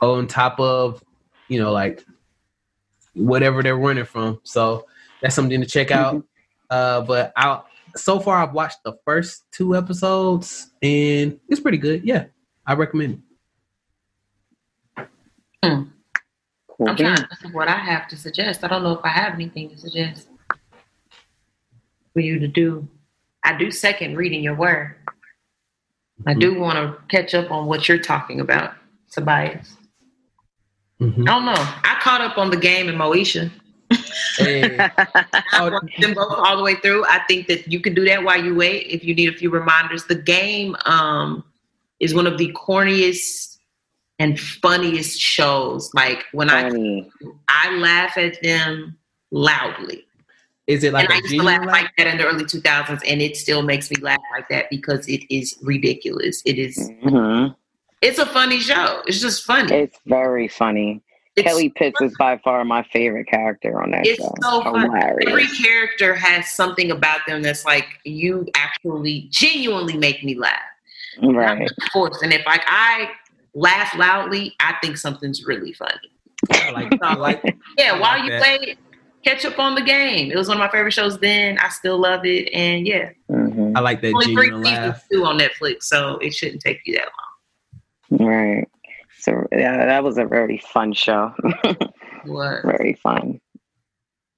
[0.00, 1.02] On top of
[1.48, 2.06] you know, like
[3.14, 4.40] whatever they're running from.
[4.44, 4.86] So
[5.20, 6.14] that's something to check out.
[6.14, 6.26] Mm-hmm.
[6.70, 7.60] Uh, but I
[7.96, 12.04] so far I've watched the first two episodes and it's pretty good.
[12.04, 12.26] Yeah,
[12.66, 13.22] I recommend
[14.96, 15.08] it.
[15.62, 15.82] Hmm.
[16.86, 18.64] I'm trying to think what I have to suggest.
[18.64, 20.28] I don't know if I have anything to suggest
[22.14, 22.88] for you to do.
[23.42, 24.96] I do second reading your word.
[26.26, 26.60] I do mm-hmm.
[26.60, 28.74] want to catch up on what you're talking about,
[29.10, 29.76] Tobias.
[31.00, 31.22] Mm-hmm.
[31.22, 31.52] I don't know.
[31.56, 33.50] I caught up on the game in Moesha.
[34.36, 34.78] Hey.
[34.96, 37.04] I them both all the way through.
[37.06, 39.50] I think that you can do that while you wait if you need a few
[39.50, 40.04] reminders.
[40.04, 41.42] The game um,
[41.98, 43.58] is one of the corniest
[44.18, 45.92] and funniest shows.
[45.94, 47.10] Like when Funny.
[47.48, 48.96] I I laugh at them
[49.30, 50.06] loudly.
[50.70, 53.00] Is it like and I used to laugh, laugh like that in the early 2000s,
[53.06, 56.42] and it still makes me laugh like that because it is ridiculous.
[56.46, 57.52] It is, mm-hmm.
[58.00, 59.02] It's a funny show.
[59.06, 59.74] It's just funny.
[59.74, 61.02] It's very funny.
[61.34, 62.10] It's Kelly Pitts funny.
[62.10, 64.32] is by far my favorite character on that it's show.
[64.42, 65.28] So Hilarious.
[65.28, 70.56] Every character has something about them that's like you actually genuinely make me laugh.
[71.20, 71.62] Right.
[71.62, 72.22] Of course.
[72.22, 73.10] And if like I
[73.54, 76.10] laugh loudly, I think something's really funny.
[76.52, 77.42] I like, I like,
[77.78, 78.42] yeah, I while you that.
[78.42, 78.76] play
[79.24, 80.30] catch up on the game.
[80.30, 81.58] It was one of my favorite shows then.
[81.58, 82.48] I still love it.
[82.52, 83.10] And yeah.
[83.30, 83.60] Mm-hmm.
[83.60, 83.76] Mhm.
[83.76, 85.04] I like that Only three genuine seasons laugh.
[85.12, 87.08] too on Netflix, so it shouldn't take you that
[88.18, 88.28] long.
[88.28, 88.68] Right.
[89.18, 91.32] So yeah, that was a very fun show.
[92.24, 92.62] What?
[92.64, 93.40] very fun.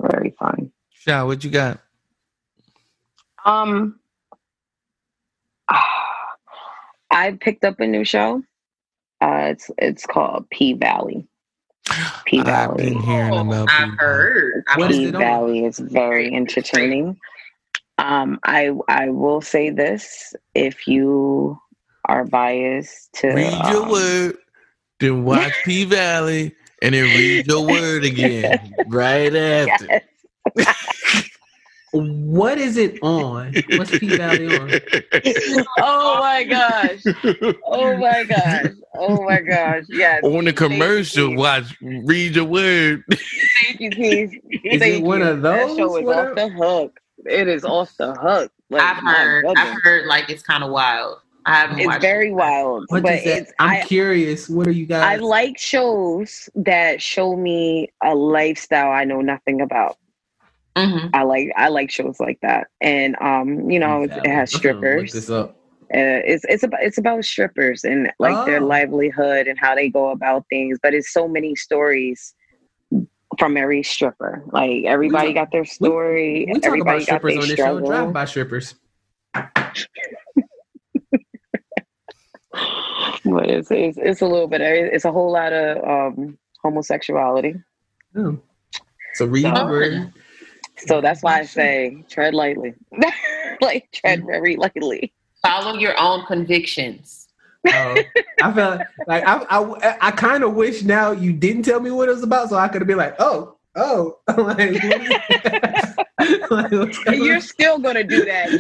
[0.00, 0.70] Very fun.
[0.90, 1.80] Sha, what you got?
[3.44, 3.98] Um,
[7.10, 8.42] I picked up a new show.
[9.20, 11.26] Uh, it's it's called P Valley.
[12.26, 13.02] P I've been Valley.
[13.02, 13.96] hearing about I people.
[13.98, 14.64] heard.
[14.68, 15.42] I What is P it on?
[15.42, 17.18] Valley is very entertaining.
[17.98, 21.58] Um, I I will say this: if you
[22.08, 24.36] are biased to Read your um, word,
[25.00, 29.90] then watch P Valley, and then read your word again right after.
[30.56, 30.74] yes.
[31.92, 33.52] What is it on?
[33.76, 34.70] What's P Valley on?
[35.78, 37.02] oh my gosh!
[37.66, 38.66] Oh my gosh!
[38.96, 39.84] Oh my gosh!
[39.90, 40.22] Yes.
[40.24, 41.38] On the commercial, Thank you.
[41.38, 43.04] watch read your word.
[43.64, 44.32] Thank you, Keith.
[44.64, 45.26] Is Thank it one you.
[45.26, 45.76] of That those?
[45.76, 47.00] show is off the hook.
[47.26, 48.50] It is off the hook.
[48.70, 49.44] Like, I've heard.
[49.56, 51.18] I've heard like it's kind of wild.
[51.44, 52.34] I haven't It's very it.
[52.34, 53.80] wild, What but it's I'm I.
[53.82, 54.48] curious.
[54.48, 55.02] What are you guys?
[55.02, 59.98] I like shows that show me a lifestyle I know nothing about.
[60.76, 61.10] Mhm.
[61.12, 64.60] I like I like shows like that, and um, you know, it, it has I'm
[64.62, 65.12] gonna Look strippers.
[65.12, 65.50] this up.
[65.94, 68.66] Uh, it's it's about it's about strippers and like their Oh.
[68.66, 70.78] livelihood and how they go about things.
[70.82, 72.34] But it's so many stories
[73.38, 74.42] from every stripper.
[74.52, 76.46] Like everybody talk- got their story.
[76.46, 77.54] We talk everybody about got strippers their on this show.
[77.84, 77.86] struggle.
[77.88, 78.74] Drive by strippers.
[83.24, 84.60] but it's, it's it's a little bit.
[84.60, 85.84] It's a whole lot of
[86.14, 87.54] um, homosexuality.
[88.16, 88.38] Oh.
[89.14, 89.44] So read
[90.86, 90.98] So- the word.
[90.98, 92.74] So that's why I say tread lightly,
[93.60, 94.28] like tread mm-hmm.
[94.28, 95.12] very lightly.
[95.42, 97.28] Follow your own convictions.
[97.66, 97.96] Oh,
[98.42, 102.08] I felt like I I, I kind of wish now you didn't tell me what
[102.08, 104.82] it was about, so I could have been like, oh, oh, like,
[106.50, 108.50] what is- like, You're still gonna do that.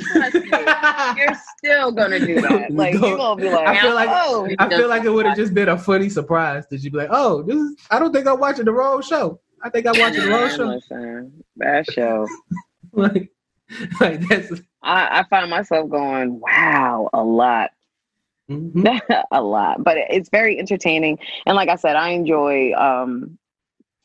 [1.16, 2.70] You're still gonna do that.
[2.72, 5.36] Like you're gonna be like, I feel like oh, I feel like it would have
[5.36, 7.76] just been a funny surprise that you'd be like, oh, this is.
[7.90, 9.40] I don't think I'm watching the wrong show.
[9.62, 10.64] I think I watched the Man, show.
[10.64, 12.26] listen, that show.
[12.94, 13.30] Like,
[14.00, 14.52] like that's.
[14.82, 17.70] I, I find myself going, wow, a lot,
[18.50, 19.00] mhm.
[19.32, 19.82] a lot.
[19.82, 23.38] But it's very entertaining, and like I said, I enjoy um,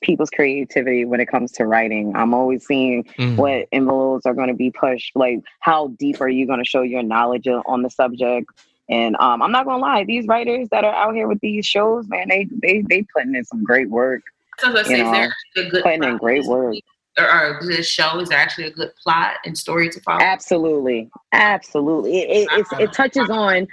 [0.02, 2.16] people's creativity when it comes to writing.
[2.16, 3.36] I'm always seeing Mm.
[3.36, 5.14] what envelopes are going to be pushed.
[5.16, 8.50] Like, how deep are you going to show your knowledge on on the subject?
[8.90, 12.08] And um, I'm not gonna lie, these writers that are out here with these shows,
[12.08, 14.22] man, they they they putting in some great work.
[14.60, 16.68] So You say, is there actually a good putting in great work.
[16.68, 16.84] movie?
[17.20, 20.22] Or, or this show is there actually a good plot and story to follow?
[20.22, 22.20] Absolutely, absolutely.
[22.20, 23.68] It it, it's, it touches on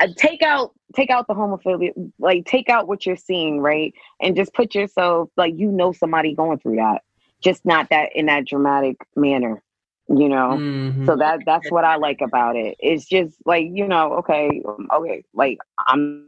[0.00, 4.36] uh, take out take out the homophobia, like take out what you're seeing, right, and
[4.36, 7.02] just put yourself like you know somebody going through that,
[7.40, 9.62] just not that in that dramatic manner,
[10.08, 10.58] you know.
[10.60, 11.06] Mhm.
[11.06, 12.76] So that that's what I like about it.
[12.78, 16.26] It's just like you know, okay, okay, like I'm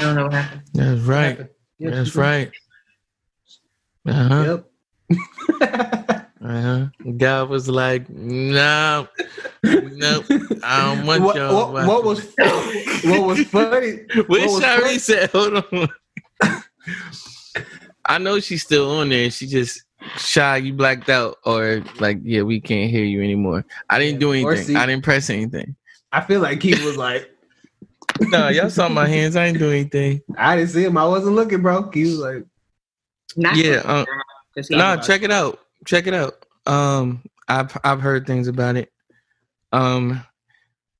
[0.00, 0.62] I don't know what happened.
[0.72, 1.38] That's right.
[1.78, 2.50] Yep, That's right.
[4.06, 4.62] Uh huh.
[5.10, 6.16] Yep.
[6.42, 6.86] Uh-huh.
[7.18, 9.06] God was like, no,
[9.62, 10.24] no,
[10.64, 11.72] I don't want what, y'all.
[11.72, 12.34] what, what was
[13.04, 13.98] what was funny?
[14.16, 15.30] What what was Shari funny- said?
[15.30, 15.88] Hold on.
[18.06, 19.30] I know she's still on there.
[19.30, 19.82] She just
[20.16, 20.56] shy.
[20.56, 23.64] You blacked out, or like, yeah, we can't hear you anymore.
[23.90, 24.64] I didn't do anything.
[24.64, 25.76] see- I didn't press anything.
[26.10, 27.30] I feel like he was like,
[28.28, 29.34] No, y'all saw my hands.
[29.36, 30.20] I didn't do anything.
[30.36, 30.96] I didn't see him.
[30.98, 31.90] I wasn't looking, bro.
[31.90, 32.44] He was like,
[33.36, 34.06] Not Yeah, for- um,
[34.54, 35.58] 'cause he- No, check it out.
[35.86, 36.44] Check it out.
[36.66, 38.92] Um, I've I've heard things about it.
[39.72, 40.22] Um,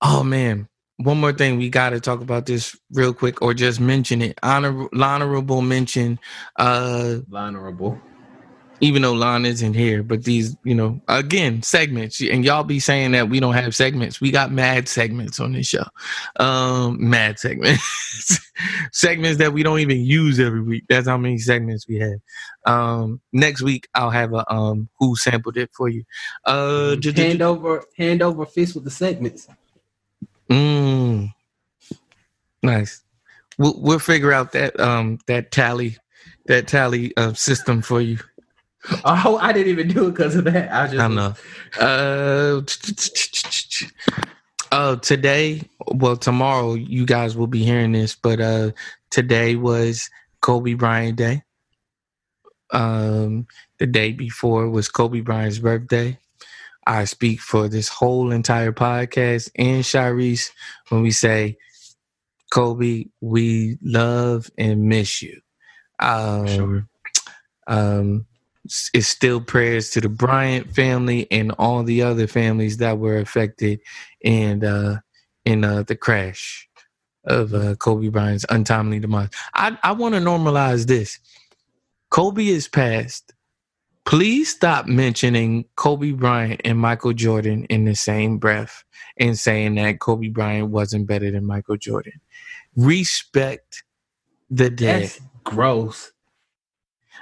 [0.01, 3.81] oh man, one more thing we got to talk about this real quick, or just
[3.81, 4.39] mention it.
[4.43, 6.19] Honor, honorable mention.
[6.57, 8.01] Uh, honorable.
[8.81, 13.13] Even though Lon isn't here, but these, you know, again, segments, and y'all be saying
[13.13, 14.21] that we don't have segments.
[14.21, 15.85] We got mad segments on this show.
[16.39, 18.39] Um, mad segments.
[18.93, 20.85] segments that we don't even use every week.
[20.89, 22.19] That's how many segments we have.
[22.67, 26.05] Um, next week I'll have a um who sampled it for you.
[26.45, 29.49] Uh j- hand over, hand over fist with the segments.
[30.51, 31.33] mm,
[32.63, 33.03] nice.
[33.59, 35.97] We'll we'll figure out that um that tally
[36.47, 38.19] that tally uh, system for you.
[39.05, 40.73] Oh, I didn't even do it because of that.
[40.73, 41.35] I just I know.
[41.81, 42.63] Uh,
[44.73, 48.71] uh, today, well, tomorrow, you guys will be hearing this, but uh,
[49.11, 50.09] today was
[50.41, 51.43] Kobe Bryant Day.
[52.73, 53.47] Um,
[53.79, 56.19] the day before was Kobe Bryant's birthday.
[56.87, 60.51] I speak for this whole entire podcast and Sharice
[60.89, 61.59] when we say,
[62.51, 65.41] Kobe, we love and miss you.
[66.01, 66.87] Um, Sure.
[67.67, 68.27] um,
[68.95, 73.81] it's still prayers to the Bryant family and all the other families that were affected
[74.21, 75.01] in uh,
[75.45, 76.69] in uh, the crash
[77.25, 79.31] of uh, Kobe Bryant's untimely demise.
[79.55, 81.19] I I want to normalize this.
[82.11, 83.33] Kobe is passed.
[84.05, 88.83] Please stop mentioning Kobe Bryant and Michael Jordan in the same breath
[89.17, 92.21] and saying that Kobe Bryant wasn't better than Michael Jordan.
[92.75, 93.85] Respect
[94.49, 95.03] the dead.
[95.03, 96.13] That's gross.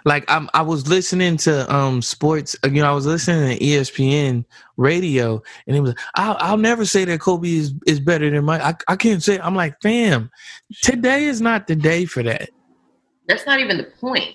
[0.08, 2.56] Like I'm, I was listening to um sports.
[2.64, 4.42] You know, I was listening to ESPN
[4.78, 5.94] radio, and it was.
[6.14, 8.62] I'll, I'll never say that Kobe is is better than Mike.
[8.62, 9.38] I, I can't say.
[9.38, 10.30] I'm like, fam,
[10.82, 12.48] today is not the day for that.
[13.26, 14.34] That's not even the point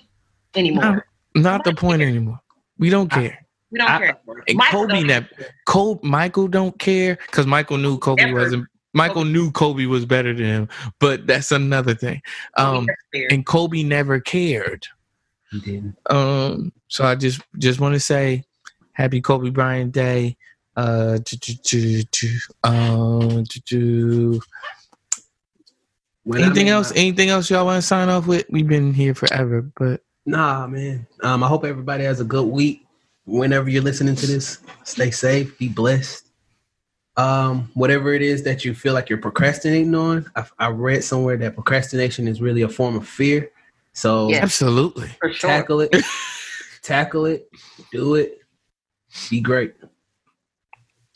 [0.54, 1.04] anymore.
[1.34, 2.38] No, not the point anymore.
[2.78, 3.36] We don't care.
[3.72, 4.20] we don't I- care.
[4.46, 5.26] And Kobe never.
[5.26, 5.48] care.
[5.66, 8.38] Kobe, Michael don't care because Michael knew Kobe Never.
[8.38, 8.66] wasn't.
[8.92, 10.68] Michael knew Kobe was better than him,
[11.00, 12.22] but that's another thing.
[12.56, 13.32] Um, Kobe never cared.
[13.32, 14.86] and Kobe never cared.
[15.62, 15.82] He.
[16.10, 18.44] Um, so I just just want to say,
[18.92, 20.36] Happy Kobe Bryant Day.
[20.76, 24.42] Uh, to, to, to, to, um, to, to.
[26.32, 26.92] I anything else?
[26.96, 28.44] Anything else y'all want to sign off with?
[28.50, 31.06] We've been here forever, but Nah, man.
[31.22, 32.86] Um, I hope everybody has a good week.
[33.26, 36.26] Whenever you're listening to this, stay safe, be blessed.
[37.16, 41.36] Um, whatever it is that you feel like you're procrastinating on, I, I read somewhere
[41.36, 43.50] that procrastination is really a form of fear.
[43.94, 44.42] So Yeah.
[44.42, 45.08] absolutely.
[45.20, 45.50] for sure.
[45.50, 45.94] tackle it,
[46.82, 47.48] tackle it,
[47.92, 48.38] do it,
[49.30, 49.74] be great.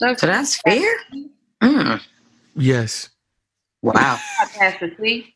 [0.01, 0.95] So that's fair.
[1.61, 2.01] Mm,
[2.55, 3.09] Yes.
[3.81, 4.17] wow.
[4.41, 5.33] Podcast this week.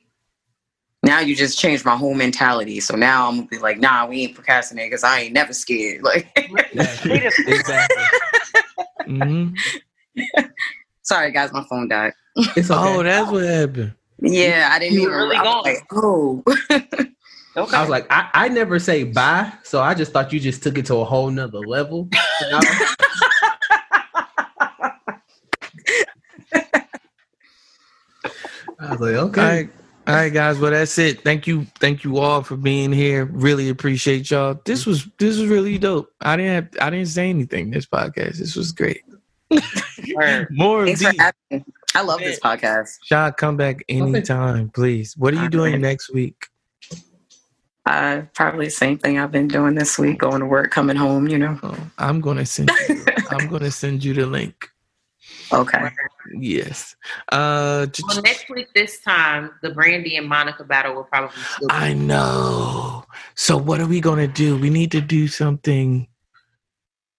[1.05, 2.79] Now you just changed my whole mentality.
[2.79, 6.01] So now I'm gonna be like, nah, we ain't procrastinating because I ain't never scared.
[6.03, 7.19] Like, exactly.
[9.05, 9.49] hmm
[11.01, 12.13] sorry guys, my phone died.
[12.55, 12.79] It's okay.
[12.81, 13.93] Oh, that's what happened.
[14.21, 15.75] Yeah, I didn't You even really I was going.
[15.75, 17.05] like, oh.
[17.55, 17.75] Okay.
[17.77, 20.77] I was like, I, I never say bye, so I just thought you just took
[20.77, 22.09] it to a whole nother level.
[22.41, 22.95] And I-
[28.79, 29.41] I was like, okay.
[29.41, 29.69] All right.
[30.05, 30.59] All right, guys.
[30.59, 31.21] Well, that's it.
[31.23, 31.65] Thank you.
[31.79, 33.23] Thank you all for being here.
[33.25, 34.59] Really appreciate y'all.
[34.65, 36.11] This was this was really dope.
[36.19, 38.37] I didn't have, I didn't say anything this podcast.
[38.37, 39.03] This was great.
[40.13, 40.47] Word.
[40.51, 41.21] More of Thanks for these.
[41.21, 41.63] having me.
[41.95, 42.89] I love this podcast.
[43.03, 45.15] Shaw, come back anytime, please.
[45.15, 45.81] What are you doing Alright.
[45.81, 46.47] next week?
[47.85, 51.27] Uh, probably the same thing I've been doing this week, going to work, coming home,
[51.27, 51.59] you know.
[51.63, 53.03] Oh, I'm gonna send you.
[53.29, 54.69] I'm gonna send you the link.
[55.51, 55.89] Okay.
[56.33, 56.95] Yes.
[57.31, 61.73] Uh, Well, next week, this time, the Brandy and Monica battle will probably still be.
[61.73, 63.05] I know.
[63.35, 64.57] So what are we gonna do?
[64.57, 66.07] We need to do something.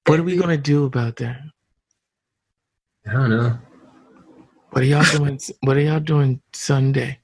[0.06, 1.40] What are we gonna do about that?
[3.06, 3.58] I don't know.
[4.70, 5.38] What are y'all doing?
[5.60, 7.18] What are y'all doing Sunday?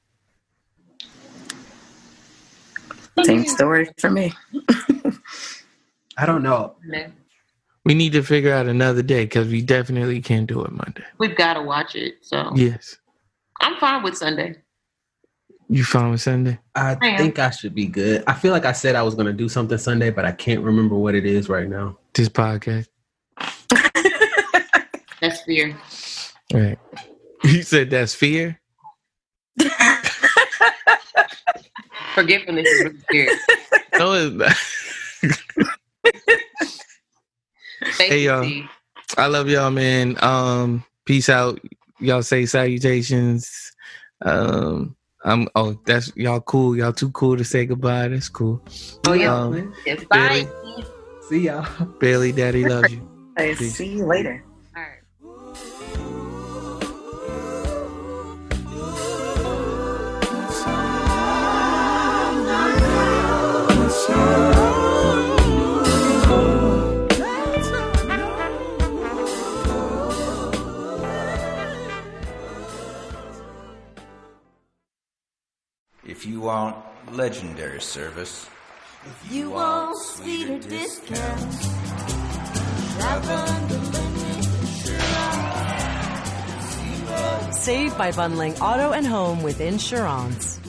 [3.24, 4.32] Same story for me.
[6.16, 6.74] I don't know.
[7.84, 11.04] We need to figure out another day because we definitely can't do it Monday.
[11.18, 12.16] We've got to watch it.
[12.20, 12.96] So Yes.
[13.60, 14.56] I'm fine with Sunday.
[15.68, 16.58] You fine with Sunday?
[16.74, 18.24] I I think I should be good.
[18.26, 20.62] I feel like I said I was going to do something Sunday, but I can't
[20.62, 21.96] remember what it is right now.
[22.14, 22.88] This podcast.
[25.20, 25.76] That's fear.
[26.52, 26.78] Right.
[27.42, 28.60] You said that's fear.
[32.20, 33.30] Forgiveness is really fear.
[33.98, 34.36] No, it's
[37.98, 38.44] Hey, you, y'all.
[38.44, 38.64] Steve.
[39.16, 40.16] I love y'all, man.
[40.22, 41.60] Um, peace out.
[41.98, 43.72] Y'all say salutations.
[44.22, 46.76] Um, I'm oh, that's y'all cool.
[46.76, 48.08] Y'all too cool to say goodbye.
[48.08, 48.62] That's cool.
[49.06, 49.34] Oh, yeah.
[49.34, 50.46] Um, Yes, Bye.
[51.28, 51.66] See y'all.
[52.00, 53.32] Bailey, Daddy loves you.
[53.36, 53.76] Hey, Peace.
[53.76, 54.44] see you later.
[76.20, 76.76] If you want
[77.12, 78.46] legendary service,
[79.06, 81.66] if you, want sweeter discounts,
[87.64, 90.60] Save by bundling auto and home with insurance.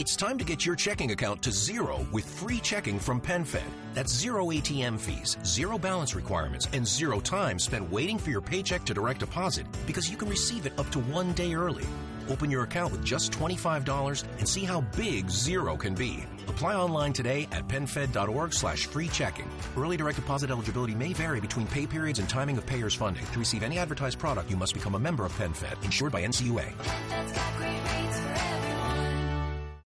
[0.00, 3.62] It's time to get your checking account to zero with free checking from PenFed.
[3.94, 8.84] That's zero ATM fees, zero balance requirements, and zero time spent waiting for your paycheck
[8.86, 11.86] to direct deposit because you can receive it up to one day early.
[12.28, 16.24] Open your account with just $25 and see how big zero can be.
[16.48, 19.48] Apply online today at penfed.org slash free checking.
[19.76, 23.26] Early direct deposit eligibility may vary between pay periods and timing of payers' funding.
[23.26, 26.72] To receive any advertised product, you must become a member of PenFed, insured by NCUA.